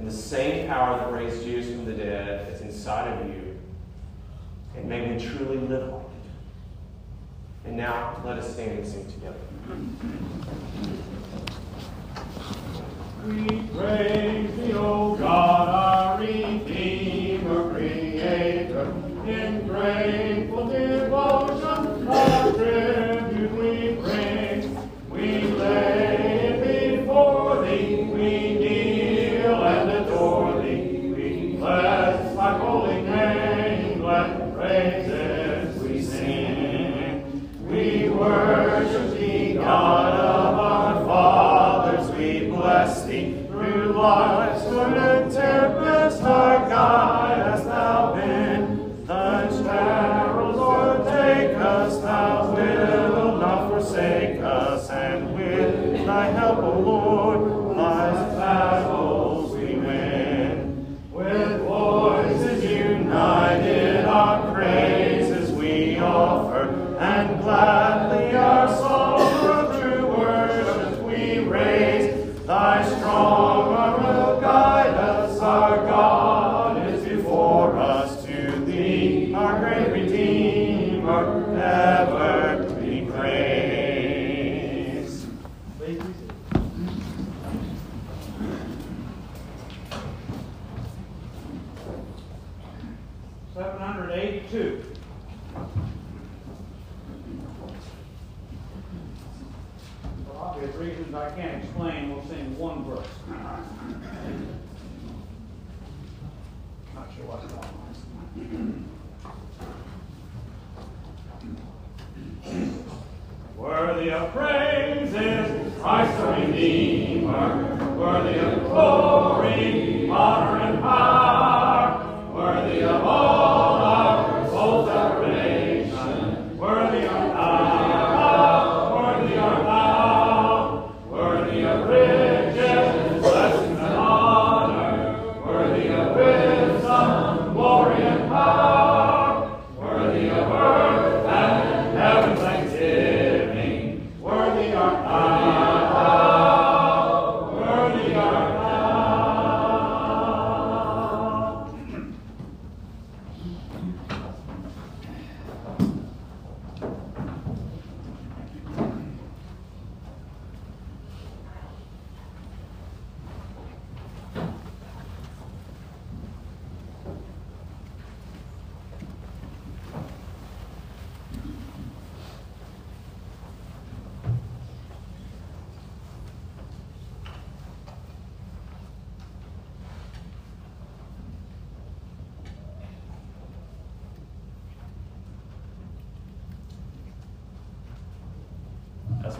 And 0.00 0.08
the 0.08 0.14
same 0.14 0.66
power 0.66 0.96
that 0.98 1.12
raised 1.12 1.44
Jesus 1.44 1.74
from 1.74 1.84
the 1.84 1.92
dead 1.92 2.50
is 2.50 2.62
inside 2.62 3.20
of 3.20 3.28
you. 3.28 3.54
And 4.74 4.88
may 4.88 5.12
we 5.12 5.22
truly 5.22 5.58
live 5.58 5.92
like 5.92 6.00
it. 6.00 7.68
And 7.68 7.76
now, 7.76 8.18
let 8.24 8.38
us 8.38 8.54
stand 8.54 8.78
and 8.78 8.88
sing 8.88 9.04
together. 9.12 9.36
We 13.26 13.60
praise 13.76 14.56
thee, 14.56 14.72
O 14.72 15.16
God, 15.16 15.68
our 15.68 16.18
Redeemer, 16.18 17.74
Creator, 17.74 18.94
in 19.26 19.66
grateful 19.68 20.49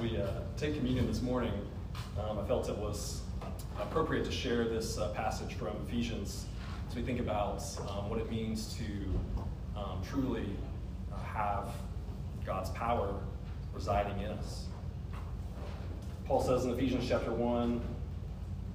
we 0.00 0.16
uh, 0.16 0.26
take 0.56 0.74
communion 0.76 1.06
this 1.06 1.20
morning, 1.20 1.52
um, 2.18 2.38
I 2.38 2.44
felt 2.46 2.70
it 2.70 2.78
was 2.78 3.20
appropriate 3.78 4.24
to 4.24 4.32
share 4.32 4.64
this 4.64 4.96
uh, 4.96 5.08
passage 5.08 5.54
from 5.54 5.76
Ephesians 5.86 6.46
as 6.88 6.96
we 6.96 7.02
think 7.02 7.20
about 7.20 7.62
um, 7.80 8.08
what 8.08 8.18
it 8.18 8.30
means 8.30 8.74
to 8.78 9.78
um, 9.78 10.00
truly 10.08 10.46
uh, 11.12 11.18
have 11.22 11.68
God's 12.46 12.70
power 12.70 13.14
residing 13.74 14.18
in 14.22 14.30
us. 14.30 14.66
Paul 16.24 16.42
says 16.42 16.64
in 16.64 16.70
Ephesians 16.70 17.06
chapter 17.06 17.32
1 17.32 17.82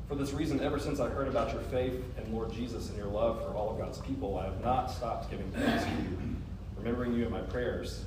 For 0.08 0.14
this 0.14 0.32
reason, 0.32 0.60
ever 0.60 0.78
since 0.78 1.00
I 1.00 1.10
heard 1.10 1.28
about 1.28 1.52
your 1.54 1.62
faith 1.64 2.04
in 2.24 2.34
Lord 2.34 2.52
Jesus 2.54 2.90
and 2.90 2.98
your 3.00 3.08
love 3.08 3.42
for 3.42 3.56
all 3.56 3.72
of 3.72 3.80
God's 3.80 3.98
people, 4.00 4.38
I 4.38 4.46
have 4.46 4.64
not 4.64 4.92
stopped 4.92 5.32
giving 5.32 5.50
thanks 5.52 5.86
to 5.86 5.90
you, 5.90 6.36
remembering 6.78 7.14
you 7.14 7.26
in 7.26 7.32
my 7.32 7.42
prayers. 7.42 8.04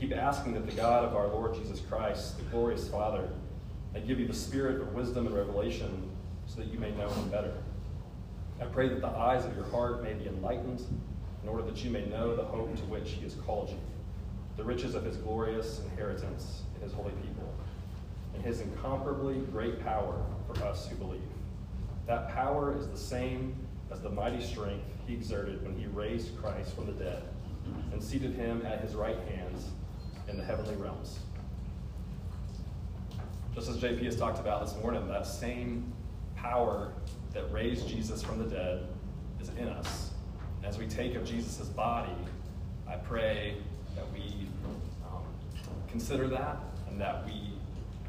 Keep 0.00 0.14
asking 0.14 0.54
that 0.54 0.64
the 0.64 0.76
God 0.76 1.04
of 1.04 1.16
our 1.16 1.26
Lord 1.26 1.54
Jesus 1.54 1.80
Christ, 1.80 2.38
the 2.38 2.44
glorious 2.44 2.86
Father, 2.88 3.28
may 3.92 4.00
give 4.00 4.20
you 4.20 4.28
the 4.28 4.34
spirit 4.34 4.80
of 4.80 4.94
wisdom 4.94 5.26
and 5.26 5.34
revelation 5.34 6.08
so 6.46 6.60
that 6.60 6.68
you 6.68 6.78
may 6.78 6.92
know 6.92 7.08
him 7.08 7.28
better. 7.30 7.52
I 8.60 8.66
pray 8.66 8.88
that 8.88 9.00
the 9.00 9.08
eyes 9.08 9.44
of 9.44 9.56
your 9.56 9.64
heart 9.66 10.04
may 10.04 10.14
be 10.14 10.28
enlightened 10.28 10.84
in 11.42 11.48
order 11.48 11.64
that 11.64 11.82
you 11.82 11.90
may 11.90 12.06
know 12.06 12.36
the 12.36 12.44
hope 12.44 12.76
to 12.76 12.82
which 12.84 13.10
he 13.10 13.22
has 13.22 13.34
called 13.34 13.70
you, 13.70 13.78
the 14.56 14.62
riches 14.62 14.94
of 14.94 15.04
his 15.04 15.16
glorious 15.16 15.80
inheritance 15.90 16.62
in 16.76 16.82
his 16.82 16.92
holy 16.92 17.12
people, 17.22 17.52
and 18.34 18.44
his 18.44 18.60
incomparably 18.60 19.38
great 19.52 19.82
power 19.84 20.24
for 20.46 20.62
us 20.64 20.86
who 20.86 20.94
believe. 20.94 21.20
That 22.06 22.28
power 22.28 22.76
is 22.78 22.86
the 22.86 22.96
same 22.96 23.54
as 23.90 24.00
the 24.00 24.10
mighty 24.10 24.42
strength 24.42 24.86
he 25.08 25.14
exerted 25.14 25.64
when 25.64 25.76
he 25.76 25.86
raised 25.86 26.40
Christ 26.40 26.76
from 26.76 26.86
the 26.86 26.92
dead 26.92 27.24
and 27.92 28.00
seated 28.02 28.34
him 28.34 28.64
at 28.64 28.80
his 28.80 28.94
right 28.94 29.18
hand 29.28 29.56
in 30.28 30.36
the 30.36 30.44
heavenly 30.44 30.76
realms. 30.76 31.18
Just 33.54 33.70
as 33.70 33.78
JP 33.78 34.04
has 34.04 34.16
talked 34.16 34.38
about 34.38 34.64
this 34.64 34.76
morning, 34.82 35.08
that 35.08 35.26
same 35.26 35.92
power 36.36 36.92
that 37.32 37.50
raised 37.52 37.88
Jesus 37.88 38.22
from 38.22 38.38
the 38.38 38.44
dead 38.44 38.86
is 39.40 39.48
in 39.50 39.68
us. 39.68 40.10
As 40.62 40.78
we 40.78 40.86
take 40.86 41.14
of 41.14 41.24
Jesus' 41.24 41.68
body, 41.68 42.12
I 42.86 42.96
pray 42.96 43.56
that 43.96 44.04
we 44.12 44.46
um, 45.10 45.22
consider 45.88 46.28
that 46.28 46.58
and 46.88 47.00
that 47.00 47.26
we 47.26 47.52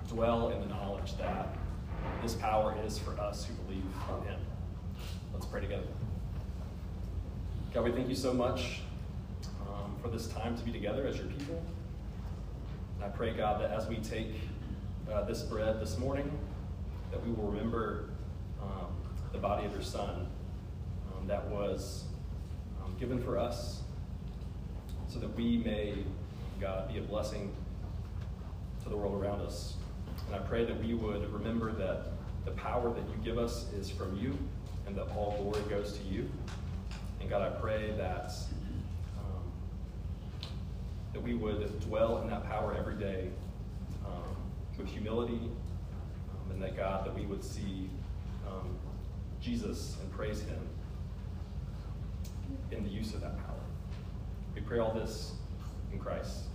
dwell 0.08 0.50
in 0.50 0.60
the 0.62 0.68
knowledge 0.68 1.18
that 1.18 1.56
this 2.22 2.34
power 2.36 2.76
is 2.86 2.98
for 2.98 3.20
us 3.20 3.46
who 3.46 3.54
believe 3.64 3.84
in 3.84 4.28
him. 4.28 4.40
Let's 5.34 5.46
pray 5.46 5.62
together. 5.62 5.88
God, 7.74 7.84
we 7.84 7.92
thank 7.92 8.10
you 8.10 8.16
so 8.16 8.34
much 8.34 8.82
um, 9.68 9.96
for 10.02 10.10
this 10.10 10.28
time 10.28 10.58
to 10.58 10.64
be 10.64 10.72
together 10.72 11.06
as 11.08 11.18
your 11.18 11.28
people. 11.28 11.64
I 13.02 13.08
pray, 13.08 13.32
God, 13.32 13.62
that 13.62 13.72
as 13.72 13.88
we 13.88 13.96
take 13.98 14.34
uh, 15.12 15.24
this 15.24 15.42
bread 15.42 15.80
this 15.80 15.98
morning, 15.98 16.30
that 17.12 17.26
we 17.26 17.32
will 17.32 17.50
remember 17.50 18.10
um, 18.62 18.88
the 19.32 19.38
body 19.38 19.66
of 19.66 19.72
your 19.72 19.82
Son 19.82 20.28
um, 21.16 21.26
that 21.26 21.48
was 21.48 22.04
um, 22.84 22.94
given 23.00 23.22
for 23.24 23.38
us 23.38 23.84
so 25.08 25.18
that 25.20 25.34
we 25.36 25.58
may, 25.60 25.94
God, 26.60 26.92
be 26.92 27.00
a 27.00 27.02
blessing 27.02 27.56
to 28.84 28.90
the 28.90 28.98
world 28.98 29.24
around 29.24 29.42
us. 29.42 29.76
And 30.28 30.36
I 30.36 30.40
pray 30.40 30.66
that 30.66 30.84
we 30.84 30.94
would 30.94 31.32
remember 31.32 31.72
that 31.72 32.12
the 32.44 32.52
power 32.52 32.94
that 32.94 33.04
you 33.10 33.16
give 33.24 33.38
us 33.38 33.72
is 33.72 33.90
from 33.90 34.18
you 34.18 34.38
and 34.88 34.96
that 34.98 35.08
all 35.16 35.38
glory 35.42 35.68
goes 35.70 35.98
to 35.98 36.04
you. 36.04 36.30
And 37.22 37.30
God, 37.30 37.42
I 37.42 37.50
pray 37.62 37.92
that 37.98 38.34
we 41.30 41.36
would 41.36 41.80
dwell 41.82 42.24
in 42.24 42.30
that 42.30 42.44
power 42.46 42.76
every 42.76 42.96
day 42.96 43.30
um, 44.04 44.36
with 44.80 44.88
humility, 44.88 45.40
um, 45.44 46.52
and 46.52 46.62
that 46.64 46.76
God, 46.76 47.06
that 47.06 47.14
we 47.14 47.24
would 47.28 47.44
see 47.44 47.88
um, 48.48 48.76
Jesus 49.40 49.98
and 50.02 50.12
praise 50.12 50.42
Him 50.42 50.58
in 52.72 52.84
the 52.84 52.90
use 52.90 53.14
of 53.14 53.22
that 53.22 53.38
power. 53.46 53.62
We 54.56 54.62
pray 54.62 54.80
all 54.80 54.92
this 54.92 55.34
in 55.94 56.00
Christ. 56.00 56.46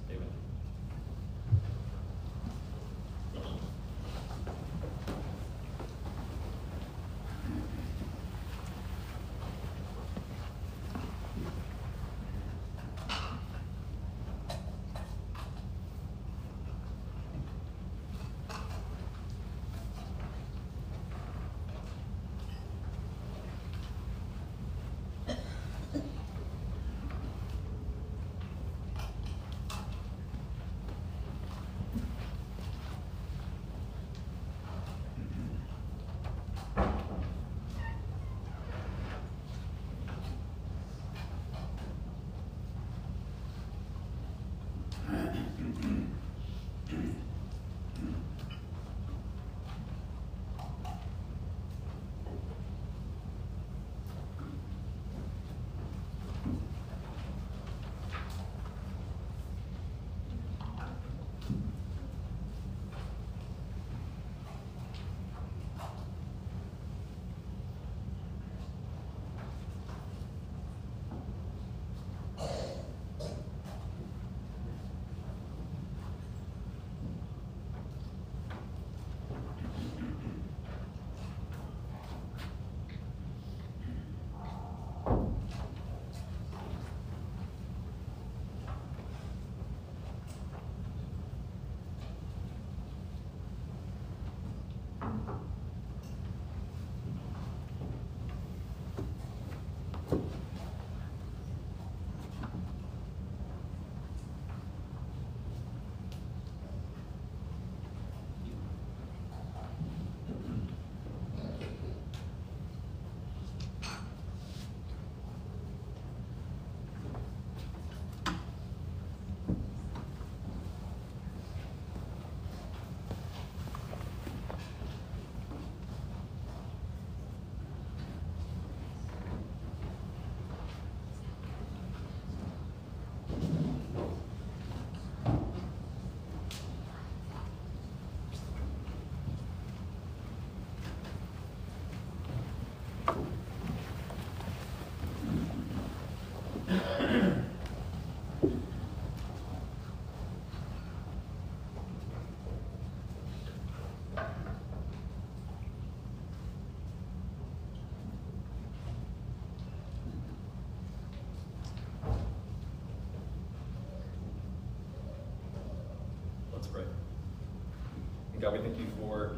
God, 168.45 168.53
we 168.53 168.59
thank 168.59 168.79
you 168.79 168.87
for 169.01 169.31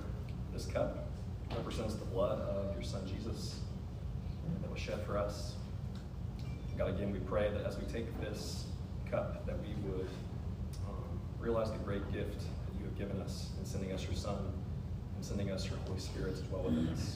this 0.53 0.67
cup. 0.67 1.07
It 1.49 1.57
represents 1.57 1.95
the 1.95 2.07
blood 2.07 2.41
of 2.41 2.75
your 2.75 2.83
son 2.83 3.07
Jesus 3.07 3.61
that 4.61 4.69
was 4.69 4.81
shed 4.81 5.01
for 5.07 5.17
us. 5.17 5.55
God, 6.77 6.89
again, 6.89 7.13
we 7.13 7.21
pray 7.21 7.49
that 7.51 7.65
as 7.65 7.79
we 7.79 7.85
take 7.85 8.21
this 8.21 8.65
cup, 9.09 9.47
that 9.47 9.61
we 9.61 9.75
would 9.89 10.09
um, 10.89 11.21
realize 11.39 11.71
the 11.71 11.79
great 11.79 12.03
gift 12.13 12.41
that 12.41 12.81
you 12.81 12.85
have 12.85 12.99
given 12.99 13.21
us 13.21 13.51
in 13.61 13.65
sending 13.65 13.93
us 13.93 14.03
your 14.03 14.15
Son 14.15 14.39
and 15.15 15.25
sending 15.25 15.53
us 15.53 15.69
your 15.69 15.79
Holy 15.87 16.01
Spirit 16.01 16.35
to 16.35 16.43
dwell 16.43 16.63
within 16.63 16.89
us. 16.89 17.16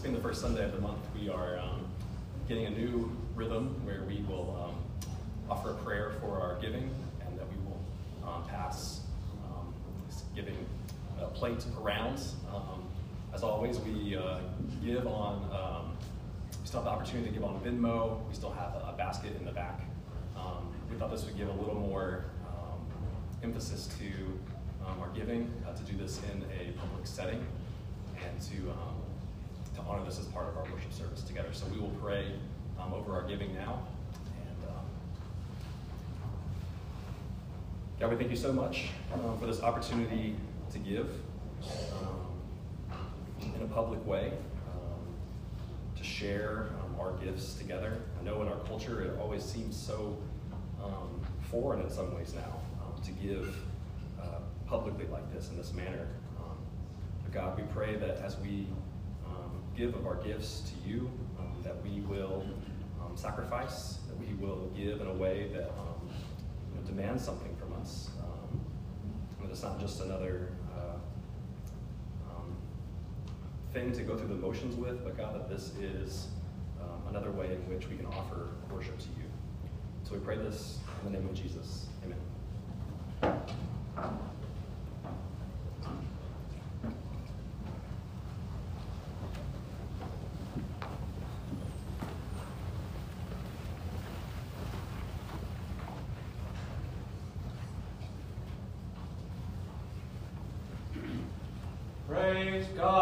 This 0.00 0.04
being 0.06 0.16
the 0.16 0.22
first 0.26 0.40
Sunday 0.40 0.64
of 0.64 0.72
the 0.72 0.80
month, 0.80 1.00
we 1.14 1.28
are 1.28 1.58
um, 1.58 1.84
getting 2.48 2.64
a 2.64 2.70
new 2.70 3.14
rhythm 3.34 3.78
where 3.84 4.02
we 4.04 4.24
will 4.26 4.56
um, 4.64 5.04
offer 5.50 5.72
a 5.72 5.74
prayer 5.74 6.12
for 6.20 6.40
our 6.40 6.58
giving 6.58 6.88
and 7.26 7.38
that 7.38 7.46
we 7.50 7.56
will 7.66 7.78
um, 8.26 8.42
pass 8.48 9.00
um, 9.44 9.74
giving 10.34 10.56
uh, 11.20 11.26
plate 11.26 11.66
around. 11.82 12.18
Um, 12.50 12.82
as 13.34 13.42
always, 13.42 13.78
we 13.80 14.16
uh, 14.16 14.38
give 14.82 15.06
on, 15.06 15.34
um, 15.52 15.92
we 16.62 16.66
still 16.66 16.80
have 16.80 16.86
the 16.86 16.90
opportunity 16.90 17.28
to 17.28 17.34
give 17.34 17.44
on 17.44 17.60
Venmo. 17.60 18.26
We 18.26 18.34
still 18.34 18.52
have 18.52 18.76
a, 18.76 18.92
a 18.94 18.94
basket 18.96 19.32
in 19.38 19.44
the 19.44 19.52
back. 19.52 19.82
We 20.90 20.96
thought 20.96 21.10
this 21.10 21.24
would 21.24 21.36
give 21.36 21.48
a 21.48 21.52
little 21.52 21.74
more 21.74 22.24
emphasis 23.42 23.88
to 23.98 24.06
our 24.98 25.08
giving, 25.14 25.52
uh, 25.68 25.74
to 25.74 25.82
do 25.82 25.96
this 25.96 26.20
in 26.32 26.42
a 26.44 26.72
public 26.72 27.06
setting 27.06 27.46
and 28.16 28.40
to 28.40 28.72
honor 29.90 30.04
this 30.04 30.20
as 30.20 30.26
part 30.26 30.48
of 30.48 30.56
our 30.56 30.62
worship 30.72 30.92
service 30.92 31.22
together. 31.22 31.48
So 31.52 31.66
we 31.66 31.80
will 31.80 31.94
pray 32.00 32.32
um, 32.78 32.94
over 32.94 33.12
our 33.12 33.26
giving 33.26 33.52
now. 33.54 33.82
And 34.46 34.68
um, 34.68 34.84
God, 37.98 38.10
we 38.10 38.16
thank 38.16 38.30
you 38.30 38.36
so 38.36 38.52
much 38.52 38.90
um, 39.12 39.36
for 39.40 39.46
this 39.46 39.62
opportunity 39.62 40.36
to 40.72 40.78
give 40.78 41.08
um, 42.92 43.00
in 43.56 43.62
a 43.62 43.66
public 43.66 44.04
way, 44.06 44.32
um, 44.68 45.96
to 45.96 46.04
share 46.04 46.68
um, 46.84 47.00
our 47.00 47.12
gifts 47.24 47.54
together. 47.54 47.98
I 48.20 48.24
know 48.24 48.40
in 48.42 48.48
our 48.48 48.60
culture 48.60 49.02
it 49.02 49.18
always 49.20 49.42
seems 49.42 49.76
so 49.76 50.16
foreign 51.50 51.80
in 51.80 51.90
some 51.90 52.14
ways 52.14 52.32
now 52.32 52.60
to 53.04 53.10
give 53.10 53.56
uh, 54.22 54.38
publicly 54.68 55.04
like 55.10 55.34
this 55.34 55.50
in 55.50 55.56
this 55.56 55.72
manner. 55.72 56.06
But 57.24 57.32
God, 57.32 57.56
we 57.56 57.64
pray 57.74 57.96
that 57.96 58.18
as 58.18 58.38
we 58.38 58.68
give 59.80 59.94
of 59.94 60.06
our 60.06 60.16
gifts 60.16 60.62
to 60.70 60.88
you, 60.88 61.10
um, 61.38 61.56
that 61.64 61.82
we 61.82 62.00
will 62.00 62.44
um, 63.00 63.16
sacrifice, 63.16 64.00
that 64.08 64.18
we 64.18 64.34
will 64.34 64.70
give 64.76 65.00
in 65.00 65.06
a 65.06 65.14
way 65.14 65.48
that 65.54 65.70
um, 65.70 66.10
you 66.68 66.78
know, 66.78 66.86
demands 66.86 67.24
something 67.24 67.56
from 67.56 67.72
us. 67.80 68.10
Um, 68.22 68.60
that 69.40 69.50
it's 69.50 69.62
not 69.62 69.80
just 69.80 70.02
another 70.02 70.52
uh, 70.76 70.98
um, 72.28 72.54
thing 73.72 73.90
to 73.92 74.02
go 74.02 74.18
through 74.18 74.28
the 74.28 74.34
motions 74.34 74.76
with, 74.76 75.02
but 75.02 75.16
God, 75.16 75.34
that 75.34 75.48
this 75.48 75.72
is 75.80 76.28
um, 76.82 77.00
another 77.08 77.30
way 77.30 77.46
in 77.46 77.74
which 77.74 77.88
we 77.88 77.96
can 77.96 78.06
offer 78.06 78.48
worship 78.70 78.98
to 78.98 79.08
you. 79.16 79.24
So 80.04 80.12
we 80.12 80.20
pray 80.20 80.36
this 80.36 80.78
in 81.00 81.10
the 81.10 81.18
name 81.18 81.26
of 81.26 81.34
Jesus. 81.34 81.86
Amen. 82.04 83.40
Praise 102.60 102.76
God 102.76 102.99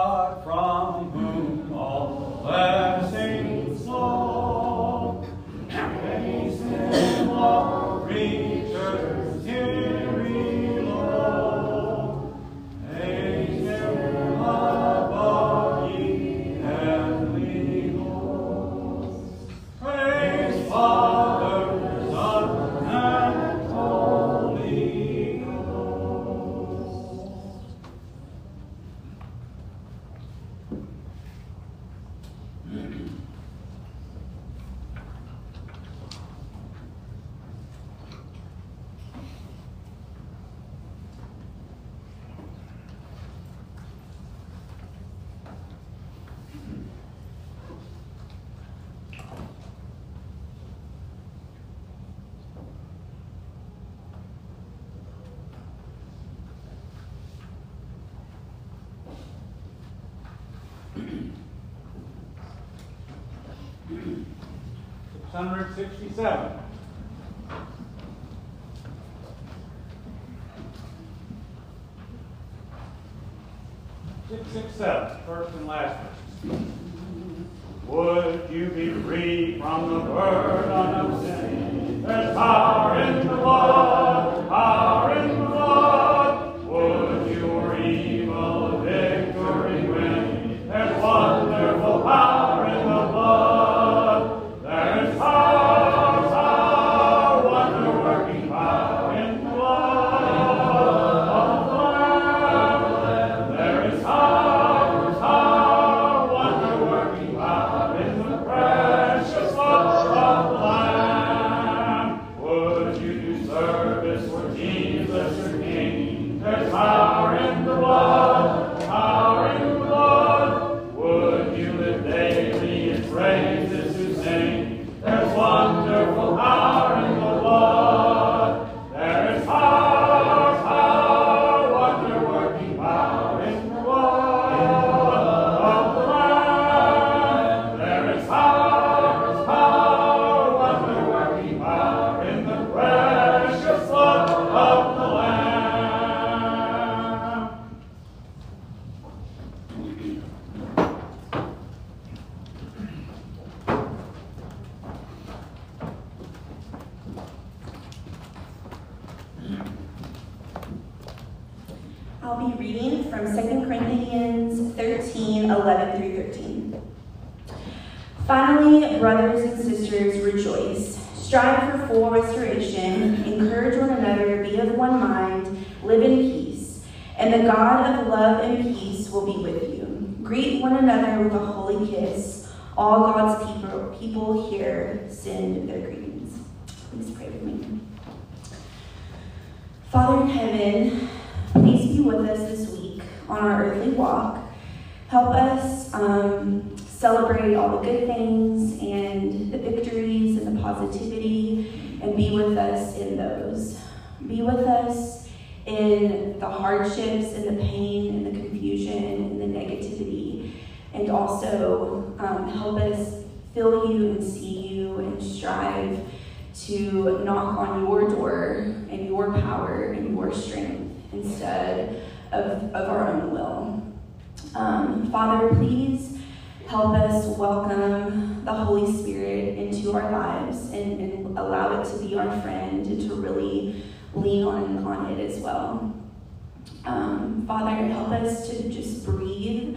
Um, 236.88 237.44
Father, 237.46 237.86
help 237.92 238.08
us 238.08 238.48
to 238.48 238.70
just 238.70 239.04
breathe 239.04 239.76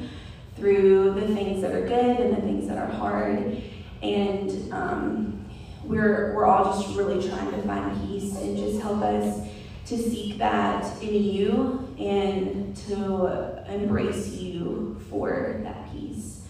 through 0.55 1.11
the 1.11 1.27
things 1.35 1.61
that 1.61 1.73
are 1.73 1.85
good 1.85 2.17
and 2.21 2.37
the 2.37 2.41
things 2.41 2.69
that 2.69 2.77
are 2.77 2.87
hard. 2.87 3.61
And 4.01 4.71
um, 4.71 5.45
we're, 5.83 6.33
we're 6.33 6.45
all 6.45 6.81
just 6.81 6.95
really 6.95 7.27
trying 7.27 7.51
to 7.51 7.61
find 7.63 8.01
peace 8.07 8.33
and 8.37 8.55
just 8.55 8.81
help 8.81 9.01
us 9.01 9.45
to 9.87 9.97
seek 9.97 10.37
that 10.37 11.03
in 11.03 11.21
you 11.21 11.93
and 11.99 12.77
to 12.87 13.65
embrace 13.67 14.29
you 14.29 15.01
for 15.09 15.59
that 15.63 15.91
peace. 15.91 16.43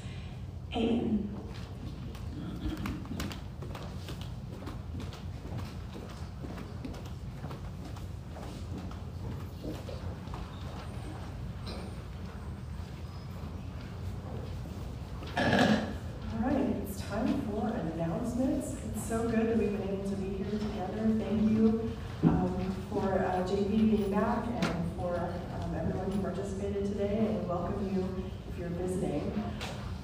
Amen. 0.76 1.28
All 15.38 16.48
right, 16.50 16.76
it's 16.88 17.02
time 17.02 17.42
for 17.52 17.68
announcements. 17.94 18.76
It's 18.90 19.08
so 19.08 19.24
good 19.30 19.48
that 19.48 19.58
we've 19.58 19.72
been 19.72 19.90
able 19.90 20.10
to 20.10 20.16
be 20.16 20.38
here 20.38 20.52
together. 20.52 21.08
Thank 21.20 21.52
you 21.52 21.92
um, 22.24 22.76
for 22.90 23.20
uh, 23.20 23.48
JP 23.48 23.70
being 23.70 24.12
back 24.12 24.46
and 24.48 24.76
for 24.98 25.16
um, 25.62 25.76
everyone 25.76 26.12
who 26.12 26.22
participated 26.22 26.86
today, 26.86 27.18
and 27.20 27.40
we 27.42 27.46
welcome 27.46 27.96
you 27.96 28.24
if 28.52 28.60
you're 28.60 28.70
visiting. 28.70 29.32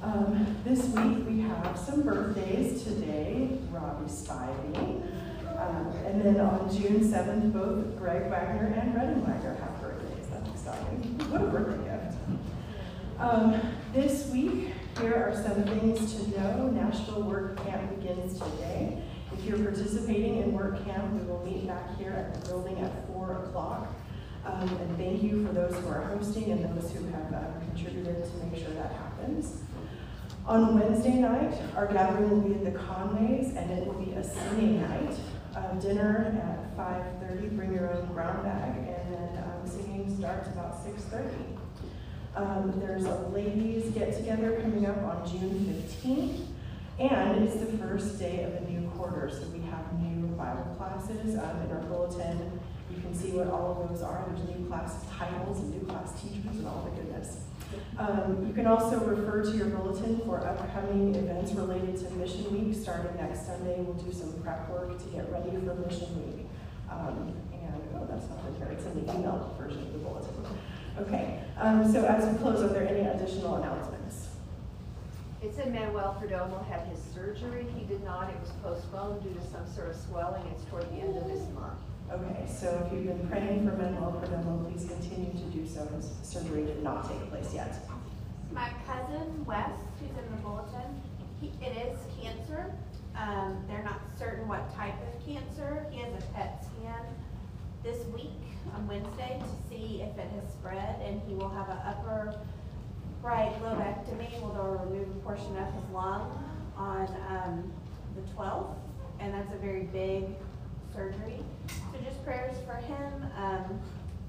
Um, 0.04 0.56
this 0.64 0.86
week 0.88 1.28
we 1.28 1.42
have 1.42 1.78
some 1.78 2.04
birthdays 2.04 2.84
today. 2.84 3.58
Robbie 3.72 4.10
Spivey. 4.10 5.02
Um, 5.58 5.88
and 6.06 6.22
then 6.22 6.40
June 6.72 7.00
7th, 7.00 7.54
both 7.54 7.98
Greg 7.98 8.30
Wagner 8.30 8.74
and 8.76 8.94
Brendan 8.94 9.26
Wagner 9.26 9.56
have 9.56 9.82
birthdays. 9.82 10.28
That's 10.30 10.50
exciting. 10.50 11.18
What 11.30 11.42
a 11.42 11.46
birthday 11.46 11.84
gift. 11.84 12.18
Um, 13.20 13.62
this 13.94 14.30
week, 14.30 14.74
here 15.00 15.16
are 15.16 15.34
some 15.34 15.64
things 15.64 16.14
to 16.14 16.30
know. 16.32 16.68
Nashville 16.68 17.24
Work 17.24 17.64
Camp 17.64 17.96
begins 17.96 18.40
today. 18.40 19.02
If 19.32 19.46
you're 19.46 19.60
participating 19.60 20.40
in 20.44 20.52
Work 20.52 20.84
Camp, 20.84 21.14
we 21.14 21.26
will 21.26 21.44
meet 21.46 21.68
back 21.68 21.98
here 21.98 22.12
at 22.12 22.34
the 22.34 22.50
building 22.50 22.80
at 22.80 23.08
4 23.08 23.46
o'clock. 23.46 23.88
Um, 24.46 24.68
and 24.68 24.98
thank 24.98 25.24
you 25.24 25.46
for 25.46 25.54
those 25.54 25.74
who 25.76 25.88
are 25.88 26.02
hosting 26.02 26.52
and 26.52 26.64
those 26.64 26.92
who 26.92 27.06
have 27.08 27.34
uh, 27.34 27.60
contributed 27.62 28.26
to 28.26 28.46
make 28.46 28.62
sure 28.62 28.74
that 28.74 28.92
happens. 28.92 29.62
On 30.46 30.80
Wednesday 30.80 31.16
night, 31.16 31.54
our 31.76 31.88
gathering 31.88 32.30
will 32.30 32.42
be 32.42 32.56
at 32.56 32.74
the 32.74 32.80
Conways, 32.80 33.56
and 33.56 33.72
it 33.72 33.86
will 33.86 34.02
be 34.02 34.14
a 34.14 34.24
singing 34.24 34.82
night. 34.82 35.14
Uh, 35.58 35.74
dinner 35.80 36.40
at 36.44 36.78
5.30, 36.78 37.58
bring 37.58 37.74
your 37.74 37.92
own 37.92 38.06
brown 38.14 38.44
bag, 38.44 38.78
and 38.78 39.12
then 39.12 39.44
um, 39.44 39.68
singing 39.68 40.16
starts 40.16 40.48
about 40.50 40.86
6.30. 40.86 41.58
Um, 42.36 42.80
there's 42.80 43.06
a 43.06 43.16
ladies 43.30 43.90
get 43.90 44.16
together 44.16 44.60
coming 44.62 44.86
up 44.86 44.98
on 44.98 45.28
June 45.28 45.84
15th, 46.06 46.46
and 47.00 47.44
it's 47.44 47.56
the 47.56 47.76
first 47.80 48.20
day 48.20 48.44
of 48.44 48.54
a 48.54 48.70
new 48.70 48.88
quarter, 48.90 49.32
so 49.32 49.48
we 49.48 49.62
have 49.62 50.00
new 50.00 50.28
Bible 50.36 50.76
classes 50.78 51.36
um, 51.40 51.62
in 51.62 51.72
our 51.72 51.82
bulletin. 51.90 52.60
You 52.94 53.02
can 53.02 53.16
see 53.16 53.32
what 53.32 53.48
all 53.48 53.82
of 53.82 53.90
those 53.90 54.04
are. 54.04 54.30
There's 54.30 54.48
new 54.48 54.68
class 54.68 55.06
titles 55.18 55.58
and 55.58 55.72
new 55.72 55.88
class 55.88 56.22
teachers 56.22 56.58
and 56.58 56.68
all 56.68 56.84
the 56.84 56.92
goodness. 56.92 57.07
Um, 57.98 58.46
you 58.48 58.54
can 58.54 58.68
also 58.68 59.00
refer 59.00 59.44
to 59.44 59.58
your 59.58 59.68
bulletin 59.68 60.20
for 60.22 60.46
upcoming 60.46 61.16
events 61.16 61.52
related 61.54 61.98
to 61.98 62.12
Mission 62.12 62.46
Week. 62.52 62.76
Starting 62.76 63.16
next 63.18 63.48
Sunday, 63.48 63.82
we'll 63.82 63.96
do 63.96 64.12
some 64.12 64.34
prep 64.44 64.70
work 64.70 64.98
to 64.98 65.10
get 65.10 65.32
ready 65.32 65.52
for 65.52 65.74
Mission 65.76 66.16
Week. 66.22 66.46
Um, 66.92 67.34
and 67.52 67.82
oh, 67.96 68.08
that's 68.10 68.30
not 68.30 68.40
in 68.48 68.56
here. 68.56 68.68
It's 68.72 68.86
in 68.86 69.06
the 69.06 69.14
email 69.14 69.56
version 69.58 69.82
of 69.82 69.94
the 69.94 70.00
bulletin. 70.00 70.34
Okay, 71.00 71.44
um, 71.58 71.92
so 71.92 72.06
as 72.06 72.26
we 72.32 72.38
close, 72.40 72.64
are 72.64 72.70
there 72.70 72.88
any 72.88 73.02
additional 73.02 73.56
announcements? 73.56 74.30
It 75.42 75.54
said 75.56 75.72
Manuel 75.72 76.18
Perdomo 76.20 76.66
had 76.68 76.88
his 76.88 77.00
surgery. 77.14 77.68
He 77.78 77.86
did 77.86 78.04
not. 78.04 78.30
It 78.30 78.40
was 78.40 78.52
postponed 78.64 79.22
due 79.22 79.34
to 79.34 79.42
some 79.52 79.68
sort 79.68 79.90
of 79.90 79.96
swelling. 79.96 80.42
It's 80.52 80.66
toward 80.66 80.90
the 80.92 81.02
end 81.02 81.18
of 81.18 81.28
this 81.28 81.48
month. 81.54 81.78
Okay, 82.10 82.48
so 82.48 82.86
if 82.86 82.94
you've 82.94 83.06
been 83.06 83.28
praying 83.28 83.68
for 83.68 83.76
Menlo, 83.76 84.18
for 84.22 84.32
Menlo, 84.32 84.64
please 84.64 84.88
continue 84.88 85.30
to 85.32 85.44
do 85.52 85.68
so. 85.68 85.86
His 85.88 86.10
surgery 86.24 86.64
did 86.66 86.82
not 86.82 87.10
take 87.10 87.30
place 87.30 87.54
yet. 87.54 87.80
My 88.54 88.70
cousin 88.88 89.44
Wes, 89.46 89.72
who's 90.00 90.12
in 90.12 90.32
the 90.32 90.38
bulletin, 90.42 91.02
he, 91.42 91.52
it 91.62 91.76
is 91.76 92.00
cancer. 92.22 92.74
Um, 93.14 93.62
they're 93.68 93.84
not 93.84 94.00
certain 94.18 94.48
what 94.48 94.74
type 94.74 94.96
of 95.04 95.26
cancer. 95.26 95.86
He 95.92 96.00
has 96.00 96.24
a 96.24 96.26
PET 96.28 96.64
scan 96.64 97.04
this 97.84 98.06
week 98.14 98.40
on 98.74 98.88
Wednesday 98.88 99.42
to 99.42 99.70
see 99.70 100.02
if 100.02 100.18
it 100.18 100.30
has 100.32 100.54
spread, 100.54 101.02
and 101.04 101.22
he 101.28 101.34
will 101.34 101.50
have 101.50 101.68
an 101.68 101.78
upper 101.86 102.40
right 103.22 103.52
lobectomy. 103.62 104.42
Well, 104.42 104.54
they'll 104.54 104.86
remove 104.86 105.10
a 105.10 105.20
portion 105.20 105.58
of 105.58 105.74
his 105.74 105.84
lung 105.92 106.42
on 106.78 107.08
um, 107.30 107.72
the 108.16 108.22
12th, 108.32 108.76
and 109.20 109.34
that's 109.34 109.54
a 109.54 109.58
very 109.58 109.84
big 109.92 110.38
surgery. 110.98 111.40
So 111.94 112.00
just 112.04 112.26
prayers 112.26 112.58
for 112.66 112.76
him. 112.76 113.14
Um, 113.38 113.80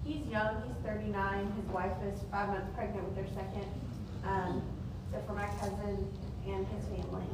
he's 0.04 0.26
young, 0.26 0.62
he's 0.66 0.76
39. 0.84 1.52
His 1.52 1.64
wife 1.72 1.96
is 2.06 2.20
five 2.30 2.48
months 2.50 2.68
pregnant 2.76 3.04
with 3.06 3.16
their 3.16 3.26
second. 3.28 3.66
Um, 4.24 4.62
so 5.10 5.18
for 5.26 5.32
my 5.32 5.48
cousin 5.58 6.06
and 6.46 6.66
his 6.66 6.84
family. 6.84 7.24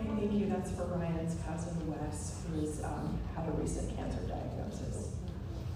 Okay, 0.00 0.08
thank 0.16 0.32
you. 0.32 0.46
That's 0.48 0.70
for 0.72 0.84
Ryan's 0.86 1.36
cousin 1.46 1.76
Wes, 1.86 2.40
who 2.48 2.60
has 2.60 2.82
um, 2.82 3.18
had 3.36 3.48
a 3.48 3.52
recent 3.52 3.94
cancer 3.96 4.20
diagnosis. 4.26 5.10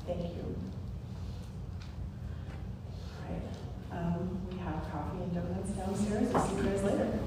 Thank 0.07 0.23
you. 0.23 0.57
All 3.21 3.35
right. 3.35 3.43
Um, 3.93 4.41
we 4.51 4.59
have 4.59 4.83
coffee 4.91 5.23
and 5.23 5.35
donuts 5.35 5.71
downstairs. 5.71 6.33
We'll 6.33 6.47
see 6.47 6.57
you 6.57 6.63
guys 6.63 6.83
later. 6.83 7.19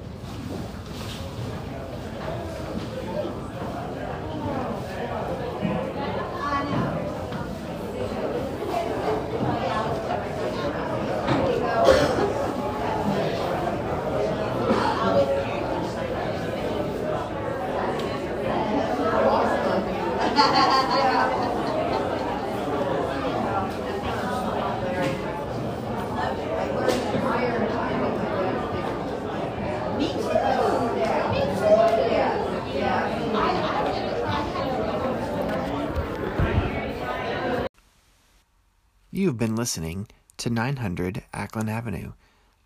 Listening 39.61 40.07
to 40.37 40.49
900 40.49 41.23
Ackland 41.35 41.69
Avenue, 41.69 42.13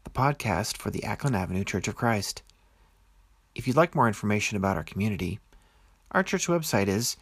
the 0.06 0.10
podcast 0.10 0.78
for 0.78 0.91
the 0.91 1.04
Ackland 1.04 1.36
Avenue 1.36 1.66
Church 1.66 1.89
of 1.89 1.96
Christ. 1.98 2.41
If 3.54 3.68
you'd 3.68 3.76
like 3.76 3.93
more 3.93 4.08
information 4.08 4.56
about 4.56 4.78
our 4.78 4.84
community, 4.86 5.41
our 6.12 6.24
church 6.24 6.48
website 6.48 6.88
is 6.88 7.18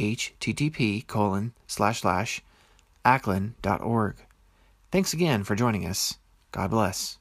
http 0.00 1.06
colon 1.06 1.52
slash 1.66 2.00
slash 2.00 2.40
ackland.org. 3.04 4.16
Thanks 4.90 5.12
again 5.12 5.44
for 5.44 5.54
joining 5.54 5.84
us. 5.84 6.16
God 6.50 6.70
bless. 6.70 7.17